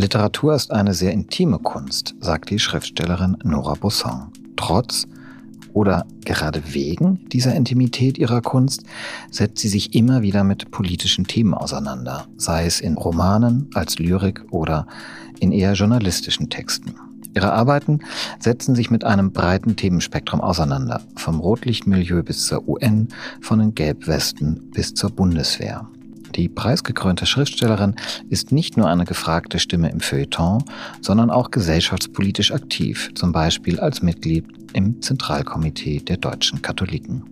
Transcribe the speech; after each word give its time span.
Literatur 0.00 0.54
ist 0.54 0.70
eine 0.70 0.94
sehr 0.94 1.12
intime 1.12 1.58
Kunst, 1.58 2.14
sagt 2.20 2.48
die 2.48 2.58
Schriftstellerin 2.58 3.36
Nora 3.44 3.74
Busson. 3.74 4.32
Trotz 4.56 5.06
oder 5.74 6.06
gerade 6.24 6.62
wegen 6.72 7.28
dieser 7.28 7.54
Intimität 7.54 8.16
ihrer 8.16 8.40
Kunst 8.40 8.84
setzt 9.30 9.58
sie 9.58 9.68
sich 9.68 9.94
immer 9.94 10.22
wieder 10.22 10.42
mit 10.42 10.70
politischen 10.70 11.26
Themen 11.26 11.52
auseinander, 11.52 12.26
sei 12.38 12.64
es 12.64 12.80
in 12.80 12.94
Romanen, 12.96 13.68
als 13.74 13.98
Lyrik 13.98 14.42
oder 14.50 14.86
in 15.38 15.52
eher 15.52 15.74
journalistischen 15.74 16.48
Texten. 16.48 16.94
Ihre 17.34 17.52
Arbeiten 17.52 18.00
setzen 18.38 18.74
sich 18.74 18.90
mit 18.90 19.04
einem 19.04 19.32
breiten 19.32 19.76
Themenspektrum 19.76 20.40
auseinander, 20.40 21.02
vom 21.16 21.40
Rotlichtmilieu 21.40 22.22
bis 22.22 22.46
zur 22.46 22.66
UN, 22.66 23.08
von 23.42 23.58
den 23.58 23.74
Gelbwesten 23.74 24.70
bis 24.72 24.94
zur 24.94 25.10
Bundeswehr. 25.10 25.86
Die 26.36 26.48
preisgekrönte 26.48 27.26
Schriftstellerin 27.26 27.96
ist 28.28 28.52
nicht 28.52 28.76
nur 28.76 28.88
eine 28.88 29.04
gefragte 29.04 29.58
Stimme 29.58 29.90
im 29.90 30.00
Feuilleton, 30.00 30.64
sondern 31.00 31.30
auch 31.30 31.50
gesellschaftspolitisch 31.50 32.52
aktiv, 32.52 33.10
zum 33.14 33.32
Beispiel 33.32 33.80
als 33.80 34.02
Mitglied 34.02 34.46
im 34.72 35.02
Zentralkomitee 35.02 36.00
der 36.00 36.16
deutschen 36.16 36.62
Katholiken. 36.62 37.24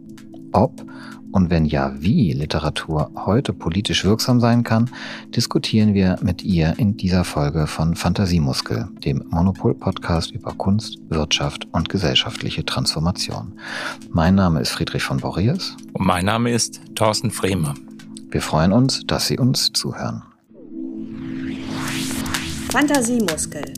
Ob 0.52 0.84
und 1.30 1.50
wenn 1.50 1.66
ja, 1.66 1.92
wie 2.00 2.32
Literatur 2.32 3.10
heute 3.14 3.52
politisch 3.52 4.04
wirksam 4.04 4.40
sein 4.40 4.62
kann, 4.62 4.90
diskutieren 5.36 5.94
wir 5.94 6.16
mit 6.22 6.42
ihr 6.42 6.74
in 6.78 6.96
dieser 6.96 7.24
Folge 7.24 7.66
von 7.66 7.94
Fantasiemuskel, 7.94 8.88
dem 9.04 9.24
Monopol-Podcast 9.28 10.30
über 10.30 10.52
Kunst, 10.54 10.98
Wirtschaft 11.10 11.68
und 11.72 11.88
gesellschaftliche 11.88 12.64
Transformation. 12.64 13.52
Mein 14.10 14.36
Name 14.36 14.60
ist 14.60 14.70
Friedrich 14.70 15.02
von 15.02 15.18
Borries. 15.18 15.76
Und 15.92 16.06
mein 16.06 16.24
Name 16.24 16.50
ist 16.50 16.80
Thorsten 16.94 17.30
Fremer. 17.30 17.74
Wir 18.30 18.42
freuen 18.42 18.72
uns, 18.72 19.06
dass 19.06 19.26
Sie 19.26 19.38
uns 19.38 19.72
zuhören. 19.72 20.22
Fantasiemuskel, 22.70 23.72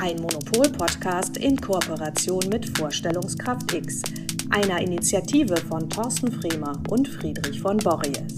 ein 0.00 0.16
Monopol-Podcast 0.16 1.36
in 1.36 1.60
Kooperation 1.60 2.42
mit 2.48 2.78
Vorstellungskraft 2.78 3.74
X, 3.74 4.02
einer 4.48 4.80
Initiative 4.80 5.54
von 5.68 5.90
Thorsten 5.90 6.32
Fremer 6.32 6.82
und 6.88 7.08
Friedrich 7.08 7.60
von 7.60 7.76
Borries. 7.76 8.34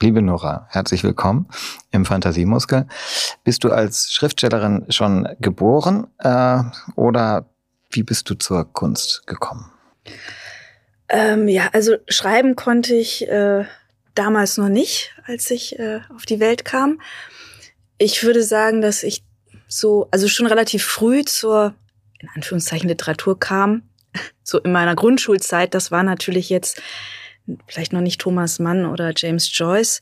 Liebe 0.00 0.22
Nora, 0.22 0.66
herzlich 0.70 1.04
willkommen 1.04 1.46
im 1.92 2.04
Fantasiemuskel. 2.04 2.88
Bist 3.44 3.62
du 3.62 3.70
als 3.70 4.10
Schriftstellerin 4.10 4.86
schon 4.88 5.28
geboren 5.38 6.08
äh, 6.18 6.64
oder 6.96 7.46
wie 7.90 8.02
bist 8.02 8.28
du 8.28 8.34
zur 8.34 8.64
Kunst 8.72 9.24
gekommen? 9.28 9.70
Ähm, 11.10 11.48
ja, 11.48 11.68
also 11.72 11.96
schreiben 12.08 12.54
konnte 12.54 12.94
ich 12.94 13.28
äh, 13.28 13.64
damals 14.14 14.58
noch 14.58 14.68
nicht, 14.68 15.12
als 15.26 15.50
ich 15.50 15.78
äh, 15.78 16.00
auf 16.14 16.24
die 16.24 16.38
Welt 16.38 16.64
kam. 16.64 17.00
Ich 17.98 18.22
würde 18.22 18.42
sagen, 18.44 18.80
dass 18.80 19.02
ich 19.02 19.24
so, 19.66 20.08
also 20.12 20.28
schon 20.28 20.46
relativ 20.46 20.84
früh 20.84 21.24
zur, 21.24 21.74
in 22.20 22.28
Anführungszeichen, 22.34 22.88
Literatur 22.88 23.38
kam. 23.38 23.82
So 24.42 24.58
in 24.58 24.72
meiner 24.72 24.96
Grundschulzeit, 24.96 25.74
das 25.74 25.92
war 25.92 26.02
natürlich 26.02 26.50
jetzt 26.50 26.82
vielleicht 27.68 27.92
noch 27.92 28.00
nicht 28.00 28.20
Thomas 28.20 28.58
Mann 28.58 28.84
oder 28.84 29.12
James 29.14 29.48
Joyce, 29.56 30.00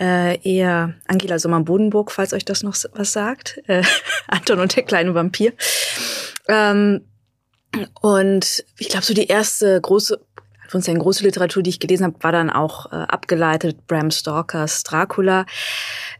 äh, 0.00 0.40
eher 0.42 0.94
Angela 1.06 1.38
Sommer-Bodenburg, 1.38 2.10
falls 2.10 2.32
euch 2.32 2.44
das 2.44 2.64
noch 2.64 2.76
was 2.94 3.12
sagt. 3.12 3.62
Äh, 3.68 3.84
Anton 4.26 4.58
und 4.58 4.74
der 4.74 4.82
kleine 4.82 5.14
Vampir. 5.14 5.52
Ähm, 6.48 7.02
und 8.00 8.64
ich 8.78 8.88
glaube, 8.88 9.06
so 9.06 9.14
die 9.14 9.26
erste 9.26 9.80
große 9.80 10.25
von 10.68 10.80
seinen 10.80 10.98
große 10.98 11.24
Literatur, 11.24 11.62
die 11.62 11.70
ich 11.70 11.80
gelesen 11.80 12.04
habe, 12.04 12.22
war 12.22 12.32
dann 12.32 12.50
auch 12.50 12.92
äh, 12.92 12.96
abgeleitet 12.96 13.86
Bram 13.86 14.10
Stalkers 14.10 14.82
Dracula. 14.82 15.46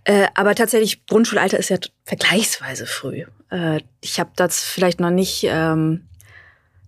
Äh, 0.05 0.27
aber 0.35 0.55
tatsächlich, 0.55 1.07
Grundschulalter 1.07 1.59
ist 1.59 1.69
ja 1.69 1.79
vergleichsweise 2.05 2.87
früh. 2.87 3.25
Äh, 3.51 3.81
ich 4.01 4.21
habe 4.21 4.31
das 4.37 4.63
vielleicht 4.63 5.01
noch 5.01 5.11
nicht 5.11 5.45
ähm, 5.49 6.09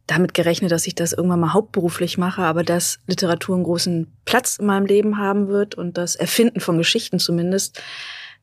damit 0.09 0.35
gerechnet, 0.35 0.73
dass 0.73 0.87
ich 0.87 0.95
das 0.95 1.13
irgendwann 1.13 1.41
mal 1.41 1.53
hauptberuflich 1.53 2.19
mache, 2.19 2.43
aber 2.43 2.65
dass 2.65 2.99
Literatur 3.07 3.55
einen 3.55 3.65
großen 3.65 4.13
Platz 4.25 4.57
in 4.57 4.67
meinem 4.67 4.87
Leben 4.87 5.19
haben 5.19 5.49
wird 5.49 5.75
und 5.75 5.99
das 5.99 6.17
Erfinden 6.17 6.61
von 6.61 6.79
Geschichten 6.79 7.19
zumindest, 7.19 7.81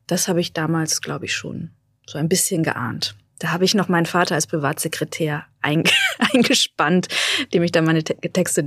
das 0.06 0.28
habe 0.28 0.40
ich 0.40 0.52
damals, 0.52 1.02
glaube 1.02 1.24
ich, 1.24 1.34
schon 1.34 1.72
so 2.06 2.18
ein 2.18 2.28
bisschen 2.28 2.62
geahnt. 2.62 3.16
Da 3.40 3.52
habe 3.52 3.64
ich 3.64 3.74
noch 3.74 3.88
meinen 3.88 4.06
Vater 4.06 4.34
als 4.34 4.46
Privatsekretär 4.46 5.44
eingespannt, 5.60 7.08
dem 7.52 7.62
ich 7.62 7.72
dann 7.72 7.84
meine 7.84 8.04
Texte 8.04 8.64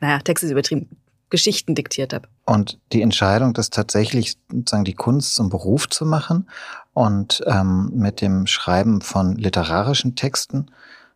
naja, 0.00 0.18
Texte 0.20 0.46
ist 0.46 0.52
übertrieben, 0.52 0.88
Geschichten 1.30 1.74
diktiert 1.74 2.12
habe. 2.12 2.28
Und 2.44 2.78
die 2.92 3.02
Entscheidung, 3.02 3.54
das 3.54 3.70
tatsächlich 3.70 4.36
sozusagen 4.50 4.84
die 4.84 4.94
Kunst 4.94 5.34
zum 5.34 5.48
Beruf 5.48 5.88
zu 5.88 6.04
machen 6.04 6.48
und 6.92 7.42
ähm, 7.46 7.90
mit 7.94 8.20
dem 8.20 8.46
Schreiben 8.46 9.00
von 9.00 9.36
literarischen 9.36 10.16
Texten 10.16 10.66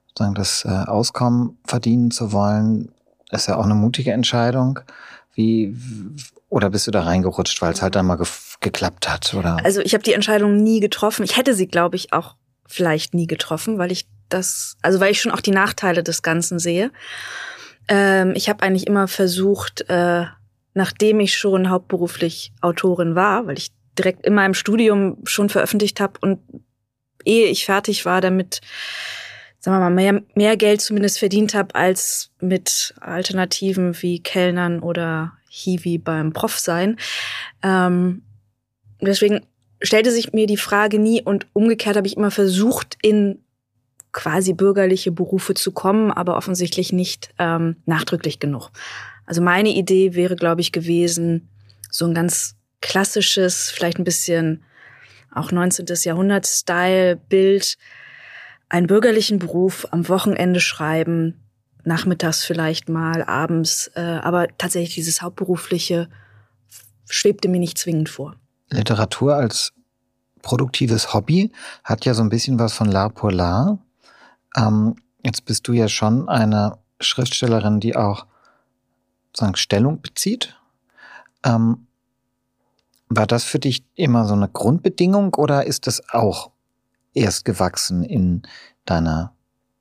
sozusagen 0.09 0.35
das 0.35 0.65
äh, 0.65 0.69
Auskommen 0.69 1.59
verdienen 1.65 2.13
zu 2.13 2.33
wollen, 2.33 2.93
ist 3.31 3.49
ja 3.49 3.57
auch 3.57 3.65
eine 3.65 3.75
mutige 3.75 4.13
Entscheidung. 4.13 4.79
Wie 5.35 5.77
oder 6.49 6.71
bist 6.71 6.87
du 6.87 6.93
da 6.93 7.03
reingerutscht, 7.03 7.61
weil 7.61 7.73
es 7.73 7.83
halt 7.83 7.97
dann 7.97 8.07
mal 8.07 8.17
ge 8.17 8.27
geklappt 8.61 9.09
hat? 9.09 9.35
Oder? 9.35 9.59
Also 9.65 9.81
ich 9.81 9.93
habe 9.93 10.05
die 10.05 10.13
Entscheidung 10.13 10.63
nie 10.63 10.79
getroffen. 10.79 11.25
Ich 11.25 11.37
hätte 11.37 11.55
sie, 11.55 11.67
glaube 11.67 11.97
ich, 11.97 12.13
auch 12.13 12.37
vielleicht 12.67 13.13
nie 13.13 13.27
getroffen, 13.27 13.77
weil 13.79 13.91
ich 13.91 14.07
das, 14.29 14.77
also 14.81 15.01
weil 15.01 15.11
ich 15.11 15.21
schon 15.21 15.33
auch 15.33 15.41
die 15.41 15.51
Nachteile 15.51 16.03
des 16.03 16.23
Ganzen 16.23 16.59
sehe. 16.61 16.93
Ähm, 17.89 18.33
ich 18.35 18.49
habe 18.49 18.63
eigentlich 18.63 18.87
immer 18.87 19.09
versucht, 19.09 19.89
äh, 19.89 20.25
nachdem 20.75 21.21
ich 21.21 21.37
schon 21.37 21.71
hauptberuflich 21.71 22.53
Autorin 22.61 23.15
war, 23.15 23.47
weil 23.47 23.59
ich 23.59 23.73
direkt 23.99 24.27
in 24.27 24.35
meinem 24.35 24.55
Studium 24.55 25.19
schon 25.25 25.49
veröffentlicht 25.49 26.01
habe 26.01 26.19
und 26.21 26.41
ehe 27.25 27.47
ich 27.47 27.65
fertig 27.65 28.05
war, 28.05 28.21
damit 28.21 28.61
sagen 29.65 29.79
wir 29.79 29.81
mal, 29.81 29.91
mehr, 29.91 30.23
mehr 30.35 30.57
Geld 30.59 30.83
zumindest 30.83 31.19
verdient 31.19 31.55
habe 31.55 31.75
als 31.75 32.31
mit 32.39 32.95
Alternativen 33.01 34.01
wie 34.03 34.23
Kellnern 34.23 34.81
oder 34.81 35.33
Hiwi 35.49 35.97
beim 35.97 36.35
Prof 36.35 36.59
sein. 36.59 36.99
Ähm, 37.63 38.23
deswegen 39.01 39.47
stellte 39.81 40.11
sich 40.11 40.33
mir 40.35 40.47
die 40.47 40.59
Frage 40.59 40.99
nie 40.99 41.23
und 41.23 41.47
umgekehrt 41.55 41.97
habe 41.97 42.07
ich 42.07 42.17
immer 42.17 42.31
versucht, 42.31 42.99
in 43.01 43.44
quasi 44.15 44.55
bürgerliche 44.55 45.13
Berufe 45.13 45.53
zu 45.53 45.73
kommen, 45.73 46.11
aber 46.11 46.37
offensichtlich 46.37 46.93
nicht 46.93 47.35
ähm, 47.39 47.77
nachdrücklich 47.85 48.39
genug. 48.39 48.71
Also 49.27 49.43
meine 49.43 49.71
Idee 49.71 50.15
wäre, 50.15 50.37
glaube 50.37 50.63
ich, 50.63 50.73
gewesen, 50.73 51.51
so 51.91 52.07
ein 52.07 52.15
ganz 52.15 52.57
klassisches, 52.81 53.71
vielleicht 53.71 53.99
ein 53.99 54.05
bisschen 54.05 54.65
auch 55.35 55.51
19. 55.51 55.87
Jahrhundert-Style-Bild, 56.05 57.77
einen 58.69 58.87
bürgerlichen 58.87 59.39
Beruf 59.39 59.87
am 59.91 60.09
Wochenende 60.09 60.61
schreiben, 60.61 61.41
nachmittags 61.85 62.45
vielleicht 62.45 62.89
mal, 62.89 63.23
abends, 63.23 63.91
äh, 63.95 64.01
aber 64.01 64.49
tatsächlich 64.57 64.95
dieses 64.95 65.23
Hauptberufliche 65.23 66.09
schwebte 67.09 67.49
mir 67.49 67.59
nicht 67.59 67.79
zwingend 67.79 68.09
vor. 68.09 68.37
Literatur 68.71 69.35
als 69.35 69.73
produktives 70.43 71.13
Hobby 71.13 71.51
hat 71.83 72.05
ja 72.05 72.15
so 72.15 72.23
ein 72.23 72.29
bisschen 72.29 72.59
was 72.59 72.73
von 72.73 72.91
L'Art 72.91 73.11
pour 73.11 73.31
l'Art. 73.31 73.79
Ähm, 74.57 74.97
jetzt 75.23 75.45
bist 75.45 75.67
du 75.69 75.73
ja 75.73 75.89
schon 75.89 76.29
eine 76.29 76.79
Schriftstellerin, 77.01 77.81
die 77.81 77.97
auch 77.97 78.27
sozusagen 79.29 79.57
Stellung 79.57 80.01
bezieht. 80.01 80.57
Ähm, 81.45 81.87
war 83.09 83.27
das 83.27 83.45
für 83.45 83.59
dich 83.59 83.85
immer 83.95 84.25
so 84.27 84.35
eine 84.35 84.49
Grundbedingung 84.49 85.35
oder 85.35 85.67
ist 85.67 85.87
das 85.87 86.09
auch 86.11 86.51
erst 87.13 87.45
gewachsen 87.45 88.03
in 88.03 88.43
deiner 88.85 89.35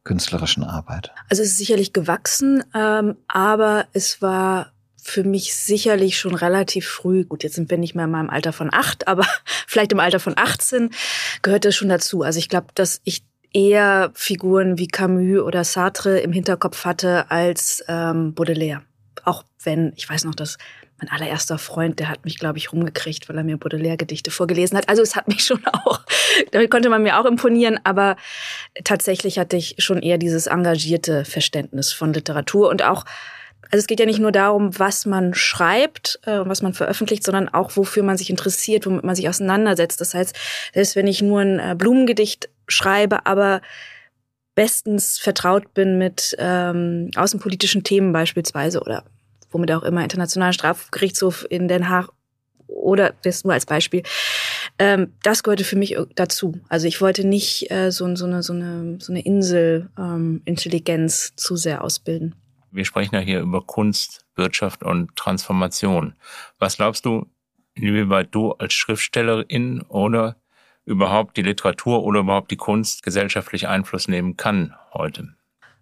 künstlerischen 0.03 0.63
Arbeit? 0.63 1.11
Also 1.29 1.43
es 1.43 1.49
ist 1.49 1.57
sicherlich 1.57 1.93
gewachsen, 1.93 2.63
ähm, 2.73 3.15
aber 3.27 3.87
es 3.93 4.21
war 4.21 4.73
für 5.01 5.23
mich 5.23 5.53
sicherlich 5.55 6.17
schon 6.17 6.33
relativ 6.33 6.87
früh, 6.87 7.25
gut, 7.25 7.43
jetzt 7.43 7.55
sind 7.55 7.69
wir 7.69 7.77
nicht 7.77 7.93
mehr 7.93 8.05
in 8.05 8.11
meinem 8.11 8.29
Alter 8.29 8.53
von 8.53 8.69
acht, 8.73 9.07
aber 9.07 9.25
vielleicht 9.67 9.91
im 9.91 9.99
Alter 9.99 10.19
von 10.19 10.37
18 10.37 10.91
gehört 11.41 11.65
das 11.65 11.75
schon 11.75 11.89
dazu. 11.89 12.21
Also 12.21 12.39
ich 12.39 12.49
glaube, 12.49 12.67
dass 12.75 13.01
ich 13.03 13.23
eher 13.53 14.11
Figuren 14.15 14.77
wie 14.77 14.87
Camus 14.87 15.41
oder 15.41 15.63
Sartre 15.63 16.19
im 16.19 16.31
Hinterkopf 16.31 16.85
hatte 16.85 17.29
als 17.31 17.83
ähm, 17.87 18.33
Baudelaire. 18.33 18.81
Auch 19.23 19.43
wenn, 19.63 19.93
ich 19.95 20.09
weiß 20.09 20.25
noch, 20.25 20.35
dass 20.35 20.57
mein 20.99 21.09
allererster 21.09 21.57
Freund, 21.57 21.99
der 21.99 22.09
hat 22.09 22.23
mich, 22.25 22.39
glaube 22.39 22.57
ich, 22.57 22.71
rumgekriegt, 22.71 23.27
weil 23.27 23.37
er 23.37 23.43
mir 23.43 23.57
Baudelaire-Gedichte 23.57 24.31
vorgelesen 24.31 24.77
hat. 24.77 24.89
Also 24.89 25.01
es 25.01 25.15
hat 25.15 25.27
mich 25.27 25.43
schon 25.45 25.65
auch, 25.67 26.01
damit 26.51 26.71
konnte 26.71 26.89
man 26.89 27.03
mir 27.03 27.19
auch 27.19 27.25
imponieren, 27.25 27.79
aber 27.83 28.15
tatsächlich 28.83 29.39
hatte 29.39 29.57
ich 29.57 29.75
schon 29.79 30.01
eher 30.01 30.17
dieses 30.17 30.47
engagierte 30.47 31.25
Verständnis 31.25 31.93
von 31.93 32.13
Literatur 32.13 32.69
und 32.69 32.83
auch 32.83 33.05
also 33.73 33.81
es 33.81 33.87
geht 33.87 33.99
ja 33.99 34.05
nicht 34.05 34.19
nur 34.19 34.31
darum, 34.31 34.77
was 34.77 35.07
man 35.07 35.33
schreibt 35.33 36.19
äh, 36.27 36.37
und 36.37 36.47
was 36.47 36.61
man 36.61 36.75
veröffentlicht, 36.75 37.23
sondern 37.23 37.49
auch, 37.49 37.75
wofür 37.75 38.03
man 38.03 38.19
sich 38.19 38.29
interessiert, 38.29 38.85
womit 38.85 39.03
man 39.03 39.15
sich 39.15 39.27
auseinandersetzt. 39.27 39.99
Das 39.99 40.13
heißt, 40.13 40.35
selbst 40.75 40.95
wenn 40.95 41.07
ich 41.07 41.23
nur 41.23 41.41
ein 41.41 41.57
äh, 41.57 41.73
Blumengedicht 41.75 42.49
schreibe, 42.67 43.25
aber 43.25 43.63
bestens 44.53 45.17
vertraut 45.17 45.73
bin 45.73 45.97
mit 45.97 46.35
ähm, 46.37 47.09
außenpolitischen 47.15 47.83
Themen 47.83 48.13
beispielsweise 48.13 48.79
oder 48.79 49.05
womit 49.49 49.71
auch 49.71 49.81
immer, 49.81 50.03
Internationalen 50.03 50.53
Strafgerichtshof 50.53 51.47
in 51.49 51.67
Den 51.67 51.89
Haag 51.89 52.09
oder 52.67 53.15
das 53.23 53.43
nur 53.43 53.53
als 53.53 53.65
Beispiel. 53.65 54.03
Ähm, 54.77 55.13
das 55.23 55.41
gehörte 55.41 55.63
für 55.63 55.77
mich 55.77 55.97
dazu. 56.13 56.59
Also 56.69 56.85
ich 56.85 57.01
wollte 57.01 57.25
nicht 57.25 57.71
äh, 57.71 57.91
so, 57.91 58.15
so, 58.15 58.25
eine, 58.25 58.43
so, 58.43 58.53
eine, 58.53 58.99
so 59.01 59.11
eine 59.11 59.25
Insel-Intelligenz 59.25 61.29
ähm, 61.31 61.37
zu 61.37 61.55
sehr 61.55 61.83
ausbilden. 61.83 62.35
Wir 62.73 62.85
sprechen 62.85 63.15
ja 63.15 63.21
hier 63.21 63.39
über 63.39 63.61
Kunst, 63.61 64.25
Wirtschaft 64.35 64.83
und 64.83 65.15
Transformation. 65.15 66.15
Was 66.57 66.77
glaubst 66.77 67.05
du, 67.05 67.27
inwieweit 67.75 68.33
du 68.33 68.51
als 68.53 68.73
Schriftstellerin 68.73 69.83
oder 69.83 70.37
überhaupt 70.85 71.37
die 71.37 71.43
Literatur 71.43 72.03
oder 72.03 72.21
überhaupt 72.21 72.51
die 72.51 72.57
Kunst 72.57 73.03
gesellschaftlich 73.03 73.67
Einfluss 73.67 74.07
nehmen 74.07 74.37
kann 74.37 74.75
heute? 74.93 75.35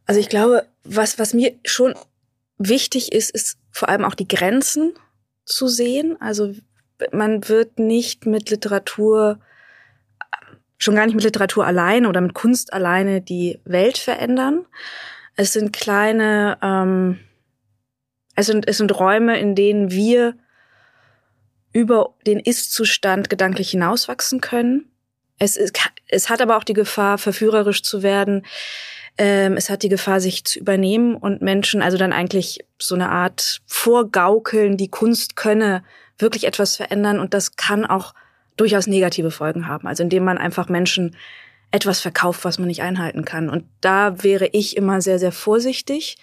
Also 0.06 0.20
ich 0.20 0.30
glaube, 0.30 0.68
was, 0.84 1.18
was 1.18 1.34
mir 1.34 1.54
schon 1.66 1.94
wichtig 2.58 3.14
ist, 3.14 3.32
ist 3.32 3.58
vor 3.72 3.90
allem 3.90 4.04
auch 4.04 4.16
die 4.16 4.28
Grenzen 4.28 4.94
zu 5.46 5.68
sehen. 5.68 6.18
Also 6.20 6.54
man 7.12 7.48
wird 7.48 7.80
nicht 7.80 8.26
mit 8.26 8.50
Literatur, 8.50 9.40
schon 10.78 10.96
gar 10.96 11.06
nicht 11.06 11.16
mit 11.16 11.24
Literatur 11.24 11.66
alleine 11.66 12.10
oder 12.10 12.22
mit 12.22 12.34
Kunst 12.34 12.74
alleine 12.74 13.22
die 13.22 13.60
Welt 13.64 13.98
verändern. 13.98 14.66
Es 15.36 15.54
sind 15.54 15.74
kleine, 15.74 16.58
ähm, 16.62 17.20
es 18.36 18.48
sind, 18.48 18.68
es 18.68 18.78
sind 18.78 18.98
Räume, 18.98 19.40
in 19.40 19.56
denen 19.56 19.92
wir 19.92 20.36
über 21.74 22.16
den 22.26 22.40
Ist-Zustand 22.40 23.30
gedanklich 23.30 23.72
hinauswachsen 23.72 24.42
können. 24.42 24.92
Es, 25.40 25.58
ist, 25.58 25.78
es 26.08 26.30
hat 26.30 26.42
aber 26.42 26.58
auch 26.58 26.64
die 26.64 26.74
Gefahr, 26.74 27.18
verführerisch 27.18 27.82
zu 27.82 28.04
werden. 28.04 28.46
Ähm, 29.18 29.58
es 29.58 29.70
hat 29.70 29.84
die 29.84 29.90
Gefahr, 29.90 30.20
sich 30.20 30.44
zu 30.46 30.60
übernehmen 30.60 31.16
und 31.16 31.42
Menschen 31.42 31.82
also 31.82 31.98
dann 31.98 32.14
eigentlich 32.14 32.60
so 32.80 32.96
eine 32.96 33.10
Art 33.10 33.62
Vorgaukeln, 33.66 34.78
die 34.78 34.90
Kunst 34.90 35.36
könne 35.36 35.84
wirklich 36.18 36.46
etwas 36.46 36.76
verändern 36.76 37.20
und 37.20 37.34
das 37.34 37.56
kann 37.56 37.86
auch 37.86 38.14
durchaus 38.58 38.88
negative 38.88 39.32
Folgen 39.32 39.68
haben. 39.68 39.88
Also 39.88 40.04
indem 40.04 40.24
man 40.24 40.38
einfach 40.38 40.70
Menschen 40.70 41.16
etwas 41.72 42.02
verkauft, 42.02 42.44
was 42.44 42.60
man 42.60 42.68
nicht 42.68 42.82
einhalten 42.82 43.26
kann. 43.26 43.50
Und 43.50 43.66
da 43.80 44.24
wäre 44.24 44.48
ich 44.48 44.76
immer 44.78 45.02
sehr, 45.02 45.20
sehr 45.20 45.32
vorsichtig. 45.32 46.18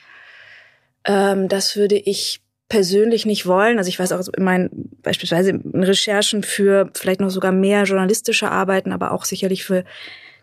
Ähm, 1.05 1.49
das 1.49 1.77
würde 1.77 1.97
ich 1.97 2.41
persönlich 2.69 3.25
nicht 3.25 3.47
wollen. 3.47 3.79
Also 3.79 3.89
ich 3.89 3.99
weiß 3.99 4.13
auch 4.13 4.29
in 4.37 4.45
meinen 4.45 4.91
beispielsweise 5.03 5.51
in 5.51 5.83
Recherchen 5.83 6.43
für 6.43 6.91
vielleicht 6.95 7.21
noch 7.21 7.31
sogar 7.31 7.53
mehr 7.53 7.85
journalistische 7.85 8.51
Arbeiten, 8.51 8.93
aber 8.93 9.13
auch 9.13 9.25
sicherlich 9.25 9.65
für 9.65 9.85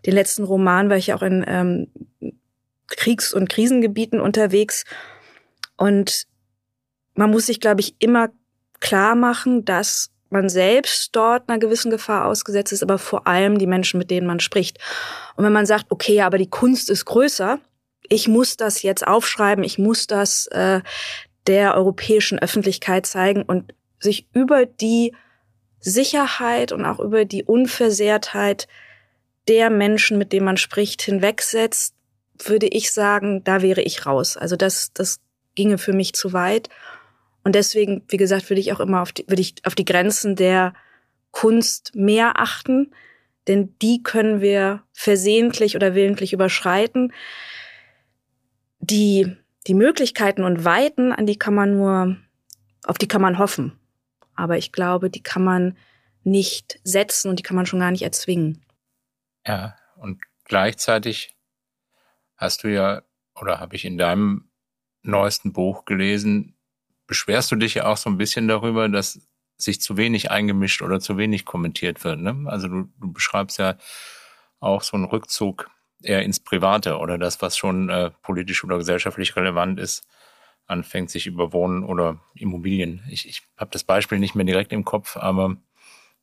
den 0.06 0.14
letzten 0.14 0.44
Roman 0.44 0.90
war 0.90 0.98
ich 0.98 1.08
ja 1.08 1.16
auch 1.16 1.22
in 1.22 1.46
ähm, 1.48 1.88
Kriegs- 2.88 3.34
und 3.34 3.50
Krisengebieten 3.50 4.20
unterwegs. 4.20 4.86
Und 5.78 6.26
man 7.14 7.30
muss 7.30 7.46
sich, 7.46 7.60
glaube 7.60 7.82
ich, 7.82 7.96
immer 8.00 8.30
klar 8.80 9.16
machen, 9.16 9.66
dass 9.66 10.10
man 10.36 10.50
selbst 10.50 11.16
dort 11.16 11.48
einer 11.48 11.60
gewissen 11.60 11.92
Gefahr 11.92 12.26
ausgesetzt 12.26 12.74
ist, 12.74 12.84
aber 12.84 12.98
vor 12.98 13.28
allem 13.28 13.58
die 13.58 13.68
Menschen, 13.68 13.98
mit 13.98 14.12
denen 14.12 14.28
man 14.28 14.40
spricht. 14.40 14.78
Und 15.36 15.46
wenn 15.46 15.54
man 15.54 15.66
sagt, 15.66 15.86
okay, 15.90 16.22
aber 16.22 16.38
die 16.38 16.50
Kunst 16.50 16.90
ist 16.90 17.06
größer, 17.06 17.60
ich 18.10 18.28
muss 18.28 18.58
das 18.58 18.82
jetzt 18.84 19.08
aufschreiben, 19.08 19.64
ich 19.64 19.80
muss 19.80 20.08
das 20.08 20.48
äh, 20.48 20.82
der 21.48 21.76
europäischen 21.76 22.40
Öffentlichkeit 22.40 23.06
zeigen 23.06 23.44
und 23.44 23.74
sich 24.00 24.28
über 24.34 24.66
die 24.66 25.16
Sicherheit 25.80 26.72
und 26.72 26.86
auch 26.86 27.00
über 27.00 27.26
die 27.26 27.44
Unversehrtheit 27.44 28.68
der 29.48 29.70
Menschen, 29.70 30.18
mit 30.18 30.34
denen 30.34 30.46
man 30.46 30.58
spricht, 30.58 31.02
hinwegsetzt, 31.02 31.94
würde 32.44 32.68
ich 32.68 32.92
sagen, 32.92 33.44
da 33.44 33.62
wäre 33.62 33.82
ich 33.82 34.06
raus. 34.06 34.38
Also 34.38 34.56
das, 34.56 34.92
das 34.94 35.20
ginge 35.56 35.78
für 35.78 35.94
mich 35.94 36.14
zu 36.14 36.34
weit. 36.34 36.70
Und 37.46 37.54
deswegen, 37.54 38.02
wie 38.08 38.18
gesagt, 38.18 38.50
würde 38.50 38.60
ich 38.60 38.74
auch 38.74 38.80
immer 38.80 39.04
auf 39.04 39.14
die, 39.14 39.24
würde 39.28 39.42
ich 39.42 39.54
auf 39.66 39.76
die 39.76 39.86
Grenzen 39.86 40.36
der 40.36 40.74
Kunst 41.30 41.94
mehr 41.94 42.40
achten, 42.40 42.92
denn 43.48 43.76
die 43.84 44.02
können 44.02 44.42
wir 44.42 44.82
versehentlich 44.94 45.76
oder 45.76 45.94
willentlich 45.94 46.34
überschreiten. 46.34 47.14
Die, 48.80 49.38
die 49.68 49.76
Möglichkeiten 49.76 50.44
und 50.44 50.66
Weiten, 50.66 51.12
an 51.12 51.28
die 51.28 51.38
kann 51.38 51.54
man 51.54 51.78
nur, 51.78 52.18
auf 52.84 52.98
die 52.98 53.08
kann 53.08 53.22
man 53.22 53.38
hoffen. 53.38 53.78
Aber 54.34 54.58
ich 54.58 54.72
glaube, 54.72 55.12
die 55.12 55.22
kann 55.22 55.44
man 55.44 55.78
nicht 56.24 56.80
setzen 56.84 57.30
und 57.30 57.38
die 57.38 57.44
kann 57.44 57.56
man 57.56 57.68
schon 57.68 57.80
gar 57.80 57.92
nicht 57.92 58.02
erzwingen. 58.02 58.66
Ja, 59.46 59.76
und 59.98 60.20
gleichzeitig 60.46 61.36
hast 62.38 62.64
du 62.64 62.70
ja, 62.70 63.04
oder 63.40 63.60
habe 63.60 63.76
ich 63.76 63.86
in 63.86 64.00
deinem 64.00 64.50
neuesten 65.04 65.54
Buch 65.54 65.86
gelesen, 65.86 66.55
beschwerst 67.08 67.52
du 67.52 67.56
dich 67.56 67.76
ja 67.76 67.86
auch 67.86 67.98
so 67.98 68.10
ein 68.10 68.18
bisschen 68.18 68.48
darüber, 68.48 68.90
dass 68.90 69.20
sich 69.58 69.82
zu 69.82 69.98
wenig 69.98 70.32
eingemischt 70.32 70.82
oder 70.82 71.00
zu 71.00 71.18
wenig 71.18 71.46
kommentiert 71.46 72.04
wird. 72.04 72.20
Ne? 72.20 72.46
Also 72.48 72.68
du, 72.68 72.90
du 73.00 73.14
beschreibst 73.14 73.58
ja 73.58 73.78
auch 74.60 74.82
so 74.82 74.98
einen 74.98 75.06
Rückzug 75.06 75.70
eher 76.02 76.24
ins 76.24 76.40
Private 76.40 76.98
oder 76.98 77.18
das, 77.18 77.42
was 77.42 77.58
schon 77.58 77.90
äh, 77.90 78.12
politisch 78.22 78.64
oder 78.64 78.78
gesellschaftlich 78.78 79.36
relevant 79.36 79.80
ist, 79.80 80.04
anfängt 80.68 81.10
sich 81.10 81.28
über 81.28 81.54
Wohnen 81.54 81.84
oder 81.84 82.20
Immobilien. 82.34 83.04
Ich, 83.10 83.28
ich 83.28 83.44
habe 83.58 83.72
das 83.72 83.84
Beispiel 83.84 84.20
nicht 84.20 84.36
mehr 84.36 84.46
direkt 84.46 84.74
im 84.74 84.84
Kopf, 84.84 85.16
aber 85.18 85.58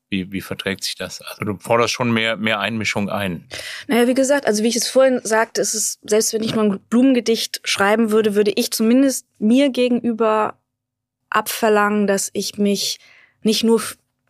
wie, 0.08 0.31
wie 0.31 0.43
verträgt 0.43 0.84
sich 0.84 0.94
das? 0.94 1.23
Also 1.23 1.44
du 1.44 1.56
forderst 1.58 1.94
schon 1.94 2.12
mehr, 2.12 2.37
mehr 2.37 2.61
Einmischung 2.61 3.08
ein. 3.08 3.49
Naja, 3.87 4.06
wie 4.06 4.14
gesagt, 4.14 4.46
also 4.46 4.62
wie 4.62 4.69
ich 4.69 4.76
es 4.76 4.88
vorhin 4.88 5.20
sagte, 5.25 5.62
ist 5.62 5.75
es, 5.75 5.99
selbst 6.02 6.34
wenn 6.34 6.43
ich 6.43 6.55
nur 6.55 6.64
ein 6.64 6.81
Blumengedicht 6.90 7.61
schreiben 7.64 8.11
würde, 8.11 8.34
würde 8.34 8.52
ich 8.55 8.70
zumindest 8.73 9.26
mir 9.38 9.70
gegenüber 9.70 10.58
abverlangen, 11.34 12.06
dass 12.06 12.31
ich 12.32 12.58
mich 12.58 12.99
nicht 13.43 13.64
nur 13.64 13.81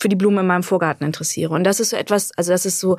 für 0.00 0.08
die 0.08 0.16
Blumen 0.16 0.40
in 0.40 0.46
meinem 0.46 0.64
Vorgarten 0.64 1.06
interessiere. 1.06 1.54
Und 1.54 1.64
das 1.64 1.78
ist 1.78 1.90
so 1.90 1.96
etwas, 1.96 2.32
also 2.36 2.50
das 2.50 2.66
ist 2.66 2.80
so 2.80 2.96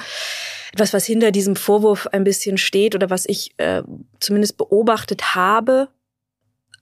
etwas, 0.71 0.93
was 0.93 1.05
hinter 1.05 1.31
diesem 1.31 1.55
Vorwurf 1.55 2.07
ein 2.07 2.23
bisschen 2.23 2.57
steht 2.57 2.95
oder 2.95 3.09
was 3.09 3.25
ich 3.27 3.53
äh, 3.57 3.83
zumindest 4.19 4.57
beobachtet 4.57 5.35
habe, 5.35 5.89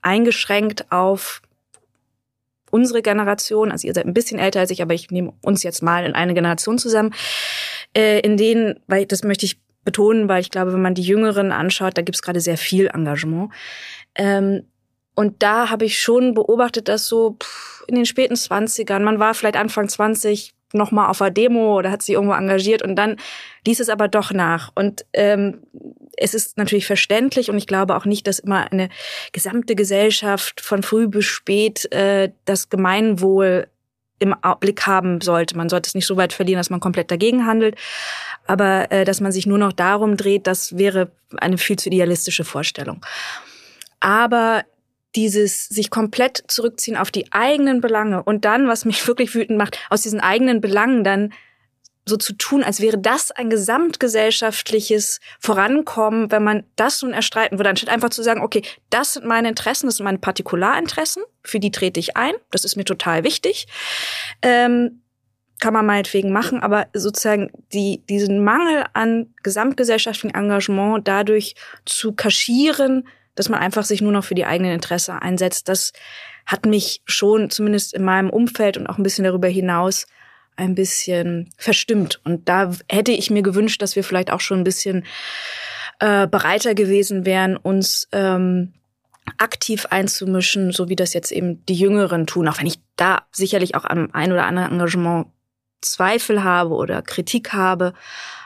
eingeschränkt 0.00 0.90
auf 0.90 1.42
unsere 2.70 3.02
Generation, 3.02 3.70
also 3.70 3.86
ihr 3.86 3.94
seid 3.94 4.06
ein 4.06 4.14
bisschen 4.14 4.38
älter 4.38 4.60
als 4.60 4.70
ich, 4.70 4.80
aber 4.80 4.94
ich 4.94 5.10
nehme 5.10 5.34
uns 5.42 5.62
jetzt 5.62 5.82
mal 5.82 6.06
in 6.06 6.14
eine 6.14 6.32
Generation 6.32 6.78
zusammen, 6.78 7.12
äh, 7.94 8.20
in 8.20 8.36
denen, 8.36 8.80
weil 8.86 9.04
das 9.04 9.24
möchte 9.24 9.44
ich 9.44 9.60
betonen, 9.84 10.28
weil 10.28 10.40
ich 10.40 10.50
glaube, 10.50 10.72
wenn 10.72 10.80
man 10.80 10.94
die 10.94 11.02
Jüngeren 11.02 11.52
anschaut, 11.52 11.98
da 11.98 12.02
gibt 12.02 12.16
es 12.16 12.22
gerade 12.22 12.40
sehr 12.40 12.56
viel 12.56 12.86
Engagement. 12.86 13.52
Ähm, 14.14 14.62
und 15.14 15.42
da 15.42 15.70
habe 15.70 15.84
ich 15.84 16.00
schon 16.00 16.34
beobachtet, 16.34 16.88
dass 16.88 17.06
so 17.06 17.36
pff, 17.42 17.84
in 17.86 17.94
den 17.94 18.06
späten 18.06 18.36
Zwanzigern, 18.36 19.04
man 19.04 19.18
war 19.18 19.34
vielleicht 19.34 19.56
Anfang 19.56 19.88
20 19.88 20.54
noch 20.74 20.90
mal 20.90 21.08
auf 21.08 21.20
einer 21.20 21.30
Demo 21.30 21.78
oder 21.78 21.90
hat 21.90 22.02
sich 22.02 22.14
irgendwo 22.14 22.34
engagiert 22.34 22.82
und 22.82 22.96
dann 22.96 23.16
ließ 23.66 23.80
es 23.80 23.88
aber 23.88 24.08
doch 24.08 24.32
nach. 24.32 24.72
Und 24.74 25.04
ähm, 25.12 25.60
es 26.16 26.34
ist 26.34 26.56
natürlich 26.56 26.86
verständlich 26.86 27.50
und 27.50 27.58
ich 27.58 27.66
glaube 27.66 27.96
auch 27.96 28.04
nicht, 28.04 28.26
dass 28.26 28.38
immer 28.38 28.70
eine 28.70 28.88
gesamte 29.32 29.74
Gesellschaft 29.74 30.60
von 30.60 30.82
früh 30.82 31.08
bis 31.08 31.26
spät 31.26 31.90
äh, 31.92 32.30
das 32.44 32.70
Gemeinwohl 32.70 33.68
im 34.18 34.34
Blick 34.60 34.86
haben 34.86 35.20
sollte. 35.20 35.56
Man 35.56 35.68
sollte 35.68 35.88
es 35.88 35.94
nicht 35.94 36.06
so 36.06 36.16
weit 36.16 36.32
verlieren, 36.32 36.58
dass 36.58 36.70
man 36.70 36.78
komplett 36.78 37.10
dagegen 37.10 37.44
handelt. 37.44 37.76
Aber 38.46 38.90
äh, 38.92 39.04
dass 39.04 39.20
man 39.20 39.32
sich 39.32 39.46
nur 39.46 39.58
noch 39.58 39.72
darum 39.72 40.16
dreht, 40.16 40.46
das 40.46 40.78
wäre 40.78 41.10
eine 41.38 41.58
viel 41.58 41.76
zu 41.76 41.88
idealistische 41.88 42.44
Vorstellung. 42.44 43.04
Aber 43.98 44.64
dieses 45.14 45.68
sich 45.68 45.90
komplett 45.90 46.44
zurückziehen 46.48 46.96
auf 46.96 47.10
die 47.10 47.32
eigenen 47.32 47.80
Belange 47.80 48.22
und 48.22 48.44
dann, 48.44 48.68
was 48.68 48.84
mich 48.84 49.06
wirklich 49.06 49.34
wütend 49.34 49.58
macht, 49.58 49.78
aus 49.90 50.02
diesen 50.02 50.20
eigenen 50.20 50.60
Belangen 50.60 51.04
dann 51.04 51.32
so 52.04 52.16
zu 52.16 52.32
tun, 52.32 52.64
als 52.64 52.80
wäre 52.80 52.98
das 52.98 53.30
ein 53.30 53.48
gesamtgesellschaftliches 53.48 55.20
Vorankommen, 55.38 56.32
wenn 56.32 56.42
man 56.42 56.64
das 56.74 57.00
nun 57.02 57.12
erstreiten 57.12 57.58
würde, 57.58 57.70
anstatt 57.70 57.90
einfach 57.90 58.10
zu 58.10 58.24
sagen, 58.24 58.40
okay, 58.40 58.62
das 58.90 59.12
sind 59.12 59.24
meine 59.24 59.48
Interessen, 59.48 59.86
das 59.86 59.96
sind 59.96 60.04
meine 60.04 60.18
Partikularinteressen, 60.18 61.22
für 61.44 61.60
die 61.60 61.70
trete 61.70 62.00
ich 62.00 62.16
ein, 62.16 62.34
das 62.50 62.64
ist 62.64 62.76
mir 62.76 62.84
total 62.84 63.22
wichtig. 63.22 63.66
Ähm, 64.42 65.02
kann 65.60 65.74
man 65.74 65.86
meinetwegen 65.86 66.32
machen, 66.32 66.60
aber 66.60 66.88
sozusagen 66.92 67.52
die, 67.72 68.02
diesen 68.08 68.42
Mangel 68.42 68.84
an 68.94 69.32
gesamtgesellschaftlichem 69.44 70.36
Engagement 70.36 71.06
dadurch 71.06 71.54
zu 71.84 72.14
kaschieren, 72.14 73.06
dass 73.34 73.48
man 73.48 73.60
einfach 73.60 73.84
sich 73.84 74.00
nur 74.00 74.12
noch 74.12 74.24
für 74.24 74.34
die 74.34 74.44
eigenen 74.44 74.72
Interesse 74.72 75.20
einsetzt. 75.20 75.68
Das 75.68 75.92
hat 76.46 76.66
mich 76.66 77.02
schon 77.04 77.50
zumindest 77.50 77.94
in 77.94 78.04
meinem 78.04 78.30
Umfeld 78.30 78.76
und 78.76 78.86
auch 78.86 78.98
ein 78.98 79.02
bisschen 79.02 79.24
darüber 79.24 79.48
hinaus 79.48 80.06
ein 80.56 80.74
bisschen 80.74 81.50
verstimmt. 81.56 82.20
Und 82.24 82.48
da 82.48 82.72
hätte 82.88 83.12
ich 83.12 83.30
mir 83.30 83.42
gewünscht, 83.42 83.80
dass 83.80 83.96
wir 83.96 84.04
vielleicht 84.04 84.30
auch 84.30 84.40
schon 84.40 84.60
ein 84.60 84.64
bisschen 84.64 85.04
äh, 85.98 86.26
bereiter 86.26 86.74
gewesen 86.74 87.24
wären, 87.24 87.56
uns 87.56 88.08
ähm, 88.12 88.74
aktiv 89.38 89.86
einzumischen, 89.86 90.72
so 90.72 90.88
wie 90.88 90.96
das 90.96 91.14
jetzt 91.14 91.32
eben 91.32 91.64
die 91.66 91.74
Jüngeren 91.74 92.26
tun. 92.26 92.48
Auch 92.48 92.58
wenn 92.58 92.66
ich 92.66 92.80
da 92.96 93.22
sicherlich 93.30 93.74
auch 93.74 93.84
am 93.84 94.10
ein 94.12 94.32
oder 94.32 94.44
anderen 94.44 94.72
Engagement 94.72 95.28
Zweifel 95.80 96.44
habe 96.44 96.74
oder 96.74 97.02
Kritik 97.02 97.52
habe. 97.52 97.92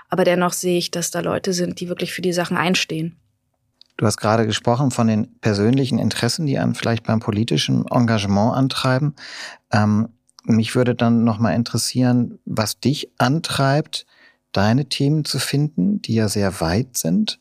Aber 0.08 0.24
dennoch 0.24 0.52
sehe 0.52 0.78
ich, 0.78 0.90
dass 0.90 1.10
da 1.10 1.20
Leute 1.20 1.52
sind, 1.52 1.80
die 1.80 1.88
wirklich 1.88 2.12
für 2.12 2.22
die 2.22 2.32
Sachen 2.32 2.56
einstehen. 2.56 3.16
Du 3.96 4.06
hast 4.06 4.18
gerade 4.18 4.46
gesprochen 4.46 4.90
von 4.90 5.06
den 5.06 5.38
persönlichen 5.40 5.98
Interessen, 5.98 6.46
die 6.46 6.58
einen 6.58 6.74
vielleicht 6.74 7.04
beim 7.04 7.20
politischen 7.20 7.86
Engagement 7.88 8.54
antreiben. 8.54 9.14
Ähm, 9.72 10.08
mich 10.44 10.74
würde 10.74 10.94
dann 10.94 11.24
nochmal 11.24 11.54
interessieren, 11.54 12.38
was 12.44 12.78
dich 12.78 13.10
antreibt, 13.18 14.06
deine 14.52 14.88
Themen 14.88 15.24
zu 15.24 15.38
finden, 15.38 16.00
die 16.02 16.14
ja 16.14 16.28
sehr 16.28 16.60
weit 16.60 16.96
sind. 16.96 17.38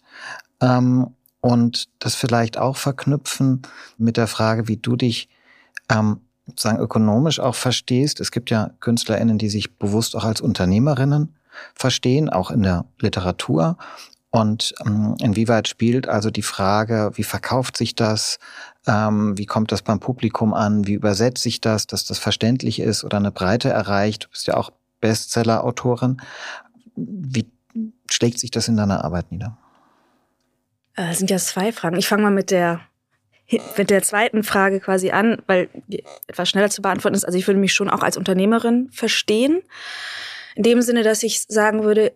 Ähm, 0.61 1.07
und 1.41 1.89
das 1.99 2.15
vielleicht 2.15 2.57
auch 2.57 2.75
verknüpfen 2.75 3.61
mit 3.97 4.17
der 4.17 4.27
Frage, 4.27 4.67
wie 4.67 4.77
du 4.77 4.95
dich 4.95 5.29
ähm, 5.89 6.21
sozusagen 6.47 6.79
ökonomisch 6.79 7.39
auch 7.39 7.55
verstehst. 7.55 8.19
Es 8.19 8.31
gibt 8.31 8.49
ja 8.49 8.71
KünstlerInnen, 8.79 9.37
die 9.37 9.49
sich 9.49 9.77
bewusst 9.77 10.15
auch 10.15 10.23
als 10.23 10.41
Unternehmerinnen 10.41 11.35
verstehen, 11.75 12.29
auch 12.29 12.49
in 12.49 12.63
der 12.63 12.85
Literatur. 12.99 13.77
Und 14.35 14.75
ähm, 14.85 15.15
inwieweit 15.21 15.69
spielt 15.69 16.09
also 16.09 16.29
die 16.29 16.41
Frage, 16.41 17.11
wie 17.13 17.23
verkauft 17.23 17.77
sich 17.77 17.95
das, 17.95 18.37
ähm, 18.85 19.37
wie 19.37 19.45
kommt 19.45 19.71
das 19.71 19.81
beim 19.81 20.01
Publikum 20.01 20.53
an, 20.53 20.85
wie 20.85 20.95
übersetze 20.95 21.47
ich 21.47 21.61
das, 21.61 21.87
dass 21.87 22.03
das 22.03 22.19
verständlich 22.19 22.81
ist 22.81 23.05
oder 23.05 23.15
eine 23.15 23.31
Breite 23.31 23.69
erreicht. 23.69 24.25
Du 24.25 24.29
bist 24.29 24.45
ja 24.47 24.57
auch 24.57 24.71
Bestseller-Autorin. 24.99 26.17
Wie 26.97 27.49
schlägt 28.11 28.39
sich 28.39 28.51
das 28.51 28.67
in 28.67 28.75
deiner 28.75 29.05
Arbeit 29.05 29.31
nieder? 29.31 29.57
Äh, 30.97 31.13
sind 31.13 31.29
ja 31.29 31.37
zwei 31.37 31.71
Fragen. 31.71 31.95
Ich 31.95 32.09
fange 32.09 32.23
mal 32.23 32.31
mit 32.31 32.51
der 32.51 32.81
mit 33.77 33.89
der 33.89 34.03
zweiten 34.03 34.43
Frage 34.43 34.81
quasi 34.81 35.11
an, 35.11 35.41
weil 35.47 35.69
die 35.87 36.03
etwas 36.27 36.49
schneller 36.49 36.71
zu 36.71 36.81
beantworten 36.81 37.15
ist. 37.15 37.23
Also 37.23 37.37
ich 37.37 37.47
würde 37.47 37.59
mich 37.61 37.73
schon 37.73 37.89
auch 37.89 38.01
als 38.01 38.17
Unternehmerin 38.17 38.89
verstehen. 38.91 39.61
In 40.55 40.63
dem 40.63 40.81
Sinne, 40.81 41.03
dass 41.03 41.23
ich 41.23 41.43
sagen 41.47 41.83
würde, 41.83 42.11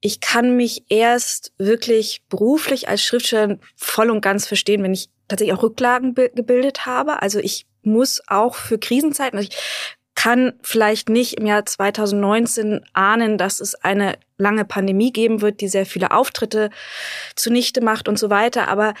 ich 0.00 0.20
kann 0.20 0.56
mich 0.56 0.84
erst 0.88 1.52
wirklich 1.58 2.22
beruflich 2.28 2.88
als 2.88 3.02
Schriftstellerin 3.02 3.60
voll 3.76 4.10
und 4.10 4.20
ganz 4.20 4.46
verstehen, 4.46 4.82
wenn 4.82 4.94
ich 4.94 5.10
tatsächlich 5.28 5.56
auch 5.56 5.62
Rücklagen 5.62 6.14
gebildet 6.14 6.86
habe. 6.86 7.22
Also 7.22 7.38
ich 7.38 7.66
muss 7.82 8.22
auch 8.26 8.54
für 8.54 8.78
Krisenzeiten, 8.78 9.38
also 9.38 9.48
ich 9.50 9.56
kann 10.14 10.52
vielleicht 10.60 11.08
nicht 11.08 11.38
im 11.38 11.46
Jahr 11.46 11.64
2019 11.64 12.84
ahnen, 12.92 13.38
dass 13.38 13.58
es 13.58 13.74
eine 13.74 14.18
lange 14.36 14.66
Pandemie 14.66 15.12
geben 15.12 15.40
wird, 15.40 15.62
die 15.62 15.68
sehr 15.68 15.86
viele 15.86 16.10
Auftritte 16.10 16.68
zunichte 17.36 17.80
macht 17.80 18.06
und 18.06 18.18
so 18.18 18.28
weiter. 18.28 18.68
Aber 18.68 18.92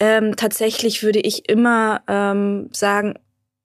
ähm, 0.00 0.36
tatsächlich 0.36 1.02
würde 1.02 1.20
ich 1.20 1.48
immer 1.48 2.02
ähm, 2.08 2.68
sagen, 2.72 3.14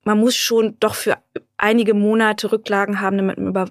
man 0.04 0.20
muss 0.20 0.36
schon 0.36 0.78
doch 0.80 0.96
für 0.96 1.18
einige 1.58 1.94
Monate 1.94 2.52
Rücklagen 2.52 3.02
haben, 3.02 3.18
damit 3.18 3.38
man 3.38 3.48
über 3.48 3.66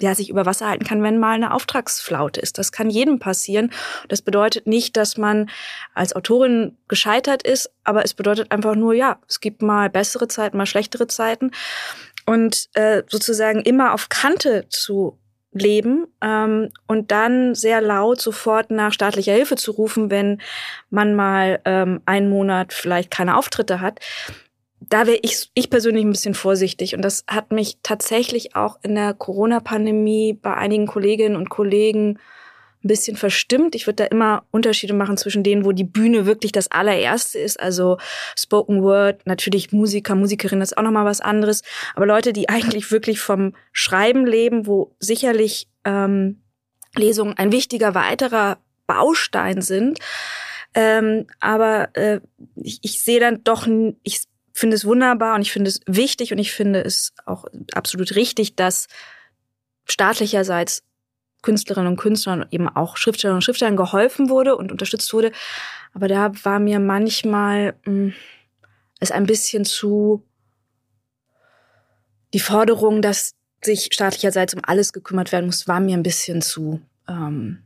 ja, 0.00 0.14
sich 0.14 0.28
über 0.28 0.46
Wasser 0.46 0.68
halten 0.68 0.84
kann, 0.84 1.02
wenn 1.02 1.18
mal 1.18 1.34
eine 1.34 1.54
Auftragsflaute 1.54 2.40
ist. 2.40 2.58
Das 2.58 2.72
kann 2.72 2.90
jedem 2.90 3.18
passieren. 3.18 3.70
Das 4.08 4.22
bedeutet 4.22 4.66
nicht, 4.66 4.96
dass 4.96 5.16
man 5.16 5.48
als 5.94 6.14
Autorin 6.14 6.76
gescheitert 6.88 7.42
ist, 7.42 7.70
aber 7.84 8.04
es 8.04 8.14
bedeutet 8.14 8.52
einfach 8.52 8.74
nur, 8.74 8.94
ja, 8.94 9.18
es 9.28 9.40
gibt 9.40 9.62
mal 9.62 9.88
bessere 9.88 10.28
Zeiten, 10.28 10.56
mal 10.56 10.66
schlechtere 10.66 11.06
Zeiten. 11.06 11.50
Und 12.26 12.68
äh, 12.74 13.04
sozusagen 13.08 13.60
immer 13.60 13.94
auf 13.94 14.08
Kante 14.08 14.66
zu 14.68 15.18
leben 15.52 16.06
ähm, 16.20 16.70
und 16.86 17.10
dann 17.10 17.54
sehr 17.54 17.80
laut 17.80 18.20
sofort 18.20 18.70
nach 18.70 18.92
staatlicher 18.92 19.32
Hilfe 19.32 19.56
zu 19.56 19.70
rufen, 19.70 20.10
wenn 20.10 20.42
man 20.90 21.14
mal 21.14 21.60
ähm, 21.64 22.02
einen 22.04 22.28
Monat 22.28 22.72
vielleicht 22.72 23.10
keine 23.10 23.36
Auftritte 23.36 23.80
hat 23.80 24.00
da 24.80 25.06
wäre 25.06 25.18
ich, 25.22 25.50
ich 25.54 25.70
persönlich 25.70 26.04
ein 26.04 26.10
bisschen 26.10 26.34
vorsichtig. 26.34 26.94
Und 26.94 27.02
das 27.02 27.24
hat 27.26 27.50
mich 27.50 27.78
tatsächlich 27.82 28.54
auch 28.54 28.78
in 28.82 28.94
der 28.94 29.14
Corona-Pandemie 29.14 30.34
bei 30.34 30.54
einigen 30.54 30.86
Kolleginnen 30.86 31.36
und 31.36 31.48
Kollegen 31.48 32.18
ein 32.84 32.88
bisschen 32.88 33.16
verstimmt. 33.16 33.74
Ich 33.74 33.86
würde 33.86 34.04
da 34.04 34.04
immer 34.04 34.44
Unterschiede 34.50 34.94
machen 34.94 35.16
zwischen 35.16 35.42
denen, 35.42 35.64
wo 35.64 35.72
die 35.72 35.84
Bühne 35.84 36.26
wirklich 36.26 36.52
das 36.52 36.70
allererste 36.70 37.38
ist, 37.38 37.58
also 37.58 37.98
Spoken 38.36 38.82
Word, 38.82 39.26
natürlich 39.26 39.72
Musiker, 39.72 40.14
Musikerinnen 40.14 40.62
ist 40.62 40.78
auch 40.78 40.82
nochmal 40.82 41.04
was 41.04 41.20
anderes, 41.20 41.62
aber 41.94 42.06
Leute, 42.06 42.32
die 42.32 42.48
eigentlich 42.48 42.90
wirklich 42.92 43.18
vom 43.18 43.54
Schreiben 43.72 44.24
leben, 44.24 44.66
wo 44.66 44.94
sicherlich 45.00 45.68
ähm, 45.84 46.42
Lesungen 46.94 47.36
ein 47.36 47.50
wichtiger 47.50 47.94
weiterer 47.94 48.58
Baustein 48.86 49.62
sind. 49.62 49.98
Ähm, 50.74 51.26
aber 51.40 51.88
äh, 51.94 52.20
ich, 52.56 52.78
ich 52.82 53.02
sehe 53.02 53.18
dann 53.20 53.42
doch, 53.42 53.66
ich 54.02 54.26
finde 54.58 54.76
es 54.76 54.84
wunderbar 54.84 55.34
und 55.34 55.42
ich 55.42 55.52
finde 55.52 55.68
es 55.68 55.80
wichtig 55.86 56.32
und 56.32 56.38
ich 56.38 56.52
finde 56.52 56.82
es 56.82 57.12
auch 57.26 57.44
absolut 57.72 58.14
richtig, 58.14 58.56
dass 58.56 58.88
staatlicherseits 59.84 60.82
Künstlerinnen 61.42 61.92
und 61.92 61.96
Künstlern 61.96 62.46
eben 62.50 62.68
auch 62.68 62.96
Schriftstellerinnen 62.96 63.38
und 63.38 63.42
Schriftstellern 63.42 63.76
geholfen 63.76 64.30
wurde 64.30 64.56
und 64.56 64.72
unterstützt 64.72 65.12
wurde. 65.12 65.30
Aber 65.92 66.08
da 66.08 66.32
war 66.44 66.58
mir 66.58 66.80
manchmal 66.80 67.74
mh, 67.84 67.92
hm, 67.92 68.14
es 68.98 69.10
ein 69.10 69.26
bisschen 69.26 69.64
zu 69.64 70.24
die 72.32 72.40
Forderung, 72.40 73.02
dass 73.02 73.34
sich 73.62 73.90
staatlicherseits 73.92 74.54
um 74.54 74.60
alles 74.64 74.92
gekümmert 74.92 75.32
werden 75.32 75.46
muss, 75.46 75.68
war 75.68 75.80
mir 75.80 75.96
ein 75.96 76.02
bisschen 76.02 76.42
zu 76.42 76.80
ähm, 77.08 77.62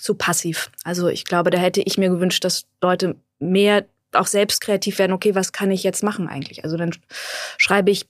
zu 0.00 0.14
passiv. 0.14 0.70
Also 0.84 1.08
ich 1.08 1.24
glaube, 1.24 1.50
da 1.50 1.58
hätte 1.58 1.82
ich 1.82 1.98
mir 1.98 2.08
gewünscht, 2.08 2.44
dass 2.44 2.66
Leute 2.80 3.16
mehr 3.38 3.86
auch 4.12 4.26
selbst 4.26 4.60
kreativ 4.60 4.98
werden, 4.98 5.12
okay, 5.12 5.34
was 5.34 5.52
kann 5.52 5.70
ich 5.70 5.82
jetzt 5.82 6.02
machen 6.02 6.28
eigentlich? 6.28 6.64
Also 6.64 6.76
dann 6.76 6.90
schreibe 7.58 7.90
ich 7.90 8.08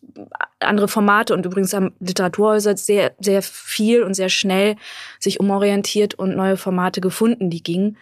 andere 0.61 0.89
Formate 0.89 1.35
und 1.35 1.45
übrigens 1.47 1.73
haben 1.73 1.95
Literaturhäuser 2.01 2.77
sehr, 2.77 3.15
sehr 3.19 3.43
viel 3.43 4.03
und 4.03 4.15
sehr 4.15 4.29
schnell 4.29 4.77
sich 5.19 5.41
umorientiert 5.41 6.15
und 6.15 6.37
neue 6.37 6.57
Formate 6.57 7.01
gefunden, 7.01 7.51
die 7.51 7.63
gingen. 7.63 7.97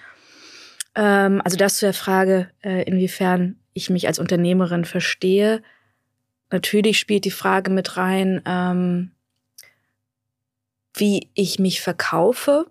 Ähm, 0.95 1.41
also 1.45 1.57
das 1.57 1.79
zu 1.79 1.87
der 1.87 1.95
Frage, 1.95 2.51
äh, 2.63 2.83
inwiefern 2.85 3.57
ich 3.73 3.91
mich 3.91 4.07
als 4.07 4.19
Unternehmerin 4.19 4.85
verstehe. 4.85 5.63
Natürlich 6.51 6.99
spielt 6.99 7.25
die 7.25 7.31
Frage 7.31 7.71
mit 7.71 7.97
rein, 7.97 8.43
ähm, 8.47 9.11
wie 10.95 11.31
ich 11.35 11.59
mich 11.59 11.81
verkaufe 11.81 12.67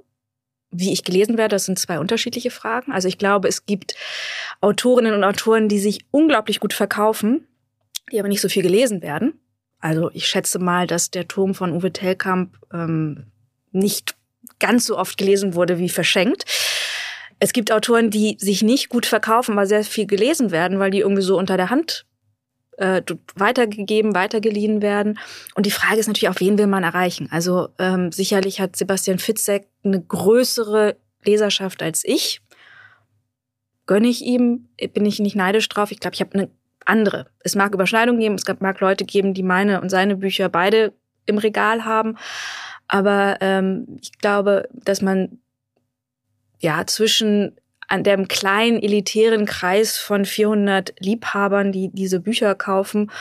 wie 0.73 0.91
ich 0.91 1.03
gelesen 1.03 1.37
werde, 1.37 1.55
das 1.55 1.65
sind 1.65 1.79
zwei 1.79 1.99
unterschiedliche 1.99 2.51
Fragen. 2.51 2.91
Also 2.91 3.07
ich 3.07 3.17
glaube, 3.17 3.47
es 3.47 3.65
gibt 3.65 3.95
Autorinnen 4.61 5.13
und 5.13 5.23
Autoren, 5.23 5.69
die 5.69 5.79
sich 5.79 5.99
unglaublich 6.11 6.59
gut 6.59 6.73
verkaufen, 6.73 7.47
die 8.11 8.19
aber 8.19 8.29
nicht 8.29 8.41
so 8.41 8.49
viel 8.49 8.63
gelesen 8.63 9.01
werden. 9.01 9.39
Also 9.79 10.09
ich 10.13 10.27
schätze 10.27 10.59
mal, 10.59 10.87
dass 10.87 11.11
der 11.11 11.27
Turm 11.27 11.53
von 11.53 11.71
Uwe 11.71 11.91
Tellkamp 11.91 12.57
ähm, 12.73 13.27
nicht 13.71 14.15
ganz 14.59 14.85
so 14.85 14.97
oft 14.97 15.17
gelesen 15.17 15.55
wurde 15.55 15.77
wie 15.77 15.89
verschenkt. 15.89 16.45
Es 17.39 17.53
gibt 17.53 17.71
Autoren, 17.71 18.09
die 18.09 18.37
sich 18.39 18.61
nicht 18.61 18.89
gut 18.89 19.05
verkaufen, 19.05 19.53
aber 19.53 19.65
sehr 19.65 19.83
viel 19.83 20.07
gelesen 20.07 20.51
werden, 20.51 20.79
weil 20.79 20.91
die 20.91 20.99
irgendwie 20.99 21.21
so 21.23 21.37
unter 21.37 21.57
der 21.57 21.69
Hand 21.69 22.05
äh, 22.77 23.01
weitergegeben, 23.35 24.15
weitergeliehen 24.15 24.81
werden. 24.81 25.19
Und 25.55 25.65
die 25.65 25.71
Frage 25.71 25.99
ist 25.99 26.07
natürlich 26.07 26.29
auch, 26.29 26.39
wen 26.39 26.57
will 26.57 26.67
man 26.67 26.83
erreichen? 26.83 27.27
Also 27.31 27.69
ähm, 27.79 28.11
sicherlich 28.11 28.59
hat 28.59 28.75
Sebastian 28.75 29.19
Fitzek 29.19 29.67
eine 29.83 30.01
größere 30.01 30.97
Leserschaft 31.23 31.81
als 31.83 32.03
ich. 32.05 32.41
Gönne 33.85 34.07
ich 34.07 34.21
ihm, 34.21 34.69
bin 34.93 35.05
ich 35.05 35.19
nicht 35.19 35.35
neidisch 35.35 35.67
drauf. 35.69 35.91
Ich 35.91 35.99
glaube, 35.99 36.15
ich 36.15 36.21
habe 36.21 36.33
eine 36.33 36.49
andere. 36.85 37.27
Es 37.39 37.55
mag 37.55 37.73
Überschneidungen 37.73 38.19
geben, 38.19 38.35
es 38.35 38.45
mag 38.59 38.79
Leute 38.79 39.05
geben, 39.05 39.33
die 39.33 39.43
meine 39.43 39.81
und 39.81 39.89
seine 39.89 40.15
Bücher 40.15 40.49
beide 40.49 40.93
im 41.25 41.37
Regal 41.37 41.85
haben. 41.85 42.17
Aber 42.87 43.37
ähm, 43.41 43.97
ich 44.01 44.17
glaube, 44.19 44.69
dass 44.73 45.01
man 45.01 45.39
ja 46.59 46.85
zwischen 46.85 47.57
an 47.93 48.03
dem 48.03 48.27
kleinen 48.27 48.81
elitären 48.81 49.45
Kreis 49.45 49.97
von 49.97 50.25
400 50.25 50.95
Liebhabern, 50.97 51.71
die 51.71 51.91
diese 51.93 52.19
Bücher 52.19 52.55
kaufen. 52.55 53.11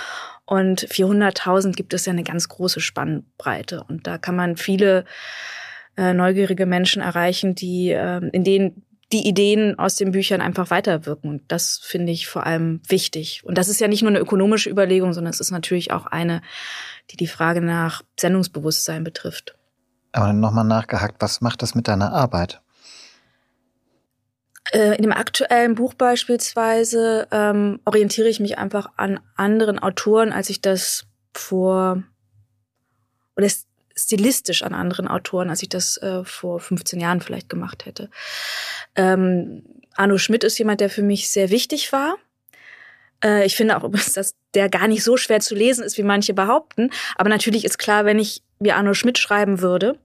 Und 0.46 0.86
400.000 0.88 1.72
gibt 1.72 1.92
es 1.92 2.06
ja 2.06 2.12
eine 2.14 2.22
ganz 2.22 2.48
große 2.48 2.80
Spannbreite. 2.80 3.84
Und 3.86 4.06
da 4.06 4.16
kann 4.16 4.34
man 4.34 4.56
viele 4.56 5.04
äh, 5.98 6.14
neugierige 6.14 6.64
Menschen 6.64 7.02
erreichen, 7.02 7.54
die, 7.54 7.90
äh, 7.90 8.26
in 8.32 8.44
denen 8.44 8.82
die 9.12 9.28
Ideen 9.28 9.78
aus 9.78 9.96
den 9.96 10.12
Büchern 10.12 10.40
einfach 10.40 10.70
weiterwirken. 10.70 11.28
Und 11.28 11.42
das 11.48 11.78
finde 11.82 12.10
ich 12.10 12.26
vor 12.26 12.46
allem 12.46 12.80
wichtig. 12.88 13.42
Und 13.44 13.58
das 13.58 13.68
ist 13.68 13.78
ja 13.78 13.88
nicht 13.88 14.00
nur 14.00 14.10
eine 14.10 14.20
ökonomische 14.20 14.70
Überlegung, 14.70 15.12
sondern 15.12 15.34
es 15.34 15.40
ist 15.40 15.50
natürlich 15.50 15.90
auch 15.90 16.06
eine, 16.06 16.40
die 17.10 17.18
die 17.18 17.26
Frage 17.26 17.60
nach 17.60 18.00
Sendungsbewusstsein 18.18 19.04
betrifft. 19.04 19.54
Aber 20.12 20.32
nochmal 20.32 20.64
nachgehakt, 20.64 21.16
was 21.20 21.42
macht 21.42 21.60
das 21.60 21.74
mit 21.74 21.88
deiner 21.88 22.14
Arbeit? 22.14 22.61
Äh, 24.70 24.96
in 24.96 25.02
dem 25.02 25.12
aktuellen 25.12 25.74
Buch 25.74 25.94
beispielsweise 25.94 27.26
ähm, 27.30 27.80
orientiere 27.84 28.28
ich 28.28 28.40
mich 28.40 28.58
einfach 28.58 28.86
an 28.96 29.20
anderen 29.34 29.78
Autoren, 29.78 30.32
als 30.32 30.50
ich 30.50 30.60
das 30.60 31.04
vor 31.34 32.02
oder 33.36 33.48
stilistisch 33.94 34.62
an 34.62 34.74
anderen 34.74 35.08
Autoren, 35.08 35.50
als 35.50 35.62
ich 35.62 35.68
das 35.68 35.96
äh, 35.98 36.24
vor 36.24 36.60
15 36.60 37.00
Jahren 37.00 37.20
vielleicht 37.20 37.48
gemacht 37.48 37.86
hätte. 37.86 38.08
Ähm, 38.94 39.64
Arno 39.94 40.18
Schmidt 40.18 40.44
ist 40.44 40.58
jemand, 40.58 40.80
der 40.80 40.90
für 40.90 41.02
mich 41.02 41.30
sehr 41.30 41.50
wichtig 41.50 41.92
war. 41.92 42.16
Äh, 43.22 43.44
ich 43.46 43.56
finde 43.56 43.76
auch 43.76 43.84
übrigens, 43.84 44.12
dass 44.14 44.34
der 44.54 44.68
gar 44.68 44.86
nicht 44.86 45.02
so 45.02 45.16
schwer 45.16 45.40
zu 45.40 45.54
lesen 45.54 45.84
ist, 45.84 45.98
wie 45.98 46.02
manche 46.02 46.34
behaupten. 46.34 46.90
Aber 47.16 47.28
natürlich 47.28 47.64
ist 47.64 47.78
klar, 47.78 48.04
wenn 48.04 48.18
ich 48.18 48.42
wie 48.60 48.72
Arno 48.72 48.94
Schmidt 48.94 49.18
schreiben 49.18 49.60
würde, 49.60 49.98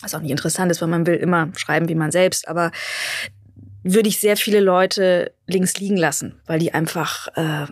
was 0.00 0.14
auch 0.14 0.20
nicht 0.20 0.30
interessant 0.30 0.70
ist, 0.72 0.80
weil 0.80 0.88
man 0.88 1.06
will 1.06 1.14
immer 1.14 1.52
schreiben 1.56 1.88
wie 1.88 1.94
man 1.94 2.10
selbst, 2.10 2.48
aber 2.48 2.72
würde 3.82 4.08
ich 4.08 4.20
sehr 4.20 4.36
viele 4.36 4.60
Leute 4.60 5.32
links 5.46 5.76
liegen 5.76 5.96
lassen, 5.96 6.40
weil 6.46 6.58
die 6.58 6.72
einfach 6.72 7.28
äh, 7.36 7.66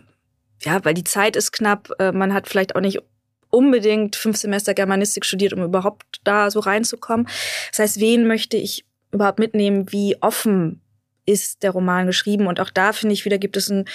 ja, 0.63 0.85
weil 0.85 0.95
die 0.95 1.05
Zeit 1.05 1.37
ist 1.37 1.53
knapp, 1.53 1.91
äh, 1.99 2.13
man 2.13 2.35
hat 2.35 2.49
vielleicht 2.49 2.77
auch 2.77 2.81
nicht 2.81 3.01
unbedingt 3.51 4.17
fünf 4.17 4.37
Semester 4.37 4.75
Germanistik 4.75 5.25
studiert, 5.25 5.53
um 5.53 5.63
überhaupt 5.63 6.21
da 6.25 6.51
so 6.51 6.61
reinzukommen. 6.61 7.27
Das 7.71 7.79
heißt, 7.81 8.01
wen 8.01 8.27
möchte 8.27 8.57
ich 8.57 8.85
überhaupt 9.11 9.39
mitnehmen, 9.39 9.91
wie 9.91 10.17
offen 10.21 10.81
ist 11.27 11.63
der 11.63 11.73
Roman 11.73 12.07
geschrieben. 12.07 12.47
Und 12.47 12.61
auch 12.61 12.71
da 12.71 12.93
finde 12.93 13.13
ich 13.13 13.25
wieder, 13.25 13.39
gibt 13.39 13.57
es, 13.57 13.69
ein, 13.69 13.87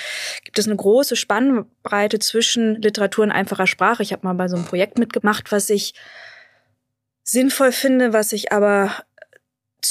gibt 0.43 0.59
es 0.59 0.67
eine 0.67 0.75
große 0.75 1.15
Spannbreite 1.15 2.19
zwischen 2.19 2.81
Literatur 2.81 3.23
und 3.23 3.31
einfacher 3.31 3.67
Sprache. 3.67 4.03
Ich 4.03 4.11
habe 4.11 4.25
mal 4.25 4.33
bei 4.33 4.47
so 4.47 4.55
einem 4.55 4.65
Projekt 4.65 4.99
mitgemacht, 4.99 5.51
was 5.51 5.69
ich 5.69 5.93
sinnvoll 7.23 7.71
finde, 7.71 8.13
was 8.13 8.31
ich 8.33 8.51
aber 8.51 8.91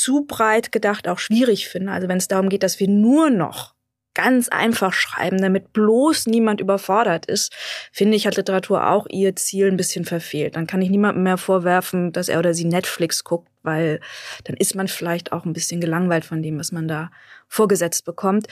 zu 0.00 0.24
breit 0.26 0.72
gedacht 0.72 1.08
auch 1.08 1.18
schwierig 1.18 1.68
finde. 1.68 1.92
Also 1.92 2.08
wenn 2.08 2.18
es 2.18 2.28
darum 2.28 2.48
geht, 2.48 2.62
dass 2.62 2.80
wir 2.80 2.88
nur 2.88 3.30
noch 3.30 3.74
ganz 4.14 4.48
einfach 4.48 4.92
schreiben, 4.92 5.38
damit 5.40 5.72
bloß 5.72 6.26
niemand 6.26 6.60
überfordert 6.60 7.26
ist, 7.26 7.52
finde 7.92 8.16
ich, 8.16 8.26
hat 8.26 8.36
Literatur 8.36 8.88
auch 8.88 9.06
ihr 9.10 9.34
Ziel 9.34 9.66
ein 9.66 9.76
bisschen 9.76 10.04
verfehlt. 10.04 10.56
Dann 10.56 10.66
kann 10.66 10.80
ich 10.80 10.88
niemandem 10.88 11.24
mehr 11.24 11.36
vorwerfen, 11.36 12.12
dass 12.12 12.28
er 12.28 12.38
oder 12.38 12.54
sie 12.54 12.64
Netflix 12.64 13.24
guckt, 13.24 13.48
weil 13.62 14.00
dann 14.44 14.56
ist 14.56 14.76
man 14.76 14.88
vielleicht 14.88 15.32
auch 15.32 15.44
ein 15.44 15.52
bisschen 15.52 15.80
gelangweilt 15.80 16.24
von 16.24 16.42
dem, 16.42 16.58
was 16.58 16.70
man 16.70 16.86
da 16.86 17.10
vorgesetzt 17.54 18.04
bekommt. 18.04 18.48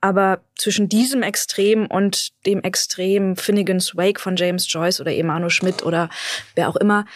Aber 0.00 0.42
zwischen 0.56 0.88
diesem 0.88 1.22
Extrem 1.22 1.86
und 1.86 2.30
dem 2.46 2.62
Extrem 2.62 3.36
Finnegan's 3.36 3.96
Wake 3.96 4.20
von 4.20 4.36
James 4.36 4.70
Joyce 4.70 5.00
oder 5.00 5.14
Emmanuel 5.14 5.50
Schmidt 5.50 5.82
oder 5.82 6.10
wer 6.54 6.68
auch 6.68 6.76
immer, 6.76 7.06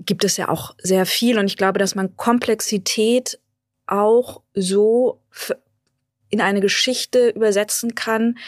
gibt 0.00 0.24
es 0.24 0.36
ja 0.36 0.48
auch 0.48 0.74
sehr 0.78 1.06
viel. 1.06 1.38
Und 1.38 1.46
ich 1.46 1.56
glaube, 1.56 1.78
dass 1.78 1.94
man 1.94 2.16
Komplexität 2.16 3.38
auch 3.86 4.42
so 4.54 5.20
in 6.28 6.40
eine 6.40 6.60
Geschichte 6.60 7.30
übersetzen 7.30 7.94
kann, 7.94 8.38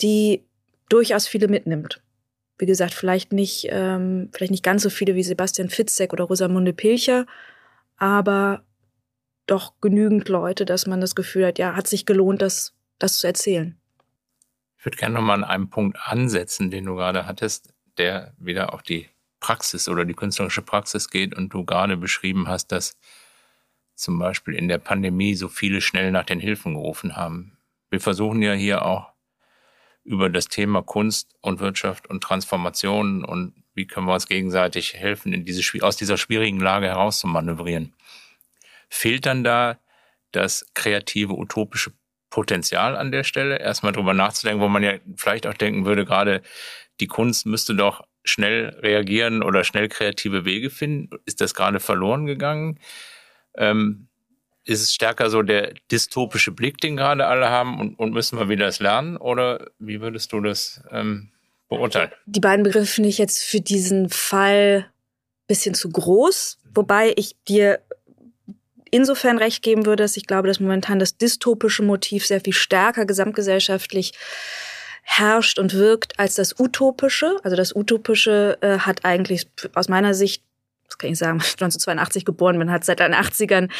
die 0.00 0.44
durchaus 0.88 1.26
viele 1.26 1.48
mitnimmt. 1.48 2.00
Wie 2.58 2.66
gesagt, 2.66 2.94
vielleicht 2.94 3.32
nicht, 3.32 3.66
ähm, 3.70 4.28
vielleicht 4.32 4.50
nicht 4.50 4.64
ganz 4.64 4.82
so 4.82 4.90
viele 4.90 5.14
wie 5.14 5.22
Sebastian 5.22 5.68
Fitzek 5.68 6.12
oder 6.12 6.24
Rosamunde 6.24 6.72
Pilcher, 6.72 7.26
aber 7.96 8.64
doch 9.46 9.74
genügend 9.80 10.28
Leute, 10.28 10.64
dass 10.64 10.86
man 10.86 11.00
das 11.00 11.14
Gefühl 11.14 11.46
hat, 11.46 11.58
ja, 11.58 11.74
hat 11.74 11.86
sich 11.86 12.06
gelohnt, 12.06 12.42
das, 12.42 12.74
das 12.98 13.18
zu 13.18 13.26
erzählen. 13.26 13.76
Ich 14.78 14.84
würde 14.84 14.98
gerne 14.98 15.14
nochmal 15.14 15.38
an 15.38 15.44
einem 15.44 15.70
Punkt 15.70 15.98
ansetzen, 16.02 16.70
den 16.70 16.84
du 16.84 16.96
gerade 16.96 17.26
hattest, 17.26 17.72
der 17.98 18.34
wieder 18.38 18.74
auf 18.74 18.82
die 18.82 19.08
Praxis 19.40 19.88
oder 19.88 20.04
die 20.04 20.14
künstlerische 20.14 20.62
Praxis 20.62 21.10
geht 21.10 21.36
und 21.36 21.50
du 21.50 21.64
gerade 21.64 21.96
beschrieben 21.96 22.48
hast, 22.48 22.72
dass 22.72 22.96
zum 23.94 24.18
Beispiel 24.18 24.54
in 24.54 24.68
der 24.68 24.78
Pandemie 24.78 25.34
so 25.34 25.48
viele 25.48 25.80
schnell 25.80 26.10
nach 26.10 26.24
den 26.24 26.40
Hilfen 26.40 26.74
gerufen 26.74 27.16
haben. 27.16 27.58
Wir 27.90 28.00
versuchen 28.00 28.42
ja 28.42 28.52
hier 28.52 28.84
auch 28.84 29.12
über 30.04 30.30
das 30.30 30.48
Thema 30.48 30.82
Kunst 30.82 31.34
und 31.40 31.60
Wirtschaft 31.60 32.08
und 32.08 32.22
Transformation 32.22 33.24
und 33.24 33.54
wie 33.74 33.86
können 33.86 34.06
wir 34.06 34.14
uns 34.14 34.26
gegenseitig 34.26 34.94
helfen, 34.94 35.32
in 35.32 35.44
diese, 35.44 35.62
aus 35.84 35.96
dieser 35.96 36.16
schwierigen 36.16 36.60
Lage 36.60 36.86
herauszumanövrieren. 36.86 37.94
Fehlt 38.94 39.24
dann 39.24 39.42
da 39.42 39.78
das 40.32 40.66
kreative, 40.74 41.32
utopische 41.32 41.92
Potenzial 42.28 42.94
an 42.94 43.10
der 43.10 43.24
Stelle, 43.24 43.58
erstmal 43.58 43.92
drüber 43.92 44.12
nachzudenken, 44.12 44.62
wo 44.62 44.68
man 44.68 44.82
ja 44.82 44.92
vielleicht 45.16 45.46
auch 45.46 45.54
denken 45.54 45.86
würde, 45.86 46.04
gerade 46.04 46.42
die 47.00 47.06
Kunst 47.06 47.46
müsste 47.46 47.74
doch 47.74 48.04
schnell 48.22 48.76
reagieren 48.82 49.42
oder 49.42 49.64
schnell 49.64 49.88
kreative 49.88 50.44
Wege 50.44 50.68
finden. 50.68 51.08
Ist 51.24 51.40
das 51.40 51.54
gerade 51.54 51.80
verloren 51.80 52.26
gegangen? 52.26 52.78
Ähm, 53.56 54.08
ist 54.64 54.82
es 54.82 54.92
stärker 54.92 55.30
so 55.30 55.40
der 55.40 55.72
dystopische 55.90 56.52
Blick, 56.52 56.76
den 56.76 56.98
gerade 56.98 57.26
alle 57.26 57.48
haben 57.48 57.80
und, 57.80 57.98
und 57.98 58.12
müssen 58.12 58.38
wir 58.38 58.50
wieder 58.50 58.66
das 58.66 58.78
lernen? 58.78 59.16
Oder 59.16 59.70
wie 59.78 60.02
würdest 60.02 60.34
du 60.34 60.42
das 60.42 60.82
ähm, 60.90 61.32
beurteilen? 61.70 62.12
Die 62.26 62.40
beiden 62.40 62.62
Begriffe 62.62 62.92
finde 62.92 63.08
ich 63.08 63.16
jetzt 63.16 63.42
für 63.42 63.62
diesen 63.62 64.10
Fall 64.10 64.92
bisschen 65.46 65.74
zu 65.74 65.88
groß, 65.88 66.58
wobei 66.74 67.14
ich 67.16 67.36
dir 67.48 67.80
insofern 68.92 69.38
recht 69.38 69.64
geben 69.64 69.86
würde, 69.86 70.04
dass 70.04 70.16
ich 70.16 70.28
glaube, 70.28 70.46
dass 70.46 70.60
momentan 70.60 71.00
das 71.00 71.16
dystopische 71.16 71.82
Motiv 71.82 72.24
sehr 72.24 72.40
viel 72.40 72.52
stärker 72.52 73.06
gesamtgesellschaftlich 73.06 74.12
herrscht 75.02 75.58
und 75.58 75.74
wirkt 75.74 76.20
als 76.20 76.36
das 76.36 76.60
utopische. 76.60 77.36
Also 77.42 77.56
das 77.56 77.74
utopische 77.74 78.58
äh, 78.60 78.78
hat 78.78 79.04
eigentlich 79.04 79.48
aus 79.74 79.88
meiner 79.88 80.14
Sicht 80.14 80.44
das 80.92 80.98
kann 80.98 81.10
ich 81.10 81.18
sagen, 81.18 81.40
1982 81.40 82.24
geboren 82.24 82.58
bin, 82.58 82.70
hat 82.70 82.84
seit 82.84 83.00
den 83.00 83.14
80ern 83.14 83.70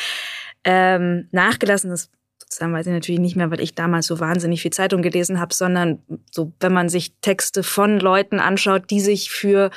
ähm, 0.65 1.29
nachgelassen. 1.31 1.91
Das 1.91 2.11
sozusagen 2.53 2.75
weiß 2.75 2.87
ich 2.87 2.93
natürlich 2.93 3.21
nicht 3.21 3.35
mehr, 3.35 3.51
weil 3.51 3.61
ich 3.61 3.75
damals 3.75 4.07
so 4.07 4.21
wahnsinnig 4.21 4.61
viel 4.61 4.73
Zeitung 4.73 5.01
gelesen 5.01 5.41
habe, 5.41 5.55
sondern 5.55 6.03
so, 6.31 6.53
wenn 6.61 6.73
man 6.73 6.91
sich 6.91 7.15
Texte 7.23 7.63
von 7.63 7.99
Leuten 7.99 8.41
anschaut, 8.41 8.91
die 8.91 9.01
sich 9.01 9.31
für 9.31 9.71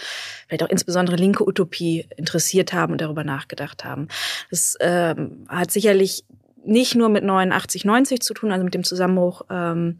vielleicht 0.47 0.63
auch 0.63 0.69
insbesondere 0.69 1.15
linke 1.15 1.47
Utopie 1.47 2.05
interessiert 2.17 2.73
haben 2.73 2.91
und 2.91 3.01
darüber 3.01 3.23
nachgedacht 3.23 3.85
haben. 3.85 4.09
Das 4.49 4.75
ähm, 4.81 5.45
hat 5.47 5.71
sicherlich 5.71 6.25
nicht 6.65 6.95
nur 6.95 7.07
mit 7.07 7.23
89, 7.23 7.85
90 7.85 8.21
zu 8.21 8.33
tun, 8.33 8.51
also 8.51 8.65
mit 8.65 8.73
dem 8.73 8.83
Zusammenbruch 8.83 9.43
ähm, 9.49 9.95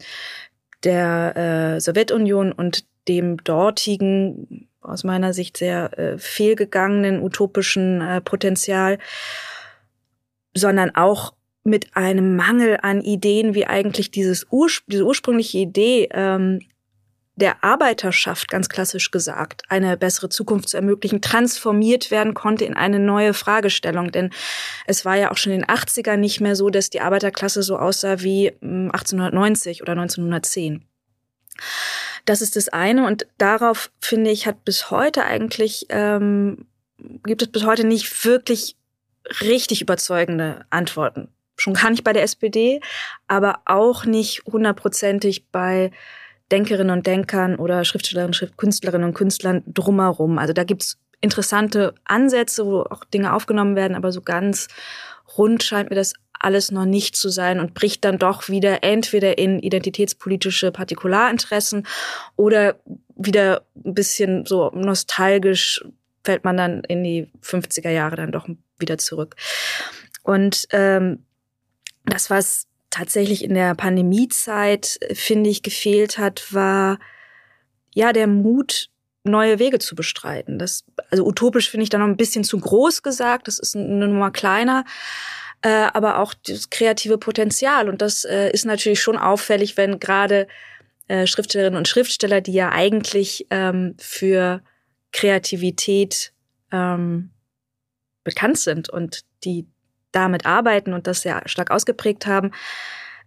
der 0.84 1.76
äh, 1.76 1.80
Sowjetunion 1.80 2.52
und 2.52 2.84
dem 3.08 3.42
dortigen 3.42 4.68
aus 4.82 5.02
meiner 5.02 5.32
Sicht 5.32 5.56
sehr 5.56 5.98
äh, 5.98 6.18
fehlgegangenen 6.18 7.22
utopischen 7.22 8.02
äh, 8.02 8.20
Potenzial, 8.20 8.98
sondern 10.54 10.94
auch 10.94 11.35
mit 11.66 11.96
einem 11.96 12.36
Mangel 12.36 12.78
an 12.82 13.02
Ideen, 13.02 13.54
wie 13.54 13.66
eigentlich 13.66 14.10
dieses 14.10 14.46
Urspr 14.50 14.84
diese 14.88 15.04
ursprüngliche 15.04 15.58
Idee 15.58 16.08
ähm, 16.12 16.60
der 17.36 17.62
Arbeiterschaft, 17.62 18.48
ganz 18.48 18.70
klassisch 18.70 19.10
gesagt, 19.10 19.62
eine 19.68 19.98
bessere 19.98 20.30
Zukunft 20.30 20.70
zu 20.70 20.78
ermöglichen, 20.78 21.20
transformiert 21.20 22.10
werden 22.10 22.32
konnte 22.32 22.64
in 22.64 22.74
eine 22.74 22.98
neue 22.98 23.34
Fragestellung. 23.34 24.10
Denn 24.10 24.30
es 24.86 25.04
war 25.04 25.16
ja 25.16 25.30
auch 25.30 25.36
schon 25.36 25.52
in 25.52 25.60
den 25.60 25.68
80ern 25.68 26.16
nicht 26.16 26.40
mehr 26.40 26.56
so, 26.56 26.70
dass 26.70 26.88
die 26.88 27.00
Arbeiterklasse 27.00 27.62
so 27.62 27.78
aussah 27.78 28.22
wie 28.22 28.52
1890 28.62 29.78
hm, 29.78 29.82
oder 29.82 29.92
1910. 29.92 30.86
Das 32.24 32.40
ist 32.40 32.56
das 32.56 32.70
eine. 32.70 33.06
Und 33.06 33.26
darauf, 33.36 33.90
finde 34.00 34.30
ich, 34.30 34.46
hat 34.46 34.64
bis 34.64 34.90
heute 34.90 35.24
eigentlich, 35.24 35.86
ähm, 35.90 36.66
gibt 37.24 37.42
es 37.42 37.48
bis 37.48 37.64
heute 37.64 37.86
nicht 37.86 38.24
wirklich 38.24 38.76
richtig 39.42 39.82
überzeugende 39.82 40.64
Antworten. 40.70 41.28
Schon 41.56 41.74
gar 41.74 41.90
nicht 41.90 42.04
bei 42.04 42.12
der 42.12 42.22
SPD, 42.22 42.80
aber 43.28 43.60
auch 43.64 44.04
nicht 44.04 44.42
hundertprozentig 44.46 45.48
bei 45.50 45.90
Denkerinnen 46.52 46.96
und 46.96 47.06
Denkern 47.06 47.56
oder 47.56 47.84
Schriftstellerinnen, 47.84 48.34
Schrift 48.34 48.56
Künstlerinnen 48.56 49.08
und 49.08 49.14
Künstlern 49.14 49.62
drumherum. 49.66 50.38
Also 50.38 50.52
da 50.52 50.64
gibt's 50.64 50.98
interessante 51.20 51.94
Ansätze, 52.04 52.66
wo 52.66 52.80
auch 52.82 53.04
Dinge 53.04 53.32
aufgenommen 53.32 53.74
werden, 53.74 53.96
aber 53.96 54.12
so 54.12 54.20
ganz 54.20 54.68
rund 55.36 55.62
scheint 55.62 55.90
mir 55.90 55.96
das 55.96 56.12
alles 56.38 56.70
noch 56.70 56.84
nicht 56.84 57.16
zu 57.16 57.30
sein 57.30 57.60
und 57.60 57.74
bricht 57.74 58.04
dann 58.04 58.18
doch 58.18 58.48
wieder 58.48 58.84
entweder 58.84 59.38
in 59.38 59.58
identitätspolitische 59.58 60.70
Partikularinteressen 60.70 61.86
oder 62.36 62.78
wieder 63.16 63.62
ein 63.84 63.94
bisschen 63.94 64.44
so 64.44 64.70
nostalgisch 64.74 65.82
fällt 66.24 66.44
man 66.44 66.56
dann 66.56 66.82
in 66.84 67.04
die 67.04 67.30
50er 67.42 67.90
Jahre 67.90 68.16
dann 68.16 68.32
doch 68.32 68.48
wieder 68.78 68.98
zurück. 68.98 69.36
Und 70.22 70.66
ähm, 70.72 71.24
das, 72.06 72.30
was 72.30 72.66
tatsächlich 72.90 73.44
in 73.44 73.54
der 73.54 73.74
Pandemiezeit, 73.74 74.98
finde 75.12 75.50
ich, 75.50 75.62
gefehlt 75.62 76.18
hat, 76.18 76.52
war 76.52 76.98
ja 77.94 78.12
der 78.12 78.26
Mut, 78.26 78.88
neue 79.24 79.58
Wege 79.58 79.78
zu 79.78 79.94
bestreiten. 79.94 80.58
Das, 80.58 80.84
also 81.10 81.26
utopisch 81.26 81.68
finde 81.68 81.82
ich 81.82 81.90
da 81.90 81.98
noch 81.98 82.06
ein 82.06 82.16
bisschen 82.16 82.44
zu 82.44 82.58
groß 82.58 83.02
gesagt, 83.02 83.48
das 83.48 83.58
ist 83.58 83.74
eine 83.74 84.06
Nummer 84.06 84.30
kleiner 84.30 84.84
äh, 85.62 85.88
aber 85.92 86.18
auch 86.18 86.34
das 86.34 86.70
kreative 86.70 87.18
Potenzial. 87.18 87.88
Und 87.88 88.02
das 88.02 88.24
äh, 88.24 88.50
ist 88.50 88.64
natürlich 88.64 89.00
schon 89.00 89.16
auffällig, 89.16 89.76
wenn 89.76 89.98
gerade 89.98 90.46
äh, 91.08 91.26
Schriftstellerinnen 91.26 91.78
und 91.78 91.88
Schriftsteller, 91.88 92.40
die 92.40 92.52
ja 92.52 92.70
eigentlich 92.70 93.46
ähm, 93.50 93.96
für 93.98 94.62
Kreativität 95.12 96.32
ähm, 96.72 97.30
bekannt 98.22 98.58
sind 98.58 98.88
und 98.88 99.22
die 99.44 99.66
damit 100.16 100.46
arbeiten 100.46 100.92
und 100.92 101.06
das 101.06 101.22
sehr 101.22 101.42
stark 101.46 101.70
ausgeprägt 101.70 102.26
haben, 102.26 102.52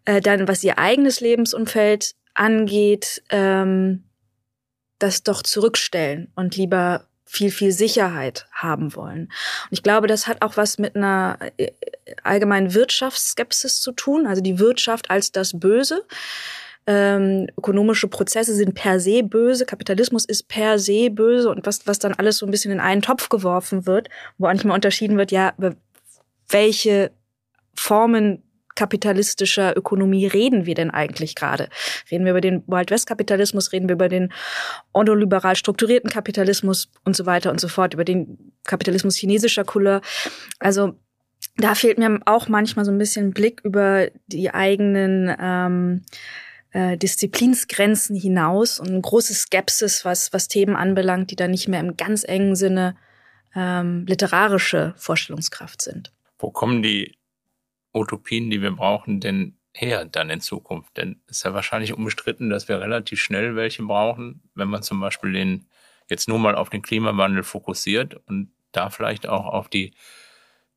äh, 0.05 0.21
dann 0.21 0.47
was 0.47 0.63
ihr 0.63 0.79
eigenes 0.79 1.21
Lebensumfeld 1.21 2.15
angeht, 2.33 3.21
ähm, 3.29 4.03
das 4.97 5.23
doch 5.23 5.43
zurückstellen 5.43 6.31
und 6.35 6.57
lieber 6.57 7.05
viel, 7.25 7.51
viel 7.51 7.71
Sicherheit 7.71 8.47
haben 8.51 8.95
wollen. 8.95 9.25
Und 9.25 9.71
ich 9.71 9.83
glaube, 9.83 10.07
das 10.07 10.25
hat 10.25 10.41
auch 10.41 10.57
was 10.57 10.79
mit 10.79 10.95
einer 10.95 11.37
äh, 11.57 11.71
allgemeinen 12.23 12.73
Wirtschaftsskepsis 12.73 13.81
zu 13.81 13.91
tun, 13.91 14.25
also 14.25 14.41
die 14.41 14.57
Wirtschaft 14.57 15.11
als 15.11 15.31
das 15.31 15.59
Böse. 15.59 16.05
Ähm, 16.87 17.47
ökonomische 17.55 18.07
Prozesse 18.07 18.55
sind 18.55 18.73
per 18.73 18.99
se 18.99 19.21
böse, 19.21 19.67
Kapitalismus 19.67 20.25
ist 20.25 20.47
per 20.47 20.79
se 20.79 21.11
böse 21.11 21.51
und 21.51 21.67
was, 21.67 21.85
was 21.85 21.99
dann 21.99 22.15
alles 22.15 22.37
so 22.37 22.47
ein 22.47 22.51
bisschen 22.51 22.71
in 22.71 22.79
einen 22.79 23.03
Topf 23.03 23.29
geworfen 23.29 23.85
wird, 23.85 24.09
wo 24.39 24.47
mehr 24.47 24.73
unterschieden 24.73 25.17
wird, 25.17 25.31
ja, 25.31 25.53
welche 26.49 27.11
Formen 27.75 28.43
kapitalistischer 28.75 29.75
Ökonomie 29.75 30.25
reden 30.25 30.65
wir 30.65 30.73
denn 30.73 30.89
eigentlich 30.89 31.35
gerade? 31.35 31.67
Reden 32.09 32.23
wir 32.23 32.31
über 32.31 32.41
den 32.41 32.63
Wild 32.67 32.91
West 32.91 33.07
Kapitalismus, 33.07 33.73
reden 33.73 33.89
wir 33.89 33.95
über 33.95 34.07
den 34.07 34.31
ordoliberal 34.93 35.55
strukturierten 35.55 36.09
Kapitalismus 36.09 36.89
und 37.03 37.15
so 37.15 37.25
weiter 37.25 37.51
und 37.51 37.59
so 37.59 37.67
fort, 37.67 37.93
über 37.93 38.05
den 38.05 38.53
Kapitalismus 38.65 39.17
chinesischer 39.17 39.65
Couleur. 39.65 40.01
Also 40.59 40.93
da 41.57 41.75
fehlt 41.75 41.97
mir 41.97 42.19
auch 42.25 42.47
manchmal 42.47 42.85
so 42.85 42.91
ein 42.91 42.97
bisschen 42.97 43.31
Blick 43.31 43.59
über 43.65 44.07
die 44.27 44.53
eigenen 44.53 45.35
ähm, 45.39 46.03
äh, 46.71 46.97
Disziplinsgrenzen 46.97 48.15
hinaus 48.15 48.79
und 48.79 48.87
eine 48.87 49.01
große 49.01 49.33
Skepsis, 49.33 50.05
was, 50.05 50.31
was 50.31 50.47
Themen 50.47 50.75
anbelangt, 50.75 51.31
die 51.31 51.35
da 51.35 51.47
nicht 51.47 51.67
mehr 51.67 51.81
im 51.81 51.97
ganz 51.97 52.23
engen 52.23 52.55
Sinne 52.55 52.95
ähm, 53.55 54.05
literarische 54.07 54.93
Vorstellungskraft 54.95 55.81
sind. 55.81 56.13
Wo 56.39 56.51
kommen 56.51 56.81
die 56.81 57.17
Utopien, 57.93 58.49
die 58.49 58.61
wir 58.61 58.71
brauchen, 58.71 59.19
denn 59.19 59.57
her 59.73 60.05
dann 60.05 60.29
in 60.29 60.41
Zukunft? 60.41 60.97
Denn 60.97 61.21
es 61.27 61.37
ist 61.37 61.43
ja 61.43 61.53
wahrscheinlich 61.53 61.93
unbestritten, 61.93 62.49
dass 62.49 62.67
wir 62.67 62.79
relativ 62.79 63.21
schnell 63.21 63.55
welche 63.55 63.83
brauchen, 63.83 64.41
wenn 64.55 64.69
man 64.69 64.81
zum 64.81 64.99
Beispiel 64.99 65.33
den 65.33 65.67
jetzt 66.09 66.27
nur 66.27 66.39
mal 66.39 66.55
auf 66.55 66.69
den 66.69 66.81
Klimawandel 66.81 67.43
fokussiert 67.43 68.15
und 68.27 68.51
da 68.71 68.89
vielleicht 68.89 69.27
auch 69.27 69.45
auf 69.45 69.69
die 69.69 69.93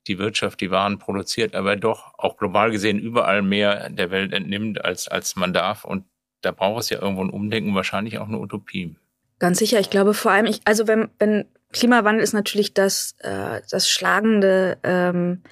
die 0.06 0.18
Wirtschaft 0.18 0.60
die 0.60 0.70
Waren 0.70 0.98
produziert, 0.98 1.54
aber 1.54 1.76
doch 1.76 2.14
auch 2.18 2.36
global 2.36 2.70
gesehen 2.70 2.98
überall 2.98 3.42
mehr 3.42 3.88
der 3.90 4.10
Welt 4.10 4.32
entnimmt, 4.32 4.84
als, 4.84 5.08
als 5.08 5.36
man 5.36 5.52
darf. 5.52 5.84
Und 5.84 6.04
da 6.40 6.50
braucht 6.50 6.82
es 6.82 6.90
ja 6.90 7.00
irgendwo 7.00 7.22
ein 7.22 7.30
Umdenken, 7.30 7.74
wahrscheinlich 7.74 8.18
auch 8.18 8.28
eine 8.28 8.38
Utopie. 8.38 8.96
Ganz 9.38 9.58
sicher. 9.58 9.78
Ich 9.78 9.90
glaube 9.90 10.14
vor 10.14 10.32
allem, 10.32 10.46
ich, 10.46 10.60
also 10.64 10.86
wenn, 10.86 11.08
wenn 11.18 11.46
Klimawandel 11.72 12.22
ist 12.22 12.32
natürlich 12.34 12.74
das, 12.74 13.14
äh, 13.18 13.60
das 13.70 13.88
schlagende, 13.88 14.78
ähm, 14.82 15.42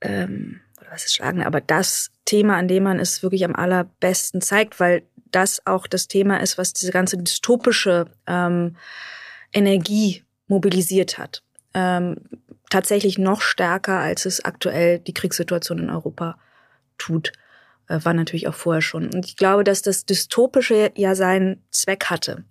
ähm, 0.00 0.60
oder 0.80 0.90
was 0.90 1.04
ist 1.04 1.14
schlagende, 1.14 1.46
aber 1.46 1.60
das 1.60 2.10
Thema, 2.24 2.56
an 2.56 2.68
dem 2.68 2.82
man 2.82 2.98
es 2.98 3.22
wirklich 3.22 3.44
am 3.44 3.54
allerbesten 3.54 4.40
zeigt, 4.40 4.80
weil 4.80 5.02
das 5.30 5.66
auch 5.66 5.86
das 5.86 6.08
Thema 6.08 6.38
ist, 6.38 6.58
was 6.58 6.72
diese 6.72 6.92
ganze 6.92 7.16
dystopische 7.16 8.06
ähm, 8.26 8.76
Energie 9.52 10.24
mobilisiert 10.46 11.18
hat. 11.18 11.42
Ähm, 11.74 12.16
tatsächlich 12.70 13.18
noch 13.18 13.40
stärker, 13.40 13.98
als 13.98 14.26
es 14.26 14.44
aktuell 14.44 14.98
die 14.98 15.14
Kriegssituation 15.14 15.78
in 15.78 15.90
Europa 15.90 16.38
tut. 16.98 17.32
Äh, 17.92 18.04
war 18.04 18.14
natürlich 18.14 18.48
auch 18.48 18.54
vorher 18.54 18.82
schon. 18.82 19.12
Und 19.12 19.26
ich 19.26 19.36
glaube, 19.36 19.64
dass 19.64 19.82
das 19.82 20.06
Dystopische 20.06 20.92
ja 20.96 21.14
seinen 21.14 21.62
Zweck 21.70 22.06
hatte. 22.06 22.44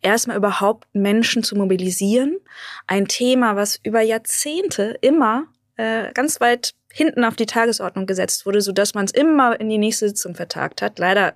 Erstmal 0.00 0.36
überhaupt 0.36 0.86
Menschen 0.92 1.42
zu 1.42 1.56
mobilisieren. 1.56 2.38
Ein 2.86 3.06
Thema, 3.06 3.56
was 3.56 3.80
über 3.82 4.00
Jahrzehnte 4.00 4.96
immer 5.00 5.46
äh, 5.76 6.12
ganz 6.12 6.40
weit 6.40 6.74
hinten 6.92 7.24
auf 7.24 7.34
die 7.34 7.46
Tagesordnung 7.46 8.06
gesetzt 8.06 8.46
wurde, 8.46 8.60
so 8.60 8.70
dass 8.70 8.94
man 8.94 9.06
es 9.06 9.12
immer 9.12 9.58
in 9.58 9.68
die 9.68 9.78
nächste 9.78 10.08
Sitzung 10.08 10.36
vertagt 10.36 10.80
hat. 10.80 10.98
Leider 10.98 11.34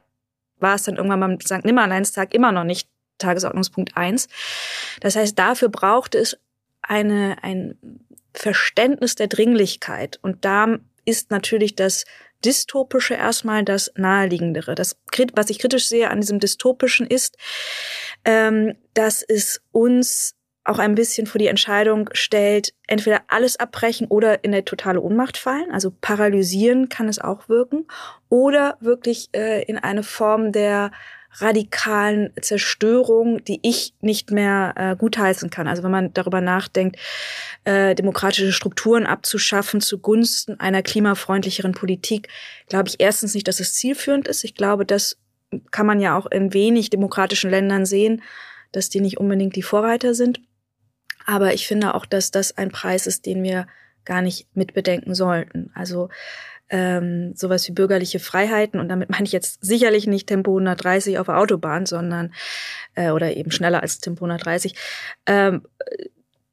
war 0.60 0.76
es 0.76 0.84
dann 0.84 0.96
irgendwann 0.96 1.20
beim 1.20 1.40
St. 1.40 1.64
Nimmerleinstag 1.64 2.34
immer 2.34 2.52
noch 2.52 2.64
nicht 2.64 2.88
Tagesordnungspunkt 3.18 3.96
eins. 3.96 4.28
Das 5.00 5.16
heißt, 5.16 5.36
dafür 5.36 5.68
brauchte 5.68 6.18
es 6.18 6.38
eine, 6.82 7.36
ein 7.42 7.76
Verständnis 8.32 9.16
der 9.16 9.26
Dringlichkeit. 9.26 10.20
Und 10.22 10.44
da 10.44 10.78
ist 11.04 11.32
natürlich 11.32 11.74
das 11.74 12.04
Dystopische 12.44 13.14
erstmal 13.14 13.64
das 13.64 13.92
Naheliegendere. 13.96 14.74
Das, 14.74 14.96
was 15.34 15.50
ich 15.50 15.58
kritisch 15.58 15.88
sehe 15.88 16.10
an 16.10 16.20
diesem 16.20 16.40
Dystopischen 16.40 17.06
ist, 17.06 17.36
ähm, 18.24 18.74
dass 18.94 19.22
es 19.22 19.60
uns 19.72 20.34
auch 20.64 20.78
ein 20.78 20.94
bisschen 20.94 21.26
vor 21.26 21.38
die 21.38 21.46
Entscheidung 21.46 22.10
stellt, 22.12 22.74
entweder 22.86 23.22
alles 23.28 23.56
abbrechen 23.56 24.06
oder 24.08 24.44
in 24.44 24.52
eine 24.52 24.64
totale 24.64 25.00
Ohnmacht 25.00 25.38
fallen. 25.38 25.70
Also 25.70 25.90
paralysieren 25.90 26.88
kann 26.88 27.08
es 27.08 27.18
auch 27.18 27.48
wirken. 27.48 27.86
Oder 28.28 28.76
wirklich 28.80 29.30
äh, 29.34 29.62
in 29.62 29.78
eine 29.78 30.02
Form 30.02 30.52
der 30.52 30.92
radikalen 31.32 32.32
Zerstörung, 32.40 33.44
die 33.44 33.60
ich 33.62 33.94
nicht 34.00 34.30
mehr 34.30 34.74
äh, 34.76 34.96
gutheißen 34.96 35.50
kann. 35.50 35.68
Also 35.68 35.82
wenn 35.82 35.90
man 35.90 36.12
darüber 36.14 36.40
nachdenkt, 36.40 36.96
äh, 37.64 37.94
demokratische 37.94 38.52
Strukturen 38.52 39.06
abzuschaffen 39.06 39.80
zugunsten 39.80 40.58
einer 40.58 40.82
klimafreundlicheren 40.82 41.72
Politik, 41.72 42.28
glaube 42.68 42.88
ich 42.88 42.96
erstens 42.98 43.34
nicht, 43.34 43.46
dass 43.46 43.60
es 43.60 43.74
zielführend 43.74 44.26
ist. 44.26 44.44
Ich 44.44 44.54
glaube, 44.54 44.84
das 44.84 45.18
kann 45.70 45.86
man 45.86 46.00
ja 46.00 46.16
auch 46.16 46.26
in 46.26 46.52
wenig 46.52 46.90
demokratischen 46.90 47.50
Ländern 47.50 47.86
sehen, 47.86 48.22
dass 48.72 48.88
die 48.88 49.00
nicht 49.00 49.18
unbedingt 49.18 49.56
die 49.56 49.62
Vorreiter 49.62 50.14
sind. 50.14 50.40
Aber 51.26 51.52
ich 51.54 51.66
finde 51.66 51.94
auch, 51.94 52.06
dass 52.06 52.30
das 52.30 52.56
ein 52.56 52.70
Preis 52.70 53.06
ist, 53.06 53.26
den 53.26 53.42
wir 53.42 53.66
gar 54.04 54.22
nicht 54.22 54.46
mitbedenken 54.54 55.14
sollten. 55.14 55.70
Also 55.74 56.08
ähm, 56.70 57.34
sowas 57.34 57.66
wie 57.68 57.72
bürgerliche 57.72 58.18
Freiheiten 58.18 58.80
und 58.80 58.88
damit 58.88 59.10
meine 59.10 59.24
ich 59.24 59.32
jetzt 59.32 59.64
sicherlich 59.64 60.06
nicht 60.06 60.26
Tempo 60.26 60.52
130 60.52 61.18
auf 61.18 61.26
der 61.26 61.38
Autobahn, 61.38 61.86
sondern 61.86 62.32
äh, 62.94 63.10
oder 63.10 63.36
eben 63.36 63.50
schneller 63.50 63.82
als 63.82 64.00
Tempo 64.00 64.24
130. 64.24 64.74
Ähm, 65.26 65.62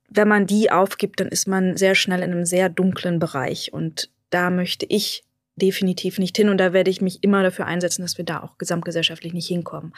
wenn 0.10 0.28
man 0.28 0.47
die 0.47 0.71
aufgibt, 0.71 1.19
dann 1.19 1.28
ist 1.28 1.47
man 1.47 1.75
sehr 1.75 1.95
schnell 1.95 2.21
in 2.21 2.32
einem 2.32 2.45
sehr 2.45 2.69
dunklen 2.69 3.19
Bereich 3.19 3.73
und 3.73 4.10
da 4.30 4.49
möchte 4.49 4.86
ich 4.88 5.23
definitiv 5.56 6.19
nicht 6.19 6.36
hin 6.36 6.49
und 6.49 6.58
da 6.58 6.73
werde 6.73 6.91
ich 6.91 7.01
mich 7.01 7.23
immer 7.23 7.43
dafür 7.43 7.65
einsetzen, 7.65 8.01
dass 8.01 8.17
wir 8.17 8.25
da 8.25 8.41
auch 8.41 8.58
gesamtgesellschaftlich 8.58 9.34
nicht 9.34 9.47
hinkommen. 9.47 9.93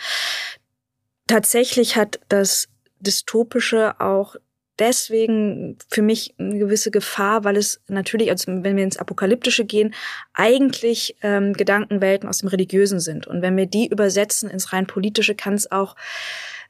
Tatsächlich 1.28 1.96
hat 1.96 2.20
das 2.30 2.70
Dystopische 3.00 4.00
auch 4.00 4.36
deswegen 4.80 5.78
für 5.90 6.02
mich 6.02 6.36
eine 6.38 6.58
gewisse 6.58 6.92
Gefahr, 6.92 7.44
weil 7.44 7.58
es 7.58 7.82
natürlich, 7.88 8.30
also 8.30 8.52
wenn 8.52 8.76
wir 8.76 8.84
ins 8.84 8.98
Apokalyptische 8.98 9.66
gehen, 9.66 9.94
eigentlich 10.34 11.18
ähm, 11.22 11.54
Gedankenwelten 11.54 12.28
aus 12.28 12.40
dem 12.40 12.50
Religiösen 12.50 13.00
sind. 13.00 13.28
Und 13.28 13.42
wenn 13.42 13.58
wir 13.58 13.66
die 13.66 13.88
übersetzen 13.88 14.50
ins 14.50 14.74
rein 14.74 14.88
politische, 14.88 15.36
kann 15.36 15.56
es 15.56 15.72
auch 15.72 15.96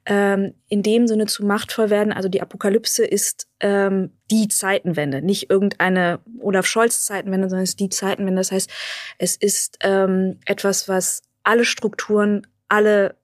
ähm, 0.05 0.53
in 0.69 0.83
dem 0.83 1.07
Sinne 1.07 1.25
zu 1.25 1.45
machtvoll 1.45 1.89
werden. 1.89 2.13
Also 2.13 2.29
die 2.29 2.41
Apokalypse 2.41 3.05
ist 3.05 3.47
ähm, 3.59 4.11
die 4.31 4.47
Zeitenwende, 4.47 5.21
nicht 5.21 5.49
irgendeine 5.49 6.19
Olaf 6.39 6.65
Scholz 6.65 7.05
Zeitenwende, 7.05 7.49
sondern 7.49 7.63
es 7.63 7.71
ist 7.71 7.79
die 7.79 7.89
Zeitenwende. 7.89 8.39
Das 8.39 8.51
heißt, 8.51 8.69
es 9.17 9.35
ist 9.35 9.77
ähm, 9.81 10.39
etwas, 10.45 10.87
was 10.87 11.23
alle 11.43 11.65
Strukturen, 11.65 12.47
alle 12.69 13.15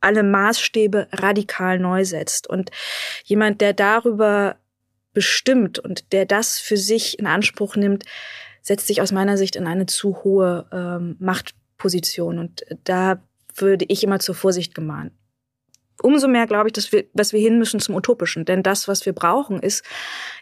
alle 0.00 0.22
Maßstäbe 0.22 1.08
radikal 1.12 1.78
neu 1.78 2.04
setzt. 2.04 2.48
Und 2.48 2.70
jemand, 3.24 3.60
der 3.60 3.72
darüber 3.72 4.56
bestimmt 5.12 5.78
und 5.78 6.12
der 6.12 6.26
das 6.26 6.58
für 6.58 6.76
sich 6.76 7.18
in 7.18 7.26
Anspruch 7.26 7.76
nimmt, 7.76 8.04
setzt 8.62 8.86
sich 8.86 9.02
aus 9.02 9.12
meiner 9.12 9.36
Sicht 9.36 9.56
in 9.56 9.66
eine 9.66 9.86
zu 9.86 10.22
hohe 10.22 10.66
ähm, 10.72 11.16
Machtposition. 11.18 12.38
Und 12.38 12.64
da 12.84 13.22
würde 13.54 13.86
ich 13.88 14.04
immer 14.04 14.20
zur 14.20 14.34
Vorsicht 14.34 14.74
gemahnen 14.74 15.17
umso 16.02 16.28
mehr 16.28 16.46
glaube 16.46 16.68
ich, 16.68 16.72
dass 16.72 16.92
wir, 16.92 17.04
dass 17.14 17.32
wir 17.32 17.40
hin 17.40 17.58
müssen 17.58 17.80
zum 17.80 17.94
Utopischen. 17.94 18.44
Denn 18.44 18.62
das, 18.62 18.88
was 18.88 19.04
wir 19.06 19.12
brauchen, 19.12 19.60
ist, 19.60 19.84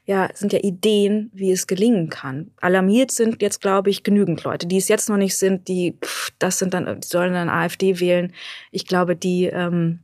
ja, 0.04 0.28
sind 0.34 0.52
ja 0.52 0.60
Ideen, 0.60 1.30
wie 1.34 1.50
es 1.50 1.66
gelingen 1.66 2.10
kann. 2.10 2.50
Alarmiert 2.60 3.10
sind 3.10 3.42
jetzt, 3.42 3.60
glaube 3.60 3.90
ich, 3.90 4.02
genügend 4.02 4.44
Leute. 4.44 4.66
Die 4.66 4.76
es 4.76 4.88
jetzt 4.88 5.08
noch 5.08 5.16
nicht 5.16 5.36
sind, 5.36 5.68
die, 5.68 5.96
pff, 6.02 6.30
das 6.38 6.58
sind 6.58 6.74
dann, 6.74 7.00
die 7.00 7.06
sollen 7.06 7.32
dann 7.32 7.48
AfD 7.48 8.00
wählen. 8.00 8.32
Ich 8.70 8.86
glaube, 8.86 9.16
die, 9.16 9.46
ähm, 9.46 10.00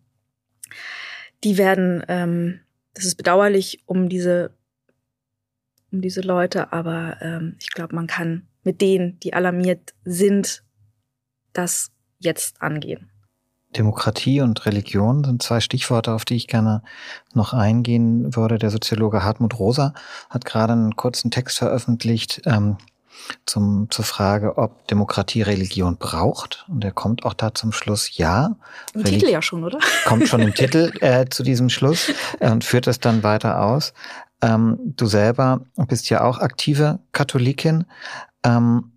die 1.45 1.59
werden, 1.59 2.03
ähm, 2.09 2.61
das 2.95 3.05
ist 3.05 3.17
bedauerlich 3.17 3.83
um 3.87 4.09
diese, 4.09 4.53
um 5.91 6.01
diese 6.01 6.23
Leute, 6.23 6.73
aber 6.73 7.19
ähm, 7.21 7.57
ich 7.61 7.71
glaube, 7.71 7.95
man 7.95 8.07
kann 8.07 8.47
mit 8.65 8.81
denen, 8.81 9.19
die 9.21 9.35
alarmiert 9.35 9.95
sind, 10.05 10.63
das 11.53 11.91
jetzt 12.19 12.63
angehen. 12.63 13.12
Demokratie 13.77 14.41
und 14.41 14.65
Religion 14.67 15.25
sind 15.25 15.43
zwei 15.43 15.61
Stichworte, 15.61 16.13
auf 16.13 16.25
die 16.25 16.37
ich 16.37 16.49
gerne 16.49 16.83
noch 17.35 17.53
eingehen 17.53 18.35
würde. 18.37 18.59
Der 18.59 18.71
Soziologe 18.71 19.23
Hartmut 19.23 19.59
Rosa 19.59 19.95
hat 20.31 20.45
gerade 20.45 20.73
einen 20.73 20.97
kurzen 20.97 21.31
Text 21.31 21.59
veröffentlicht 21.59 22.43
ähm, 22.47 22.77
zum, 23.47 23.89
zur 23.91 24.05
Frage, 24.05 24.59
ob 24.59 24.87
Demokratie 24.89 25.43
Religion 25.43 25.97
braucht. 25.97 26.67
Und 26.69 26.85
er 26.85 26.93
kommt 26.93 27.25
auch 27.25 27.35
da 27.35 27.55
zum 27.55 27.73
Schluss, 27.73 28.17
ja. 28.17 28.57
Im 28.95 29.03
Religi 29.03 29.19
Titel 29.19 29.33
ja 29.33 29.43
schon, 29.43 29.65
oder? 29.65 29.79
Kommt 30.05 30.29
schon 30.29 30.43
im 30.43 30.55
Titel 30.55 30.93
äh, 31.01 31.27
zu 31.29 31.43
diesem 31.43 31.69
Schluss 31.69 32.11
und 32.41 32.65
führt 32.65 32.87
es 32.87 33.01
dann 33.01 33.23
weiter 33.23 33.63
aus. 33.63 33.93
Ähm, 34.41 34.79
du 34.97 35.07
selber 35.07 35.63
bist 35.89 36.11
ja 36.11 36.23
auch 36.25 36.39
aktive 36.39 36.99
Katholikin. 37.13 37.85
Ähm, 38.45 38.93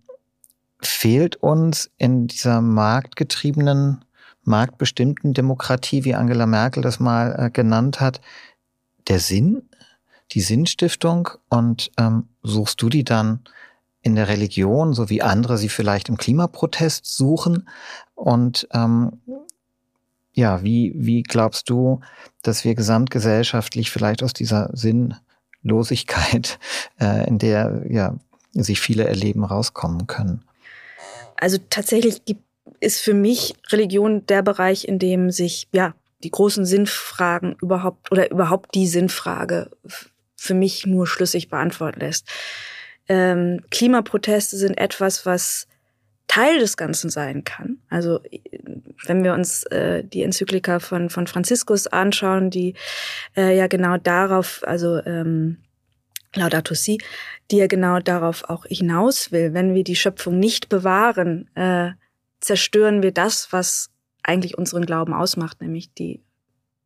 fehlt 0.82 1.36
uns 1.36 1.90
in 1.96 2.26
dieser 2.26 2.60
marktgetriebenen 2.60 4.04
marktbestimmten 4.46 5.34
Demokratie, 5.34 6.04
wie 6.04 6.14
Angela 6.14 6.46
Merkel 6.46 6.82
das 6.82 7.00
mal 7.00 7.34
äh, 7.38 7.50
genannt 7.50 8.00
hat, 8.00 8.20
der 9.08 9.20
Sinn, 9.20 9.68
die 10.32 10.40
Sinnstiftung 10.40 11.28
und 11.48 11.90
ähm, 11.98 12.28
suchst 12.42 12.80
du 12.82 12.88
die 12.88 13.04
dann 13.04 13.40
in 14.02 14.14
der 14.14 14.28
Religion, 14.28 14.94
so 14.94 15.10
wie 15.10 15.22
andere 15.22 15.58
sie 15.58 15.68
vielleicht 15.68 16.08
im 16.08 16.16
Klimaprotest 16.16 17.06
suchen? 17.06 17.68
Und 18.14 18.68
ähm, 18.72 19.20
ja, 20.32 20.62
wie, 20.62 20.92
wie 20.94 21.22
glaubst 21.22 21.68
du, 21.70 22.00
dass 22.42 22.64
wir 22.64 22.74
gesamtgesellschaftlich 22.74 23.90
vielleicht 23.90 24.22
aus 24.22 24.32
dieser 24.32 24.70
Sinnlosigkeit, 24.74 26.58
äh, 27.00 27.26
in 27.26 27.38
der 27.38 27.84
ja 27.88 28.14
sich 28.52 28.80
viele 28.80 29.06
erleben, 29.08 29.44
rauskommen 29.44 30.06
können? 30.06 30.44
Also 31.36 31.58
tatsächlich 31.68 32.24
gibt, 32.24 32.42
ist 32.80 33.00
für 33.00 33.14
mich 33.14 33.54
Religion 33.70 34.26
der 34.26 34.42
Bereich, 34.42 34.86
in 34.86 34.98
dem 34.98 35.30
sich 35.30 35.68
ja 35.72 35.94
die 36.22 36.30
großen 36.30 36.64
Sinnfragen 36.64 37.56
überhaupt 37.60 38.10
oder 38.10 38.30
überhaupt 38.30 38.74
die 38.74 38.86
Sinnfrage 38.86 39.70
für 40.36 40.54
mich 40.54 40.86
nur 40.86 41.06
schlüssig 41.06 41.48
beantworten 41.48 42.00
lässt. 42.00 42.28
Ähm, 43.08 43.60
Klimaproteste 43.70 44.56
sind 44.56 44.78
etwas, 44.78 45.26
was 45.26 45.66
Teil 46.26 46.58
des 46.58 46.76
Ganzen 46.76 47.08
sein 47.08 47.44
kann. 47.44 47.78
Also 47.88 48.20
wenn 49.06 49.22
wir 49.22 49.32
uns 49.32 49.64
äh, 49.64 50.02
die 50.02 50.22
Enzyklika 50.22 50.80
von, 50.80 51.08
von 51.08 51.26
Franziskus 51.26 51.86
anschauen, 51.86 52.50
die 52.50 52.74
äh, 53.36 53.56
ja 53.56 53.68
genau 53.68 53.96
darauf, 53.96 54.62
also 54.66 55.00
ähm, 55.04 55.58
Laudato 56.34 56.74
Si, 56.74 56.98
die 57.50 57.58
ja 57.58 57.66
genau 57.66 58.00
darauf 58.00 58.44
auch 58.50 58.66
hinaus 58.66 59.32
will. 59.32 59.54
Wenn 59.54 59.74
wir 59.74 59.84
die 59.84 59.96
Schöpfung 59.96 60.38
nicht 60.38 60.68
bewahren, 60.68 61.48
äh, 61.54 61.92
zerstören 62.40 63.02
wir 63.02 63.12
das, 63.12 63.52
was 63.52 63.90
eigentlich 64.22 64.58
unseren 64.58 64.86
Glauben 64.86 65.14
ausmacht, 65.14 65.60
nämlich 65.60 65.92
die, 65.94 66.20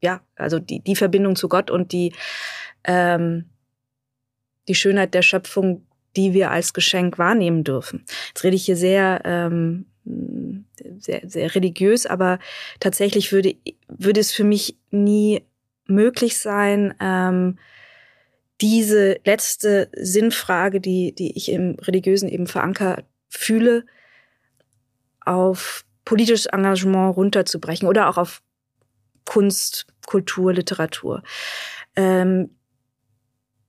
ja, 0.01 0.21
also 0.37 0.59
die, 0.59 0.81
die 0.81 0.97
Verbindung 0.97 1.37
zu 1.37 1.49
Gott 1.49 1.71
und 1.71 1.93
die, 1.93 2.13
ähm, 2.85 3.47
die 4.69 4.75
Schönheit 4.75 5.15
der 5.15 5.23
Schöpfung, 5.23 5.87
die 6.17 6.33
wir 6.35 6.51
als 6.51 6.73
Geschenk 6.73 7.19
wahrnehmen 7.19 7.65
dürfen. 7.65 8.05
Jetzt 8.29 8.45
rede 8.45 8.57
ich 8.57 8.65
hier 8.65 8.77
sehr, 8.77 9.23
ähm, 9.25 9.87
sehr, 10.99 11.23
sehr 11.25 11.55
religiös, 11.55 12.07
aber 12.07 12.39
tatsächlich 12.79 13.33
würde, 13.33 13.57
würde 13.89 14.21
es 14.21 14.33
für 14.33 14.45
mich 14.45 14.77
nie 14.91 15.43
möglich 15.87 16.39
sein, 16.39 16.95
ähm, 17.01 17.59
diese 18.61 19.19
letzte 19.25 19.89
Sinnfrage, 19.97 20.81
die, 20.81 21.15
die 21.15 21.37
ich 21.37 21.51
im 21.51 21.77
Religiösen 21.81 22.29
eben 22.29 22.47
verankert 22.47 23.05
fühle, 23.29 23.85
auf 25.25 25.85
politisches 26.05 26.47
Engagement 26.47 27.17
runterzubrechen 27.17 27.89
oder 27.89 28.09
auch 28.09 28.17
auf 28.17 28.43
Kunst, 29.25 29.87
Kultur, 30.07 30.53
Literatur. 30.53 31.23
Ähm, 31.97 32.51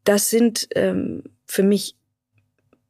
das 0.04 0.30
sind 0.30 0.68
ähm, 0.76 1.24
für 1.46 1.64
mich 1.64 1.96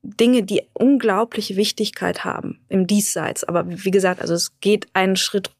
Dinge, 0.03 0.43
die 0.43 0.63
unglaubliche 0.73 1.55
Wichtigkeit 1.55 2.23
haben 2.23 2.59
im 2.69 2.87
Diesseits. 2.87 3.43
Aber 3.43 3.65
wie 3.67 3.91
gesagt, 3.91 4.21
also 4.21 4.33
es 4.33 4.59
geht 4.59 4.87
einen 4.93 5.15
Schritt 5.15 5.51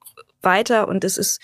weiter 0.42 0.88
und 0.88 1.04
es 1.04 1.18
ist, 1.18 1.42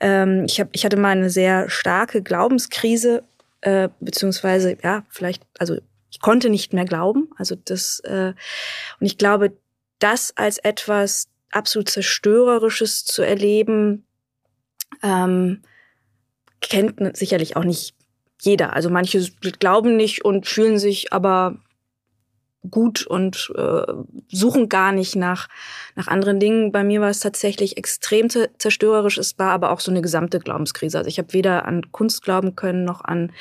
ähm, 0.00 0.44
ich, 0.46 0.60
hab, 0.60 0.68
ich 0.72 0.84
hatte 0.84 0.96
mal 0.96 1.10
eine 1.10 1.30
sehr 1.30 1.68
starke 1.68 2.22
Glaubenskrise, 2.22 3.24
äh, 3.60 3.90
beziehungsweise, 4.00 4.76
ja, 4.82 5.04
vielleicht, 5.10 5.42
also 5.58 5.76
ich 6.10 6.20
konnte 6.20 6.48
nicht 6.48 6.72
mehr 6.72 6.86
glauben. 6.86 7.30
Also 7.36 7.56
das, 7.56 8.00
äh, 8.00 8.32
und 8.98 9.06
ich 9.06 9.18
glaube, 9.18 9.52
das 10.00 10.36
als 10.36 10.58
etwas 10.58 11.28
absolut 11.50 11.88
Zerstörerisches 11.88 13.04
zu 13.04 13.22
erleben, 13.22 14.06
ähm, 15.02 15.62
kennt 16.60 17.16
sicherlich 17.16 17.56
auch 17.56 17.64
nicht 17.64 17.94
jeder. 18.40 18.74
Also 18.74 18.90
manche 18.90 19.26
glauben 19.58 19.96
nicht 19.96 20.24
und 20.24 20.46
fühlen 20.46 20.78
sich 20.78 21.12
aber 21.12 21.56
gut 22.68 23.06
und 23.06 23.50
äh, 23.56 23.82
suchen 24.28 24.68
gar 24.68 24.92
nicht 24.92 25.16
nach, 25.16 25.48
nach 25.94 26.08
anderen 26.08 26.40
Dingen. 26.40 26.72
Bei 26.72 26.84
mir 26.84 27.00
war 27.00 27.08
es 27.08 27.20
tatsächlich 27.20 27.78
extrem 27.78 28.28
zerstörerisch. 28.28 29.16
Es 29.16 29.38
war 29.38 29.52
aber 29.52 29.70
auch 29.70 29.80
so 29.80 29.90
eine 29.90 30.02
gesamte 30.02 30.40
Glaubenskrise. 30.40 30.98
Also 30.98 31.08
ich 31.08 31.18
habe 31.18 31.32
weder 31.32 31.64
an 31.64 31.90
Kunst 31.90 32.22
glauben 32.22 32.56
können, 32.56 32.84
noch 32.84 33.02
an 33.02 33.32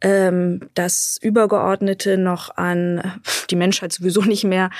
ähm, 0.00 0.70
das 0.74 1.18
Übergeordnete, 1.20 2.16
noch 2.16 2.56
an 2.56 3.20
die 3.50 3.56
Menschheit 3.56 3.92
sowieso 3.92 4.22
nicht 4.22 4.44
mehr. 4.44 4.70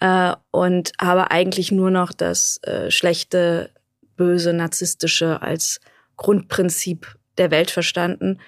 Äh, 0.00 0.34
und 0.50 0.92
habe 1.00 1.30
eigentlich 1.30 1.72
nur 1.72 1.90
noch 1.90 2.12
das 2.12 2.60
äh, 2.62 2.90
schlechte, 2.90 3.70
böse, 4.16 4.52
narzisstische 4.52 5.42
als 5.42 5.80
Grundprinzip 6.16 7.16
der 7.38 7.50
Welt 7.50 7.70
verstanden. 7.70 8.40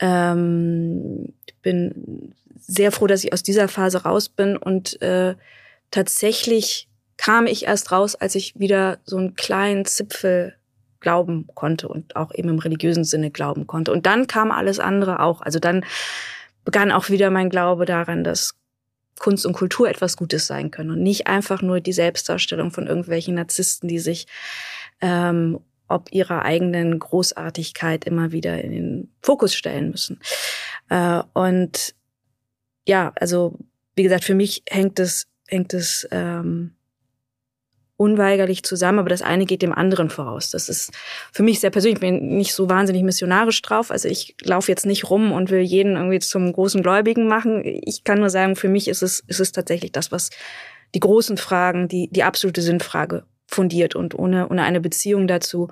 Ähm, 0.00 1.32
bin 1.62 2.34
sehr 2.60 2.92
froh, 2.92 3.06
dass 3.06 3.24
ich 3.24 3.32
aus 3.32 3.42
dieser 3.42 3.68
Phase 3.68 4.02
raus 4.02 4.28
bin 4.28 4.56
und 4.56 5.00
äh, 5.02 5.34
tatsächlich 5.90 6.88
kam 7.16 7.46
ich 7.46 7.66
erst 7.66 7.90
raus, 7.90 8.14
als 8.14 8.34
ich 8.34 8.58
wieder 8.58 8.98
so 9.04 9.16
einen 9.16 9.34
kleinen 9.34 9.84
Zipfel 9.84 10.54
glauben 11.00 11.46
konnte 11.54 11.88
und 11.88 12.16
auch 12.16 12.34
eben 12.34 12.48
im 12.48 12.58
religiösen 12.58 13.04
Sinne 13.04 13.30
glauben 13.30 13.66
konnte. 13.66 13.92
Und 13.92 14.06
dann 14.06 14.26
kam 14.26 14.50
alles 14.50 14.80
andere 14.80 15.20
auch. 15.20 15.40
Also 15.40 15.58
dann 15.58 15.84
begann 16.64 16.92
auch 16.92 17.08
wieder 17.08 17.30
mein 17.30 17.50
Glaube 17.50 17.84
daran, 17.84 18.24
dass 18.24 18.54
Kunst 19.18 19.46
und 19.46 19.52
Kultur 19.52 19.88
etwas 19.88 20.16
Gutes 20.16 20.46
sein 20.46 20.70
können 20.70 20.90
und 20.90 21.02
nicht 21.02 21.26
einfach 21.26 21.62
nur 21.62 21.80
die 21.80 21.92
Selbstdarstellung 21.92 22.70
von 22.70 22.86
irgendwelchen 22.86 23.34
Narzissten, 23.34 23.88
die 23.88 23.98
sich 23.98 24.26
ähm, 25.00 25.60
ob 25.88 26.12
ihrer 26.12 26.42
eigenen 26.42 26.98
Großartigkeit 26.98 28.04
immer 28.04 28.30
wieder 28.30 28.62
in 28.62 28.72
den 28.72 29.12
Fokus 29.22 29.54
stellen 29.54 29.90
müssen. 29.90 30.20
Äh, 30.90 31.22
und 31.32 31.94
ja, 32.86 33.12
also 33.16 33.58
wie 33.96 34.02
gesagt, 34.02 34.24
für 34.24 34.34
mich 34.34 34.62
hängt 34.68 35.00
es 35.00 35.26
hängt 35.48 35.72
es 35.72 36.06
ähm, 36.10 36.74
unweigerlich 37.98 38.62
zusammen, 38.62 39.00
aber 39.00 39.08
das 39.08 39.22
eine 39.22 39.44
geht 39.44 39.60
dem 39.60 39.74
anderen 39.74 40.08
voraus. 40.08 40.50
Das 40.50 40.68
ist 40.68 40.92
für 41.32 41.42
mich 41.42 41.58
sehr 41.58 41.70
persönlich. 41.70 41.96
Ich 41.96 42.00
bin 42.00 42.36
nicht 42.36 42.54
so 42.54 42.70
wahnsinnig 42.70 43.02
missionarisch 43.02 43.60
drauf. 43.60 43.90
Also 43.90 44.08
ich 44.08 44.36
laufe 44.42 44.70
jetzt 44.70 44.86
nicht 44.86 45.10
rum 45.10 45.32
und 45.32 45.50
will 45.50 45.60
jeden 45.60 45.96
irgendwie 45.96 46.20
zum 46.20 46.52
großen 46.52 46.82
Gläubigen 46.82 47.26
machen. 47.26 47.62
Ich 47.64 48.04
kann 48.04 48.20
nur 48.20 48.30
sagen, 48.30 48.54
für 48.54 48.68
mich 48.68 48.86
ist 48.86 49.02
es, 49.02 49.18
ist 49.26 49.40
es 49.40 49.50
tatsächlich 49.50 49.90
das, 49.90 50.12
was 50.12 50.30
die 50.94 51.00
großen 51.00 51.36
Fragen, 51.36 51.88
die, 51.88 52.08
die 52.10 52.22
absolute 52.22 52.62
Sinnfrage 52.62 53.24
fundiert. 53.48 53.96
Und 53.96 54.16
ohne, 54.16 54.48
ohne 54.48 54.62
eine 54.62 54.80
Beziehung 54.80 55.26
dazu 55.26 55.68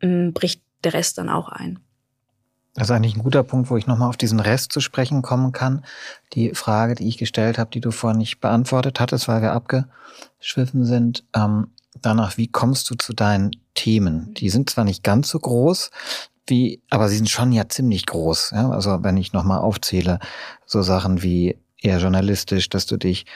mh, 0.00 0.30
bricht 0.32 0.62
der 0.82 0.94
Rest 0.94 1.18
dann 1.18 1.28
auch 1.28 1.50
ein. 1.50 1.78
Das 2.80 2.88
ist 2.88 2.96
eigentlich 2.96 3.14
ein 3.14 3.22
guter 3.22 3.42
Punkt, 3.42 3.68
wo 3.68 3.76
ich 3.76 3.86
nochmal 3.86 4.08
auf 4.08 4.16
diesen 4.16 4.40
Rest 4.40 4.72
zu 4.72 4.80
sprechen 4.80 5.20
kommen 5.20 5.52
kann. 5.52 5.84
Die 6.32 6.54
Frage, 6.54 6.94
die 6.94 7.08
ich 7.08 7.18
gestellt 7.18 7.58
habe, 7.58 7.68
die 7.70 7.82
du 7.82 7.90
vorhin 7.90 8.16
nicht 8.16 8.40
beantwortet 8.40 9.00
hattest, 9.00 9.28
weil 9.28 9.42
wir 9.42 9.52
abgeschwiffen 9.52 10.86
sind. 10.86 11.22
Ähm, 11.36 11.66
danach, 12.00 12.38
wie 12.38 12.48
kommst 12.48 12.88
du 12.88 12.94
zu 12.94 13.12
deinen 13.12 13.50
Themen? 13.74 14.32
Die 14.32 14.48
sind 14.48 14.70
zwar 14.70 14.84
nicht 14.84 15.04
ganz 15.04 15.28
so 15.28 15.38
groß, 15.38 15.90
wie, 16.46 16.80
aber 16.88 17.10
sie 17.10 17.18
sind 17.18 17.28
schon 17.28 17.52
ja 17.52 17.68
ziemlich 17.68 18.06
groß. 18.06 18.52
Ja? 18.52 18.70
Also 18.70 19.02
wenn 19.02 19.18
ich 19.18 19.34
nochmal 19.34 19.58
aufzähle, 19.58 20.18
so 20.64 20.80
Sachen 20.80 21.22
wie 21.22 21.58
eher 21.82 21.98
journalistisch, 21.98 22.70
dass 22.70 22.86
du 22.86 22.96
dich 22.96 23.26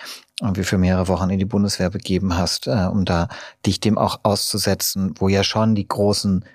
irgendwie 0.40 0.64
für 0.64 0.78
mehrere 0.78 1.09
Wochen 1.09 1.28
in 1.28 1.38
die 1.38 1.44
Bundeswehr 1.44 1.90
begeben 1.90 2.38
hast, 2.38 2.66
äh, 2.66 2.88
um 2.90 3.04
da 3.04 3.28
dich 3.66 3.78
dem 3.78 3.98
auch 3.98 4.20
auszusetzen, 4.22 5.12
wo 5.18 5.28
ja 5.28 5.44
schon 5.44 5.74
die 5.74 5.87
großen 5.87 6.46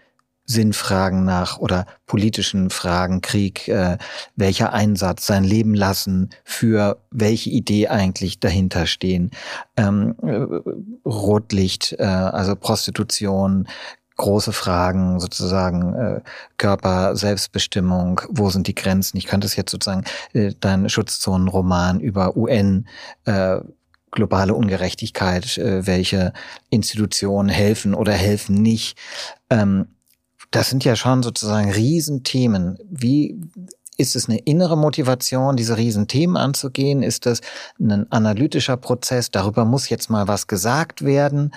Sinnfragen 0.49 1.25
nach 1.25 1.59
oder 1.59 1.85
politischen 2.07 2.71
Fragen, 2.71 3.21
Krieg, 3.21 3.67
äh, 3.67 3.99
welcher 4.35 4.73
Einsatz, 4.73 5.27
sein 5.27 5.43
Leben 5.43 5.75
lassen, 5.75 6.31
für 6.43 6.97
welche 7.11 7.51
Idee 7.51 7.87
eigentlich 7.87 8.39
dahinter 8.39 8.87
stehen. 8.87 9.29
Ähm, 9.77 10.15
äh, 10.23 11.07
Rotlicht, 11.07 11.95
äh, 11.99 12.03
also 12.03 12.55
Prostitution, 12.55 13.67
große 14.17 14.51
Fragen, 14.51 15.19
sozusagen 15.19 15.93
äh, 15.93 16.21
Körper, 16.57 17.15
Selbstbestimmung, 17.15 18.21
wo 18.29 18.49
sind 18.49 18.65
die 18.65 18.75
Grenzen? 18.75 19.17
Ich 19.17 19.27
könnte 19.27 19.45
es 19.45 19.55
jetzt 19.55 19.71
sozusagen 19.71 20.03
äh, 20.33 20.51
dein 20.59 20.89
Schutzzonenroman 20.89 21.99
über 21.99 22.35
UN 22.35 22.87
äh, 23.25 23.59
globale 24.09 24.55
Ungerechtigkeit, 24.55 25.59
äh, 25.59 25.85
welche 25.85 26.33
Institutionen 26.71 27.49
helfen 27.49 27.93
oder 27.93 28.13
helfen 28.13 28.55
nicht. 28.55 28.97
Ähm, 29.51 29.89
das 30.51 30.69
sind 30.69 30.83
ja 30.83 30.95
schon 30.95 31.23
sozusagen 31.23 31.71
Riesenthemen. 31.71 32.77
Wie 32.89 33.39
ist 33.97 34.15
es 34.15 34.29
eine 34.29 34.39
innere 34.39 34.77
Motivation, 34.77 35.57
diese 35.57 35.77
Riesenthemen 35.77 36.37
anzugehen? 36.37 37.03
Ist 37.03 37.25
das 37.25 37.41
ein 37.79 38.11
analytischer 38.11 38.77
Prozess? 38.77 39.29
Darüber 39.29 39.65
muss 39.65 39.89
jetzt 39.89 40.09
mal 40.09 40.27
was 40.27 40.47
gesagt 40.47 41.03
werden. 41.03 41.51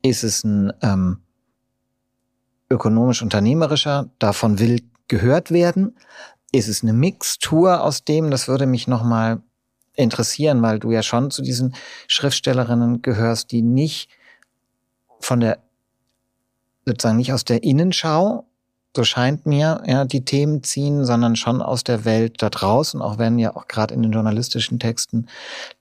Ist 0.00 0.22
es 0.22 0.44
ein 0.44 0.72
ähm, 0.80 1.18
ökonomisch-unternehmerischer? 2.70 4.08
Davon 4.18 4.58
will 4.58 4.80
gehört 5.08 5.50
werden. 5.50 5.96
Ist 6.52 6.68
es 6.68 6.82
eine 6.82 6.92
Mixtur 6.92 7.82
aus 7.82 8.04
dem? 8.04 8.30
Das 8.30 8.46
würde 8.48 8.66
mich 8.66 8.86
nochmal 8.86 9.42
interessieren, 9.94 10.62
weil 10.62 10.78
du 10.78 10.92
ja 10.92 11.02
schon 11.02 11.30
zu 11.30 11.42
diesen 11.42 11.74
Schriftstellerinnen 12.06 13.02
gehörst, 13.02 13.50
die 13.50 13.62
nicht 13.62 14.08
von 15.20 15.40
der 15.40 15.58
sozusagen 16.88 17.16
nicht 17.16 17.32
aus 17.32 17.44
der 17.44 17.62
Innenschau, 17.62 18.44
so 18.96 19.04
scheint 19.04 19.46
mir, 19.46 19.82
ja, 19.86 20.04
die 20.04 20.24
Themen 20.24 20.62
ziehen, 20.62 21.04
sondern 21.04 21.36
schon 21.36 21.62
aus 21.62 21.84
der 21.84 22.04
Welt 22.04 22.42
da 22.42 22.50
draußen, 22.50 23.00
auch 23.00 23.18
wenn 23.18 23.38
ja 23.38 23.54
auch 23.54 23.68
gerade 23.68 23.94
in 23.94 24.02
den 24.02 24.12
journalistischen 24.12 24.80
Texten 24.80 25.28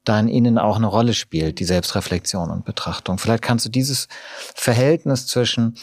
dein 0.04 0.28
Innen 0.28 0.58
auch 0.58 0.76
eine 0.76 0.88
Rolle 0.88 1.14
spielt, 1.14 1.60
die 1.60 1.66
Selbstreflexion 1.66 2.52
und 2.52 2.66
Betrachtung. 2.66 3.18
Vielleicht 3.18 3.44
kannst 3.44 3.66
du 3.66 3.70
dieses 3.70 4.08
Verhältnis 4.54 5.26
zwischen 5.26 5.76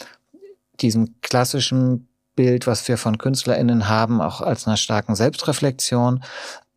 diesem 0.79 1.15
klassischen 1.21 2.07
Bild, 2.35 2.67
was 2.67 2.87
wir 2.87 2.97
von 2.97 3.17
KünstlerInnen 3.17 3.89
haben, 3.89 4.21
auch 4.21 4.41
als 4.41 4.67
einer 4.67 4.77
starken 4.77 5.15
Selbstreflexion 5.15 6.23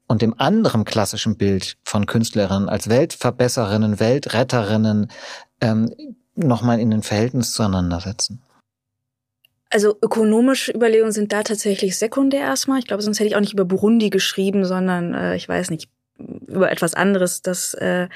und 0.07 0.23
dem 0.23 0.35
anderen 0.41 0.85
klassischen 0.85 1.37
Bild 1.37 1.77
von 1.85 2.07
Künstlerinnen 2.07 2.69
als 2.69 2.89
Weltverbesserinnen, 2.89 4.01
Weltretterinnen 4.01 5.11
ähm, 5.61 5.93
nochmal 6.47 6.81
in 6.81 6.93
ein 6.93 7.03
Verhältnis 7.03 7.53
zueinander 7.53 8.01
setzen? 8.01 8.43
Also 9.71 9.99
ökonomische 10.01 10.73
Überlegungen 10.73 11.13
sind 11.13 11.33
da 11.33 11.43
tatsächlich 11.43 11.99
sekundär 11.99 12.41
erstmal. 12.41 12.79
Ich 12.79 12.87
glaube, 12.87 13.03
sonst 13.03 13.19
hätte 13.19 13.29
ich 13.29 13.37
auch 13.37 13.41
nicht 13.41 13.53
über 13.53 13.67
Burundi 13.67 14.09
geschrieben, 14.09 14.65
sondern 14.65 15.15
äh, 15.15 15.37
ich 15.37 15.49
weiß 15.49 15.71
nicht, 15.71 15.91
über 16.19 16.71
etwas 16.71 16.95
anderes, 16.95 17.43
das 17.43 17.75
äh, 17.75 18.09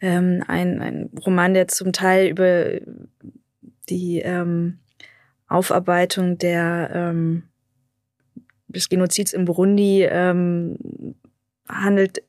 ähm, 0.00 0.42
ein, 0.48 0.80
ein 0.80 1.10
Roman, 1.24 1.54
der 1.54 1.68
zum 1.68 1.92
Teil 1.92 2.26
über 2.26 2.80
die 3.88 4.20
ähm, 4.20 4.78
Aufarbeitung 5.48 6.38
der 6.38 6.90
ähm, 6.92 7.44
des 8.66 8.88
Genozids 8.88 9.32
in 9.32 9.44
Burundi 9.44 10.02
ähm, 10.02 11.14
handelt, 11.68 12.22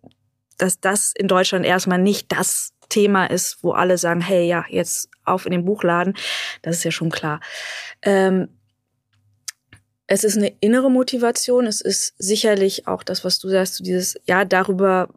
dass 0.58 0.80
das 0.80 1.14
in 1.16 1.28
Deutschland 1.28 1.66
erstmal 1.66 2.00
nicht 2.00 2.32
das 2.32 2.74
Thema 2.90 3.26
ist, 3.26 3.64
wo 3.64 3.72
alle 3.72 3.98
sagen, 3.98 4.22
hey, 4.22 4.48
ja, 4.48 4.66
jetzt 4.70 5.10
auf 5.24 5.46
in 5.46 5.52
den 5.52 5.66
Buchladen. 5.66 6.16
Das 6.62 6.78
ist 6.78 6.84
ja 6.84 6.92
schon 6.92 7.10
klar. 7.10 7.40
Ähm, 8.02 8.50
es 10.08 10.24
ist 10.24 10.38
eine 10.38 10.54
innere 10.60 10.92
Motivation. 10.92 11.66
Es 11.66 11.82
ist 11.82 12.14
sicherlich 12.18 12.88
auch 12.88 13.04
das, 13.04 13.24
was 13.24 13.40
du 13.40 13.50
sagst, 13.50 13.76
so 13.76 13.84
dieses, 13.84 14.16
ja, 14.26 14.46
darüber 14.46 15.10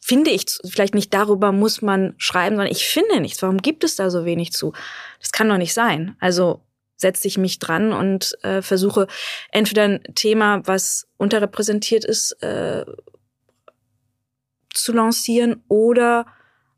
finde 0.00 0.30
ich, 0.30 0.44
vielleicht 0.68 0.94
nicht 0.94 1.14
darüber 1.14 1.50
muss 1.50 1.80
man 1.80 2.14
schreiben, 2.18 2.56
sondern 2.56 2.70
ich 2.70 2.86
finde 2.86 3.20
nichts. 3.20 3.40
Warum 3.40 3.56
gibt 3.56 3.84
es 3.84 3.96
da 3.96 4.10
so 4.10 4.26
wenig 4.26 4.52
zu? 4.52 4.74
Das 5.18 5.32
kann 5.32 5.48
doch 5.48 5.56
nicht 5.56 5.72
sein. 5.72 6.14
Also 6.20 6.60
setze 6.96 7.26
ich 7.26 7.38
mich 7.38 7.58
dran 7.58 7.92
und 7.92 8.36
äh, 8.42 8.60
versuche 8.60 9.06
entweder 9.50 9.84
ein 9.84 10.02
Thema, 10.14 10.60
was 10.66 11.08
unterrepräsentiert 11.16 12.04
ist, 12.04 12.32
äh, 12.42 12.84
zu 14.74 14.92
lancieren 14.92 15.62
oder 15.68 16.26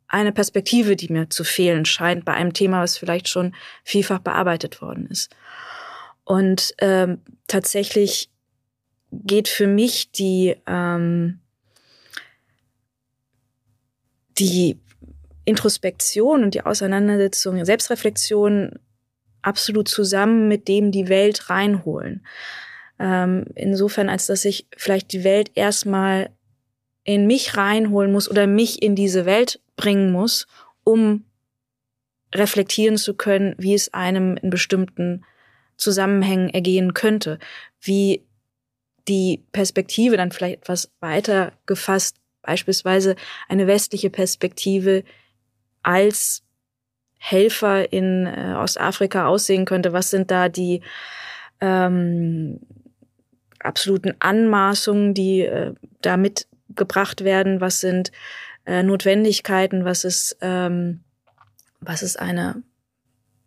eine 0.09 0.33
Perspektive, 0.33 0.97
die 0.97 1.13
mir 1.13 1.31
zu 1.31 1.45
fehlen 1.45 1.85
scheint 1.85 2.25
bei 2.25 2.35
einem 2.35 2.53
Thema, 2.53 2.83
was 2.83 2.97
vielleicht 2.97 3.29
schon 3.29 3.55
vielfach 3.85 4.21
bearbeitet 4.21 4.81
worden 4.81 5.07
ist. 5.11 5.35
Und 6.25 6.75
ähm, 6.79 7.21
tatsächlich 7.47 8.31
geht 9.13 9.49
für 9.49 9.67
mich 9.67 10.11
die 10.11 10.57
ähm, 10.67 11.41
die 14.39 14.79
Introspektion 15.45 16.43
und 16.43 16.55
die 16.55 16.63
Auseinandersetzung, 16.63 17.65
Selbstreflexion 17.65 18.73
absolut 19.43 19.89
zusammen 19.89 20.49
mit 20.49 20.69
dem 20.69 20.91
die 20.91 21.09
Welt 21.09 21.49
reinholen. 21.49 22.27
Ähm, 22.99 23.47
insofern, 23.55 24.09
als 24.09 24.27
dass 24.27 24.45
ich 24.45 24.67
vielleicht 24.77 25.13
die 25.13 25.25
Welt 25.25 25.53
erstmal 25.55 26.31
in 27.05 27.27
mich 27.27 27.57
reinholen 27.57 28.11
muss 28.11 28.29
oder 28.29 28.47
mich 28.47 28.83
in 28.83 28.97
diese 28.97 29.25
Welt 29.25 29.61
bringen 29.77 30.11
muss, 30.11 30.47
um 30.85 31.25
reflektieren 32.35 32.97
zu 32.97 33.15
können, 33.15 33.55
wie 33.59 33.75
es 33.75 33.93
einem 33.95 34.37
in 34.37 34.51
bestimmten 34.51 35.25
Zusammenhängen 35.77 36.49
ergehen 36.49 36.95
könnte, 36.95 37.39
wie 37.81 38.27
die 39.09 39.45
Perspektive 39.53 40.17
dann 40.17 40.33
vielleicht 40.33 40.63
etwas 40.63 40.91
weiter 41.01 41.53
gefasst, 41.67 42.17
beispielsweise 42.43 43.17
eine 43.49 43.67
westliche 43.67 44.11
Perspektive 44.11 45.05
als 45.83 46.43
Helfer 47.19 47.93
in 47.93 48.27
äh, 48.27 48.55
Ostafrika 48.57 49.27
aussehen 49.27 49.65
könnte. 49.65 49.93
Was 49.93 50.11
sind 50.11 50.31
da 50.31 50.49
die 50.49 50.83
ähm, 51.61 52.61
absoluten 53.61 54.15
Anmaßungen, 54.19 55.15
die 55.15 55.43
äh, 55.43 55.75
da 56.03 56.17
mitgebracht 56.17 57.25
werden? 57.25 57.61
Was 57.61 57.81
sind 57.81 58.13
äh, 58.67 58.83
Notwendigkeiten? 58.83 59.85
Was 59.85 60.05
ist, 60.05 60.37
ähm, 60.41 61.01
was 61.81 62.03
ist 62.03 62.19
eine 62.19 62.63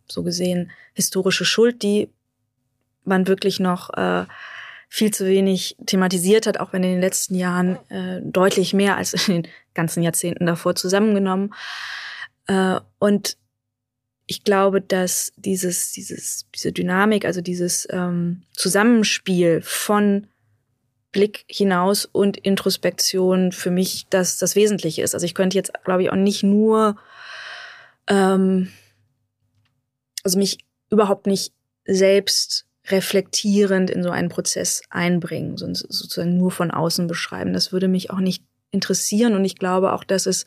so 0.07 0.23
gesehen 0.23 0.71
historische 0.93 1.45
Schuld, 1.45 1.83
die 1.83 2.09
man 3.03 3.27
wirklich 3.27 3.59
noch 3.59 3.91
äh, 3.95 4.25
viel 4.87 5.13
zu 5.13 5.25
wenig 5.25 5.77
thematisiert 5.85 6.47
hat, 6.47 6.59
auch 6.59 6.73
wenn 6.73 6.83
in 6.83 6.93
den 6.93 7.01
letzten 7.01 7.35
Jahren 7.35 7.77
äh, 7.89 8.21
deutlich 8.23 8.73
mehr 8.73 8.97
als 8.97 9.13
in 9.27 9.43
den 9.43 9.51
ganzen 9.73 10.01
Jahrzehnten 10.01 10.45
davor 10.45 10.75
zusammengenommen. 10.75 11.53
Äh, 12.47 12.79
und 12.97 13.37
ich 14.25 14.43
glaube, 14.43 14.81
dass 14.81 15.31
dieses, 15.37 15.91
dieses, 15.91 16.45
diese 16.53 16.71
Dynamik, 16.71 17.25
also 17.25 17.41
dieses 17.41 17.87
ähm, 17.91 18.43
Zusammenspiel 18.53 19.61
von 19.63 20.27
Blick 21.11 21.45
hinaus 21.47 22.05
und 22.05 22.37
Introspektion 22.37 23.51
für 23.51 23.71
mich 23.71 24.07
das, 24.09 24.37
das 24.37 24.55
Wesentliche 24.55 25.01
ist. 25.01 25.13
Also 25.13 25.25
ich 25.25 25.33
könnte 25.33 25.57
jetzt, 25.57 25.71
glaube 25.83 26.03
ich, 26.03 26.11
auch 26.11 26.15
nicht 26.15 26.43
nur, 26.43 26.97
ähm, 28.07 28.71
also 30.23 30.37
mich 30.37 30.59
überhaupt 30.89 31.25
nicht 31.25 31.53
selbst 31.85 32.65
reflektierend 32.87 33.89
in 33.89 34.03
so 34.03 34.09
einen 34.09 34.29
Prozess 34.29 34.81
einbringen, 34.89 35.57
sondern 35.57 35.75
sozusagen 35.75 36.37
nur 36.37 36.51
von 36.51 36.71
außen 36.71 37.07
beschreiben. 37.07 37.53
Das 37.53 37.71
würde 37.71 37.87
mich 37.87 38.11
auch 38.11 38.19
nicht 38.19 38.43
interessieren 38.71 39.33
und 39.35 39.45
ich 39.45 39.55
glaube 39.55 39.93
auch, 39.93 40.03
dass 40.03 40.25
es 40.25 40.45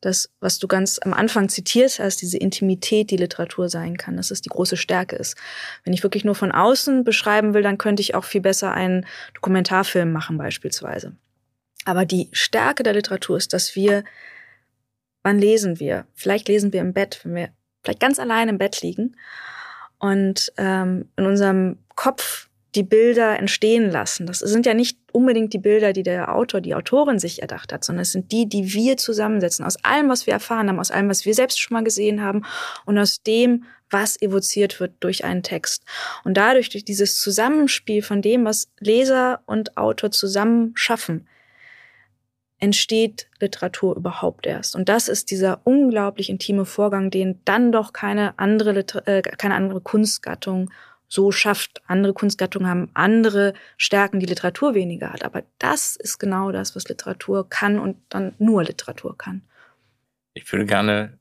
das, 0.00 0.30
was 0.40 0.58
du 0.58 0.66
ganz 0.66 0.98
am 1.02 1.12
Anfang 1.12 1.48
zitiert 1.48 1.98
hast, 1.98 2.22
diese 2.22 2.38
Intimität, 2.38 3.10
die 3.10 3.16
Literatur 3.16 3.68
sein 3.68 3.96
kann, 3.96 4.16
dass 4.16 4.30
es 4.30 4.40
die 4.40 4.48
große 4.48 4.76
Stärke 4.76 5.16
ist. 5.16 5.36
Wenn 5.84 5.92
ich 5.92 6.02
wirklich 6.02 6.24
nur 6.24 6.34
von 6.34 6.52
außen 6.52 7.04
beschreiben 7.04 7.54
will, 7.54 7.62
dann 7.62 7.78
könnte 7.78 8.00
ich 8.00 8.14
auch 8.14 8.24
viel 8.24 8.40
besser 8.40 8.72
einen 8.72 9.06
Dokumentarfilm 9.34 10.10
machen 10.10 10.38
beispielsweise. 10.38 11.16
Aber 11.84 12.04
die 12.04 12.28
Stärke 12.32 12.82
der 12.82 12.94
Literatur 12.94 13.36
ist, 13.36 13.52
dass 13.52 13.76
wir, 13.76 14.04
wann 15.22 15.38
lesen 15.38 15.80
wir? 15.80 16.06
Vielleicht 16.14 16.48
lesen 16.48 16.72
wir 16.72 16.80
im 16.80 16.92
Bett, 16.92 17.20
wenn 17.24 17.34
wir 17.34 17.48
vielleicht 17.82 18.00
ganz 18.00 18.18
allein 18.18 18.48
im 18.48 18.58
Bett 18.58 18.82
liegen 18.82 19.16
und 19.98 20.52
ähm, 20.56 21.10
in 21.16 21.26
unserem 21.26 21.78
Kopf 21.94 22.49
die 22.74 22.82
Bilder 22.82 23.38
entstehen 23.38 23.90
lassen. 23.90 24.26
Das 24.26 24.38
sind 24.38 24.64
ja 24.66 24.74
nicht 24.74 24.98
unbedingt 25.12 25.52
die 25.52 25.58
Bilder, 25.58 25.92
die 25.92 26.02
der 26.02 26.34
Autor, 26.34 26.60
die 26.60 26.74
Autorin 26.74 27.18
sich 27.18 27.42
erdacht 27.42 27.72
hat, 27.72 27.84
sondern 27.84 28.02
es 28.02 28.12
sind 28.12 28.30
die, 28.30 28.48
die 28.48 28.72
wir 28.72 28.96
zusammensetzen, 28.96 29.64
aus 29.64 29.82
allem, 29.84 30.08
was 30.08 30.26
wir 30.26 30.34
erfahren 30.34 30.68
haben, 30.68 30.78
aus 30.78 30.90
allem, 30.90 31.08
was 31.08 31.24
wir 31.24 31.34
selbst 31.34 31.60
schon 31.60 31.74
mal 31.74 31.84
gesehen 31.84 32.22
haben 32.22 32.44
und 32.84 32.98
aus 32.98 33.22
dem, 33.22 33.64
was 33.90 34.20
evoziert 34.22 34.78
wird 34.78 34.92
durch 35.00 35.24
einen 35.24 35.42
Text. 35.42 35.84
Und 36.24 36.34
dadurch, 36.36 36.68
durch 36.68 36.84
dieses 36.84 37.20
Zusammenspiel 37.20 38.02
von 38.02 38.22
dem, 38.22 38.44
was 38.44 38.68
Leser 38.78 39.42
und 39.46 39.76
Autor 39.76 40.12
zusammen 40.12 40.72
schaffen, 40.74 41.26
entsteht 42.60 43.28
Literatur 43.40 43.96
überhaupt 43.96 44.46
erst. 44.46 44.76
Und 44.76 44.88
das 44.88 45.08
ist 45.08 45.30
dieser 45.30 45.62
unglaublich 45.64 46.30
intime 46.30 46.66
Vorgang, 46.66 47.10
den 47.10 47.40
dann 47.44 47.72
doch 47.72 47.92
keine 47.92 48.38
andere, 48.38 48.72
Liter 48.72 49.08
äh, 49.08 49.22
keine 49.22 49.54
andere 49.54 49.80
Kunstgattung 49.80 50.70
so 51.10 51.32
schafft. 51.32 51.82
Andere 51.86 52.14
Kunstgattungen 52.14 52.68
haben 52.68 52.90
andere 52.94 53.52
Stärken, 53.76 54.20
die 54.20 54.26
Literatur 54.26 54.74
weniger 54.74 55.12
hat. 55.12 55.24
Aber 55.24 55.42
das 55.58 55.96
ist 55.96 56.18
genau 56.18 56.52
das, 56.52 56.76
was 56.76 56.88
Literatur 56.88 57.48
kann 57.48 57.78
und 57.78 57.96
dann 58.08 58.34
nur 58.38 58.62
Literatur 58.62 59.18
kann. 59.18 59.42
Ich 60.34 60.50
würde 60.52 60.66
gerne 60.66 61.18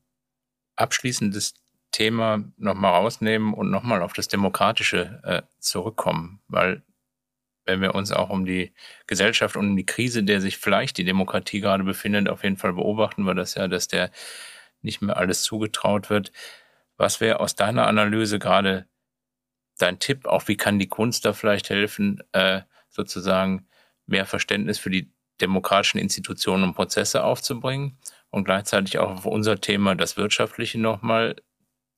abschließend 0.76 1.36
das 1.36 1.56
Thema 1.92 2.44
nochmal 2.58 2.94
rausnehmen 2.94 3.56
und 3.56 3.72
nochmal 3.72 4.04
auf 4.04 4.14
das 4.14 4.28
Demokratische 4.28 5.22
äh, 5.24 5.42
zurückkommen, 5.60 6.40
weil 6.48 6.84
wenn 7.66 7.82
wir 7.82 7.96
uns 7.96 8.12
auch 8.12 8.30
um 8.30 8.46
die 8.46 8.74
Gesellschaft 9.08 9.56
und 9.56 9.70
um 9.70 9.76
die 9.76 9.86
Krise, 9.86 10.24
der 10.24 10.40
sich 10.40 10.58
vielleicht 10.58 10.98
die 10.98 11.04
Demokratie 11.04 11.62
gerade 11.62 11.84
befindet, 11.84 12.30
auf 12.30 12.44
jeden 12.44 12.58
Fall 12.58 12.74
beobachten 12.74 13.24
wir 13.24 13.34
das 13.34 13.56
ja, 13.56 13.68
dass 13.68 13.88
der 13.88 14.12
nicht 14.82 15.02
mehr 15.02 15.18
alles 15.18 15.44
zugetraut 15.44 16.10
wird. 16.10 16.32
Was 16.98 17.22
wäre 17.22 17.40
aus 17.40 17.56
deiner 17.56 17.88
Analyse 17.88 18.40
gerade 18.40 18.88
dein 19.82 20.00
Tipp, 20.00 20.26
auch 20.28 20.48
wie 20.48 20.58
kann 20.58 20.80
die 20.80 20.88
Kunst 20.88 21.26
da 21.26 21.34
vielleicht 21.34 21.70
helfen, 21.70 22.22
äh, 22.32 22.62
sozusagen 22.90 23.68
mehr 24.06 24.26
Verständnis 24.26 24.80
für 24.80 24.90
die 24.90 25.12
demokratischen 25.42 26.00
Institutionen 26.00 26.64
und 26.64 26.74
Prozesse 26.74 27.24
aufzubringen 27.24 27.98
und 28.30 28.44
gleichzeitig 28.44 29.00
auch 29.00 29.12
auf 29.12 29.26
unser 29.26 29.60
Thema, 29.62 29.96
das 29.96 30.18
Wirtschaftliche 30.18 30.80
nochmal, 30.80 31.36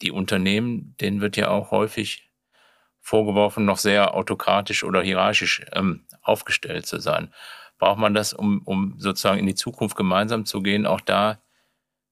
die 0.02 0.12
Unternehmen, 0.12 0.96
denen 1.00 1.22
wird 1.22 1.38
ja 1.38 1.50
auch 1.50 1.72
häufig 1.72 2.32
vorgeworfen, 3.02 3.66
noch 3.66 3.78
sehr 3.78 4.14
autokratisch 4.14 4.84
oder 4.84 5.02
hierarchisch 5.02 5.66
ähm, 5.74 6.06
aufgestellt 6.22 6.86
zu 6.86 7.00
sein. 7.00 7.34
Braucht 7.78 7.98
man 7.98 8.14
das, 8.14 8.34
um, 8.34 8.62
um 8.64 8.96
sozusagen 9.00 9.40
in 9.40 9.48
die 9.48 9.56
Zukunft 9.56 9.96
gemeinsam 9.96 10.46
zu 10.46 10.62
gehen, 10.62 10.86
auch 10.86 11.02
da 11.02 11.42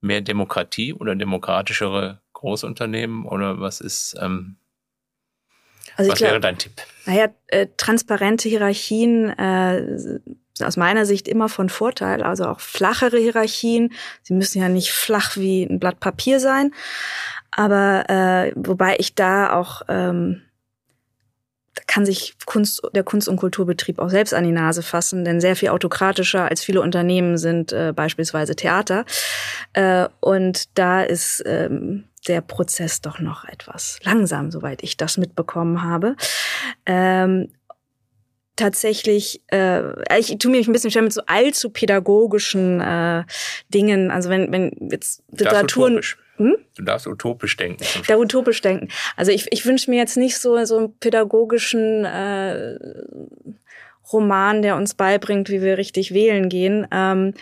mehr 0.01 0.21
Demokratie 0.21 0.93
oder 0.93 1.15
demokratischere 1.15 2.21
Großunternehmen 2.33 3.25
oder 3.25 3.59
was 3.59 3.81
ist, 3.81 4.15
ähm, 4.19 4.57
also 5.99 6.11
Was 6.11 6.19
glaub, 6.19 6.31
wäre 6.31 6.39
dein 6.39 6.57
Tipp? 6.57 6.71
Naja, 7.05 7.27
äh, 7.47 7.67
transparente 7.75 8.47
Hierarchien 8.47 9.37
äh, 9.37 10.19
aus 10.63 10.77
meiner 10.77 11.05
Sicht 11.05 11.27
immer 11.27 11.49
von 11.49 11.67
Vorteil, 11.67 12.23
also 12.23 12.45
auch 12.45 12.61
flachere 12.61 13.17
Hierarchien. 13.17 13.91
Sie 14.23 14.33
müssen 14.33 14.61
ja 14.61 14.69
nicht 14.69 14.91
flach 14.91 15.35
wie 15.35 15.63
ein 15.63 15.77
Blatt 15.77 15.99
Papier 15.99 16.39
sein, 16.39 16.73
aber 17.51 18.09
äh, 18.09 18.53
wobei 18.55 18.95
ich 18.97 19.13
da 19.13 19.51
auch 19.51 19.81
ähm, 19.89 20.41
kann 21.87 22.05
sich 22.05 22.35
Kunst, 22.45 22.81
der 22.93 23.03
Kunst- 23.03 23.27
und 23.27 23.37
Kulturbetrieb 23.37 23.99
auch 23.99 24.09
selbst 24.09 24.33
an 24.33 24.43
die 24.43 24.51
Nase 24.51 24.83
fassen, 24.83 25.25
denn 25.25 25.41
sehr 25.41 25.55
viel 25.55 25.69
autokratischer 25.69 26.49
als 26.49 26.63
viele 26.63 26.81
Unternehmen 26.81 27.37
sind 27.37 27.71
äh, 27.71 27.93
beispielsweise 27.95 28.55
Theater. 28.55 29.05
Äh, 29.73 30.07
und 30.19 30.77
da 30.77 31.03
ist 31.03 31.43
ähm, 31.45 32.05
der 32.27 32.41
Prozess 32.41 33.01
doch 33.01 33.19
noch 33.19 33.45
etwas 33.45 33.99
langsam, 34.03 34.51
soweit 34.51 34.83
ich 34.83 34.97
das 34.97 35.17
mitbekommen 35.17 35.83
habe. 35.83 36.15
Ähm, 36.85 37.49
tatsächlich, 38.55 39.41
äh, 39.47 40.19
ich 40.19 40.37
tue 40.37 40.51
mich 40.51 40.67
ein 40.67 40.73
bisschen 40.73 40.91
schwer 40.91 41.01
mit 41.01 41.13
so 41.13 41.21
allzu 41.25 41.69
pädagogischen 41.69 42.81
äh, 42.81 43.23
Dingen. 43.69 44.11
Also 44.11 44.29
wenn, 44.29 44.51
wenn 44.51 44.89
jetzt 44.91 45.23
Literaturen. 45.31 46.01
Hm? 46.39 46.55
Du 46.75 46.83
darfst 46.83 47.05
utopisch 47.05 47.57
denken. 47.57 47.83
Da 48.07 48.15
utopisch 48.15 48.61
denken. 48.61 48.87
Also 49.17 49.31
ich, 49.31 49.51
ich 49.51 49.65
wünsche 49.65 49.91
mir 49.91 49.97
jetzt 49.97 50.15
nicht 50.15 50.37
so, 50.37 50.63
so 50.63 50.77
einen 50.77 50.97
pädagogischen 50.97 52.05
äh, 52.05 52.79
Roman, 54.11 54.61
der 54.61 54.77
uns 54.77 54.93
beibringt, 54.93 55.49
wie 55.49 55.61
wir 55.61 55.77
richtig 55.77 56.13
wählen 56.13 56.47
gehen. 56.47 56.87
Ähm, 56.91 57.33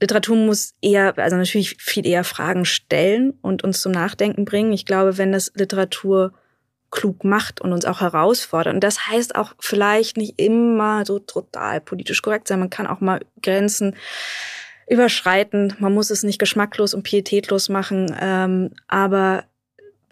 Literatur 0.00 0.36
muss 0.36 0.74
eher, 0.80 1.18
also 1.18 1.36
natürlich 1.36 1.76
viel 1.78 2.06
eher 2.06 2.24
Fragen 2.24 2.64
stellen 2.64 3.36
und 3.42 3.64
uns 3.64 3.80
zum 3.80 3.90
Nachdenken 3.90 4.44
bringen. 4.44 4.72
Ich 4.72 4.86
glaube, 4.86 5.18
wenn 5.18 5.32
das 5.32 5.52
Literatur 5.54 6.32
klug 6.92 7.24
macht 7.24 7.60
und 7.60 7.72
uns 7.72 7.84
auch 7.84 8.00
herausfordert. 8.00 8.74
Und 8.74 8.84
das 8.84 9.08
heißt 9.08 9.34
auch 9.34 9.54
vielleicht 9.58 10.16
nicht 10.16 10.40
immer 10.40 11.04
so 11.04 11.18
total 11.18 11.80
politisch 11.80 12.22
korrekt 12.22 12.46
sein. 12.46 12.60
Man 12.60 12.70
kann 12.70 12.86
auch 12.86 13.00
mal 13.00 13.20
Grenzen 13.42 13.96
überschreiten. 14.88 15.74
Man 15.78 15.94
muss 15.94 16.10
es 16.10 16.22
nicht 16.22 16.38
geschmacklos 16.38 16.94
und 16.94 17.02
pietätlos 17.02 17.68
machen. 17.68 18.14
Ähm, 18.20 18.70
aber 18.88 19.44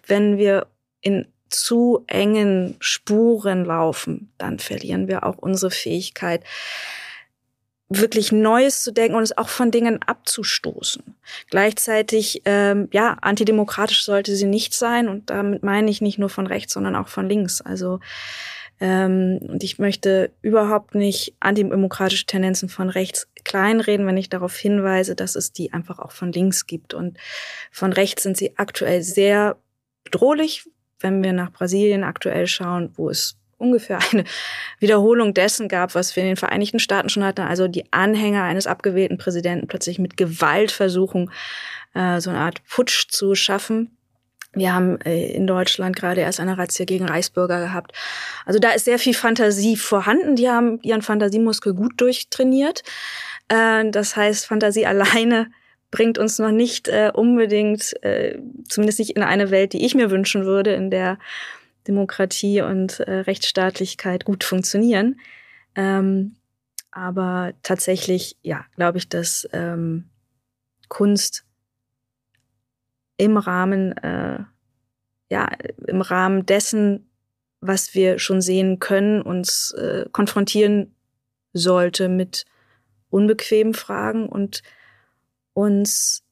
wenn 0.07 0.37
wir 0.37 0.67
in 1.01 1.27
zu 1.49 2.03
engen 2.07 2.75
Spuren 2.79 3.63
laufen, 3.63 4.33
dann 4.37 4.57
verlieren 4.57 5.07
wir 5.07 5.23
auch 5.23 5.37
unsere 5.37 5.69
Fähigkeit, 5.69 6.43
wirklich 7.89 8.31
Neues 8.31 8.81
zu 8.83 8.91
denken 8.91 9.15
und 9.15 9.23
es 9.23 9.37
auch 9.37 9.49
von 9.49 9.69
Dingen 9.69 10.01
abzustoßen. 10.01 11.03
Gleichzeitig, 11.49 12.41
ähm, 12.45 12.87
ja, 12.91 13.17
antidemokratisch 13.21 14.03
sollte 14.03 14.35
sie 14.35 14.47
nicht 14.47 14.73
sein 14.73 15.07
und 15.07 15.29
damit 15.29 15.63
meine 15.63 15.91
ich 15.91 16.01
nicht 16.01 16.17
nur 16.17 16.29
von 16.29 16.47
rechts, 16.47 16.73
sondern 16.73 16.95
auch 16.95 17.07
von 17.07 17.29
links. 17.29 17.61
Also 17.61 17.99
ähm, 18.83 19.39
und 19.41 19.63
ich 19.63 19.79
möchte 19.79 20.31
überhaupt 20.41 20.93
nicht 20.93 21.35
antidemokratische 21.39 22.25
Tendenzen 22.25 22.67
von 22.67 22.89
rechts 22.89 23.29
kleinreden, 23.45 24.05
wenn 24.05 24.17
ich 24.17 24.27
darauf 24.27 24.57
hinweise, 24.57 25.15
dass 25.15 25.37
es 25.37 25.53
die 25.53 25.71
einfach 25.71 25.99
auch 25.99 26.11
von 26.11 26.33
links 26.33 26.67
gibt. 26.67 26.93
Und 26.93 27.17
von 27.71 27.93
rechts 27.93 28.23
sind 28.23 28.35
sie 28.35 28.57
aktuell 28.57 29.01
sehr 29.01 29.55
bedrohlich, 30.03 30.69
wenn 30.99 31.23
wir 31.23 31.31
nach 31.31 31.53
Brasilien 31.53 32.03
aktuell 32.03 32.45
schauen, 32.45 32.91
wo 32.97 33.09
es 33.09 33.37
ungefähr 33.57 33.99
eine 34.11 34.25
Wiederholung 34.79 35.33
dessen 35.33 35.69
gab, 35.69 35.95
was 35.95 36.13
wir 36.17 36.23
in 36.23 36.31
den 36.31 36.35
Vereinigten 36.35 36.79
Staaten 36.79 37.07
schon 37.07 37.23
hatten. 37.23 37.39
Also 37.39 37.69
die 37.69 37.85
Anhänger 37.93 38.43
eines 38.43 38.67
abgewählten 38.67 39.17
Präsidenten 39.17 39.67
plötzlich 39.67 39.97
mit 39.97 40.17
Gewalt 40.17 40.73
versuchen, 40.73 41.31
äh, 41.93 42.19
so 42.19 42.31
eine 42.31 42.39
Art 42.39 42.61
Putsch 42.65 43.07
zu 43.07 43.33
schaffen. 43.33 43.97
Wir 44.53 44.73
haben 44.73 45.01
äh, 45.01 45.31
in 45.31 45.47
Deutschland 45.47 45.95
gerade 45.95 46.21
erst 46.21 46.39
eine 46.39 46.57
Razzia 46.57 46.85
gegen 46.85 47.05
Reichsbürger 47.05 47.59
gehabt. 47.59 47.93
Also 48.45 48.59
da 48.59 48.71
ist 48.71 48.85
sehr 48.85 48.99
viel 48.99 49.13
Fantasie 49.13 49.75
vorhanden. 49.77 50.35
Die 50.35 50.49
haben 50.49 50.79
ihren 50.83 51.01
Fantasiemuskel 51.01 51.73
gut 51.73 51.99
durchtrainiert. 51.99 52.83
Äh, 53.49 53.89
das 53.89 54.15
heißt, 54.15 54.45
Fantasie 54.45 54.85
alleine 54.85 55.51
bringt 55.91 56.17
uns 56.17 56.39
noch 56.39 56.51
nicht 56.51 56.87
äh, 56.87 57.11
unbedingt, 57.13 57.93
zumindest 58.67 58.97
nicht 58.97 59.11
in 59.11 59.21
eine 59.21 59.51
Welt, 59.51 59.73
die 59.73 59.85
ich 59.85 59.93
mir 59.93 60.09
wünschen 60.09 60.43
würde, 60.43 60.73
in 60.73 60.89
der 60.89 61.19
Demokratie 61.87 62.61
und 62.61 62.99
Rechtsstaatlichkeit 63.05 64.25
gut 64.25 64.43
funktionieren. 64.43 65.19
Ähm, 65.75 66.35
aber 66.89 67.53
tatsächlich, 67.61 68.37
ja, 68.41 68.65
glaube 68.75 68.97
ich, 68.97 69.07
dass 69.07 69.47
ähm, 69.53 70.05
Kunst 70.87 71.45
im 73.23 73.37
Rahmen, 73.37 73.93
äh, 73.97 74.39
ja, 75.29 75.49
im 75.87 76.01
Rahmen 76.01 76.45
dessen, 76.45 77.09
was 77.61 77.95
wir 77.95 78.19
schon 78.19 78.41
sehen 78.41 78.79
können, 78.79 79.21
uns 79.21 79.71
äh, 79.71 80.05
konfrontieren 80.11 80.93
sollte 81.53 82.09
mit 82.09 82.45
unbequemen 83.09 83.73
Fragen 83.73 84.27
und 84.27 84.61
uns, 85.53 86.23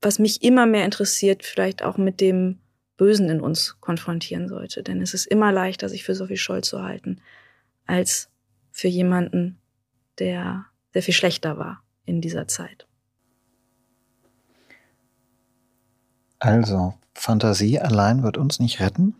was 0.00 0.18
mich 0.18 0.42
immer 0.42 0.66
mehr 0.66 0.84
interessiert, 0.84 1.44
vielleicht 1.44 1.84
auch 1.84 1.96
mit 1.98 2.20
dem 2.20 2.58
Bösen 2.96 3.28
in 3.28 3.40
uns 3.40 3.78
konfrontieren 3.80 4.48
sollte. 4.48 4.82
Denn 4.82 5.00
es 5.00 5.14
ist 5.14 5.26
immer 5.26 5.52
leichter, 5.52 5.88
sich 5.88 6.02
für 6.04 6.14
Sophie 6.14 6.36
Scholl 6.36 6.64
zu 6.64 6.82
halten, 6.82 7.20
als 7.86 8.30
für 8.72 8.88
jemanden, 8.88 9.58
der 10.18 10.66
sehr 10.92 11.02
viel 11.02 11.14
schlechter 11.14 11.58
war 11.58 11.84
in 12.04 12.20
dieser 12.20 12.48
Zeit. 12.48 12.86
Also, 16.44 16.92
Fantasie 17.14 17.80
allein 17.80 18.22
wird 18.22 18.36
uns 18.36 18.60
nicht 18.60 18.78
retten. 18.78 19.14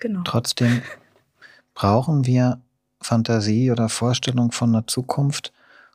Genau. 0.00 0.22
Trotzdem 0.24 0.82
brauchen 1.74 2.26
wir 2.26 2.60
Fantasie 3.00 3.70
oder 3.70 3.88
Vorstellung 3.88 4.50
von 4.50 4.70
einer 4.70 4.88
Zukunft, 4.88 5.52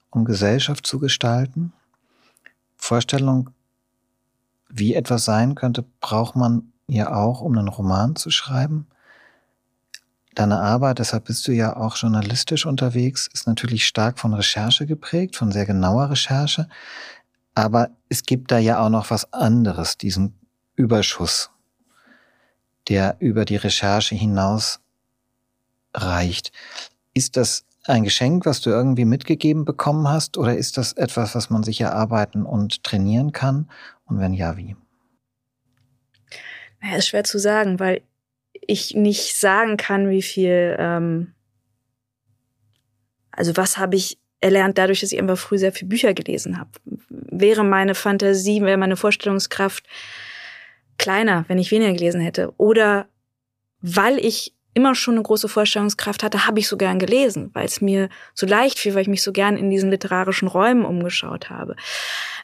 um 0.10 0.24
Gesellschaft 0.24 0.88
zu 0.88 1.00
gestalten. 1.00 1.74
Vorstellung, 2.78 3.50
wie 4.70 4.94
etwas 4.94 5.26
sein 5.26 5.54
könnte, 5.54 5.84
braucht 6.00 6.38
man 6.38 6.72
ja 6.88 7.14
auch, 7.14 7.42
um 7.42 7.58
einen 7.58 7.68
Roman 7.68 8.16
zu 8.16 8.30
schreiben. 8.30 8.88
Deine 10.34 10.60
Arbeit, 10.62 11.00
deshalb 11.00 11.26
bist 11.26 11.46
du 11.48 11.52
ja 11.52 11.76
auch 11.76 11.98
journalistisch 11.98 12.66
unterwegs, 12.66 13.28
ist 13.34 13.48
natürlich 13.48 13.86
stark 13.86 14.18
von 14.18 14.34
Recherche 14.34 14.86
geprägt, 14.86 15.36
von 15.36 15.52
sehr 15.52 15.66
genauer 15.66 16.12
Recherche. 16.12 16.70
Aber 17.58 17.90
es 18.08 18.22
gibt 18.22 18.52
da 18.52 18.60
ja 18.60 18.78
auch 18.78 18.90
noch 18.90 19.10
was 19.10 19.34
anderes, 19.34 19.98
diesen 19.98 20.38
Überschuss, 20.76 21.50
der 22.88 23.16
über 23.18 23.46
die 23.46 23.56
Recherche 23.56 24.14
hinaus 24.14 24.80
reicht. 25.92 26.52
Ist 27.16 27.36
das 27.36 27.66
ein 27.86 28.04
Geschenk, 28.04 28.46
was 28.46 28.62
du 28.62 28.70
irgendwie 28.70 29.06
mitgegeben 29.06 29.66
bekommen 29.66 30.08
hast, 30.08 30.38
oder 30.38 30.56
ist 30.56 30.78
das 30.78 30.94
etwas, 30.94 31.34
was 31.34 31.50
man 31.50 31.64
sich 31.64 31.82
erarbeiten 31.82 32.46
und 32.46 32.84
trainieren 32.84 33.32
kann? 33.32 33.72
Und 34.06 34.20
wenn 34.20 34.36
ja, 34.36 34.56
wie? 34.56 34.76
Naja, 36.80 36.98
ist 36.98 37.08
schwer 37.08 37.24
zu 37.24 37.40
sagen, 37.40 37.80
weil 37.80 38.04
ich 38.54 38.94
nicht 38.94 39.36
sagen 39.36 39.78
kann, 39.78 40.12
wie 40.12 40.22
viel, 40.22 40.76
ähm, 40.78 41.34
also 43.32 43.58
was 43.58 43.80
habe 43.80 43.96
ich 43.96 44.20
erlernt 44.40 44.78
dadurch, 44.78 45.02
dass 45.02 45.12
ich 45.12 45.20
einfach 45.20 45.38
früh 45.38 45.58
sehr 45.58 45.72
viele 45.72 45.90
Bücher 45.90 46.14
gelesen 46.14 46.60
habe. 46.60 46.70
Wäre 47.10 47.64
meine 47.64 47.96
Fantasie, 47.96 48.62
wäre 48.62 48.78
meine 48.78 48.96
Vorstellungskraft 48.96 49.84
kleiner, 50.98 51.46
wenn 51.48 51.58
ich 51.58 51.72
weniger 51.72 51.94
gelesen 51.94 52.22
hätte. 52.22 52.54
Oder 52.58 53.08
weil 53.82 54.18
ich 54.18 54.54
immer 54.74 54.94
schon 54.94 55.16
eine 55.16 55.24
große 55.24 55.48
Vorstellungskraft 55.48 56.22
hatte, 56.22 56.46
habe 56.46 56.60
ich 56.60 56.68
so 56.68 56.78
gern 56.78 57.00
gelesen, 57.00 57.50
weil 57.54 57.66
es 57.66 57.82
mir 57.82 58.10
so 58.36 58.46
leicht 58.46 58.78
fiel, 58.78 58.94
weil 58.94 59.02
ich 59.02 59.08
mich 59.08 59.24
so 59.24 59.32
gern 59.32 59.58
in 59.58 59.72
diesen 59.72 59.90
literarischen 59.90 60.48
Räumen 60.48 60.86
umgeschaut 60.86 61.50
habe. 61.50 61.76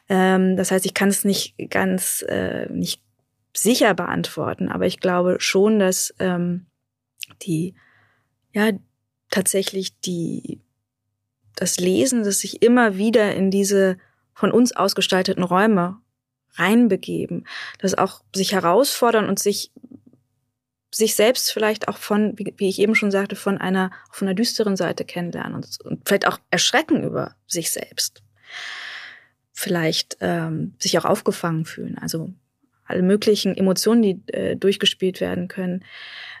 Ähm, 0.08 0.56
das 0.56 0.72
heißt, 0.72 0.84
ich 0.84 0.94
kann 0.94 1.10
es 1.10 1.24
nicht 1.24 1.54
ganz 1.70 2.24
äh, 2.28 2.66
nicht 2.72 3.00
sicher 3.56 3.94
beantworten, 3.94 4.68
aber 4.68 4.86
ich 4.86 4.98
glaube 4.98 5.36
schon, 5.38 5.78
dass 5.78 6.12
ähm, 6.18 6.66
die 7.42 7.74
ja 8.52 8.70
tatsächlich 9.30 10.00
die 10.00 10.60
das 11.56 11.78
Lesen, 11.78 12.24
das 12.24 12.40
sich 12.40 12.62
immer 12.62 12.96
wieder 12.96 13.34
in 13.34 13.50
diese 13.50 13.96
von 14.34 14.50
uns 14.50 14.74
ausgestalteten 14.74 15.42
Räume 15.42 15.98
reinbegeben, 16.54 17.46
das 17.78 17.94
auch 17.94 18.22
sich 18.34 18.52
herausfordern 18.52 19.28
und 19.28 19.38
sich 19.38 19.70
sich 20.90 21.16
selbst 21.16 21.52
vielleicht 21.52 21.88
auch 21.88 21.96
von, 21.96 22.38
wie, 22.38 22.68
ich 22.68 22.78
eben 22.78 22.94
schon 22.94 23.10
sagte, 23.10 23.34
von 23.34 23.58
einer 23.58 23.90
von 24.12 24.28
einer 24.28 24.34
düsteren 24.36 24.76
Seite 24.76 25.04
kennenlernen 25.04 25.56
und, 25.56 25.80
und 25.82 26.08
vielleicht 26.08 26.28
auch 26.28 26.38
erschrecken 26.50 27.02
über 27.02 27.34
sich 27.48 27.72
selbst. 27.72 28.22
Vielleicht 29.52 30.16
ähm, 30.20 30.74
sich 30.78 30.96
auch 30.98 31.04
aufgefangen 31.04 31.64
fühlen. 31.64 31.98
Also 31.98 32.32
alle 32.84 33.02
möglichen 33.02 33.56
Emotionen, 33.56 34.02
die 34.02 34.22
äh, 34.32 34.56
durchgespielt 34.56 35.20
werden 35.20 35.48
können, 35.48 35.84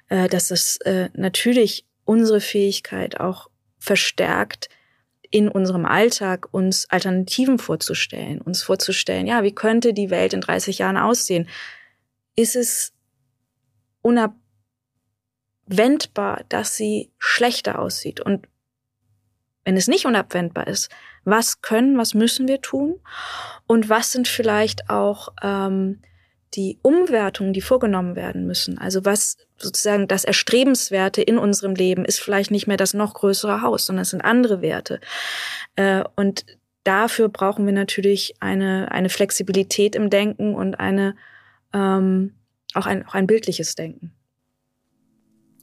äh, 0.08 0.28
dass 0.28 0.48
das 0.48 0.76
äh, 0.78 1.08
natürlich 1.14 1.84
unsere 2.04 2.40
Fähigkeit 2.40 3.18
auch 3.18 3.50
verstärkt, 3.78 4.68
in 5.34 5.48
unserem 5.48 5.84
Alltag 5.84 6.46
uns 6.52 6.88
Alternativen 6.90 7.58
vorzustellen, 7.58 8.40
uns 8.40 8.62
vorzustellen, 8.62 9.26
ja, 9.26 9.42
wie 9.42 9.52
könnte 9.52 9.92
die 9.92 10.10
Welt 10.10 10.32
in 10.32 10.40
30 10.40 10.78
Jahren 10.78 10.96
aussehen? 10.96 11.48
Ist 12.36 12.54
es 12.54 12.92
unabwendbar, 14.00 16.44
dass 16.48 16.76
sie 16.76 17.10
schlechter 17.18 17.80
aussieht? 17.80 18.20
Und 18.20 18.46
wenn 19.64 19.76
es 19.76 19.88
nicht 19.88 20.06
unabwendbar 20.06 20.68
ist, 20.68 20.88
was 21.24 21.62
können, 21.62 21.98
was 21.98 22.14
müssen 22.14 22.46
wir 22.46 22.60
tun? 22.60 23.00
Und 23.66 23.88
was 23.88 24.12
sind 24.12 24.28
vielleicht 24.28 24.88
auch 24.88 25.30
ähm, 25.42 26.00
die 26.54 26.78
Umwertungen, 26.82 27.52
die 27.52 27.60
vorgenommen 27.60 28.14
werden 28.14 28.46
müssen, 28.46 28.78
also 28.78 29.04
was 29.04 29.36
sozusagen 29.64 30.06
das 30.06 30.24
Erstrebenswerte 30.24 31.22
in 31.22 31.38
unserem 31.38 31.74
Leben 31.74 32.04
ist 32.04 32.20
vielleicht 32.20 32.50
nicht 32.50 32.66
mehr 32.66 32.76
das 32.76 32.94
noch 32.94 33.14
größere 33.14 33.62
Haus, 33.62 33.86
sondern 33.86 34.02
es 34.02 34.10
sind 34.10 34.20
andere 34.20 34.62
Werte. 34.62 35.00
Äh, 35.76 36.04
und 36.16 36.44
dafür 36.84 37.28
brauchen 37.28 37.66
wir 37.66 37.72
natürlich 37.72 38.34
eine, 38.40 38.92
eine 38.92 39.08
Flexibilität 39.08 39.96
im 39.96 40.10
Denken 40.10 40.54
und 40.54 40.78
eine, 40.78 41.16
ähm, 41.72 42.34
auch, 42.74 42.86
ein, 42.86 43.06
auch 43.06 43.14
ein 43.14 43.26
bildliches 43.26 43.74
Denken. 43.74 44.12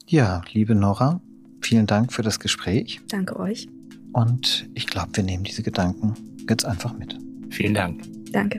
Ja, 0.06 0.42
liebe 0.52 0.74
Nora, 0.74 1.20
vielen 1.62 1.86
Dank 1.86 2.12
für 2.12 2.22
das 2.22 2.40
Gespräch. 2.40 3.00
Danke 3.08 3.38
euch. 3.38 3.68
Und 4.12 4.68
ich 4.74 4.86
glaube, 4.86 5.10
wir 5.14 5.24
nehmen 5.24 5.44
diese 5.44 5.62
Gedanken 5.62 6.14
jetzt 6.48 6.64
einfach 6.64 6.92
mit. 6.92 7.16
Vielen 7.50 7.74
Dank. 7.74 8.02
Danke. 8.32 8.58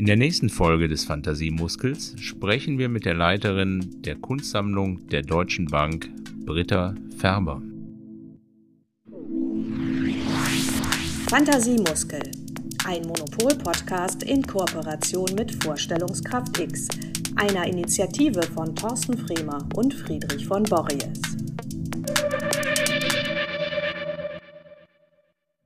In 0.00 0.06
der 0.06 0.16
nächsten 0.16 0.48
Folge 0.48 0.88
des 0.88 1.04
Fantasiemuskels 1.04 2.14
sprechen 2.18 2.78
wir 2.78 2.88
mit 2.88 3.04
der 3.04 3.12
Leiterin 3.12 4.00
der 4.00 4.14
Kunstsammlung 4.14 5.06
der 5.08 5.20
Deutschen 5.20 5.66
Bank, 5.66 6.08
Britta 6.46 6.94
Färber. 7.18 7.60
Fantasiemuskel, 11.28 12.22
ein 12.86 13.02
Monopol-Podcast 13.02 14.22
in 14.22 14.42
Kooperation 14.42 15.34
mit 15.36 15.62
Vorstellungskraft 15.62 16.58
X, 16.58 16.88
einer 17.36 17.66
Initiative 17.66 18.40
von 18.54 18.74
Thorsten 18.74 19.18
Fremer 19.18 19.68
und 19.74 19.92
Friedrich 19.92 20.46
von 20.46 20.62
Borries. 20.62 21.20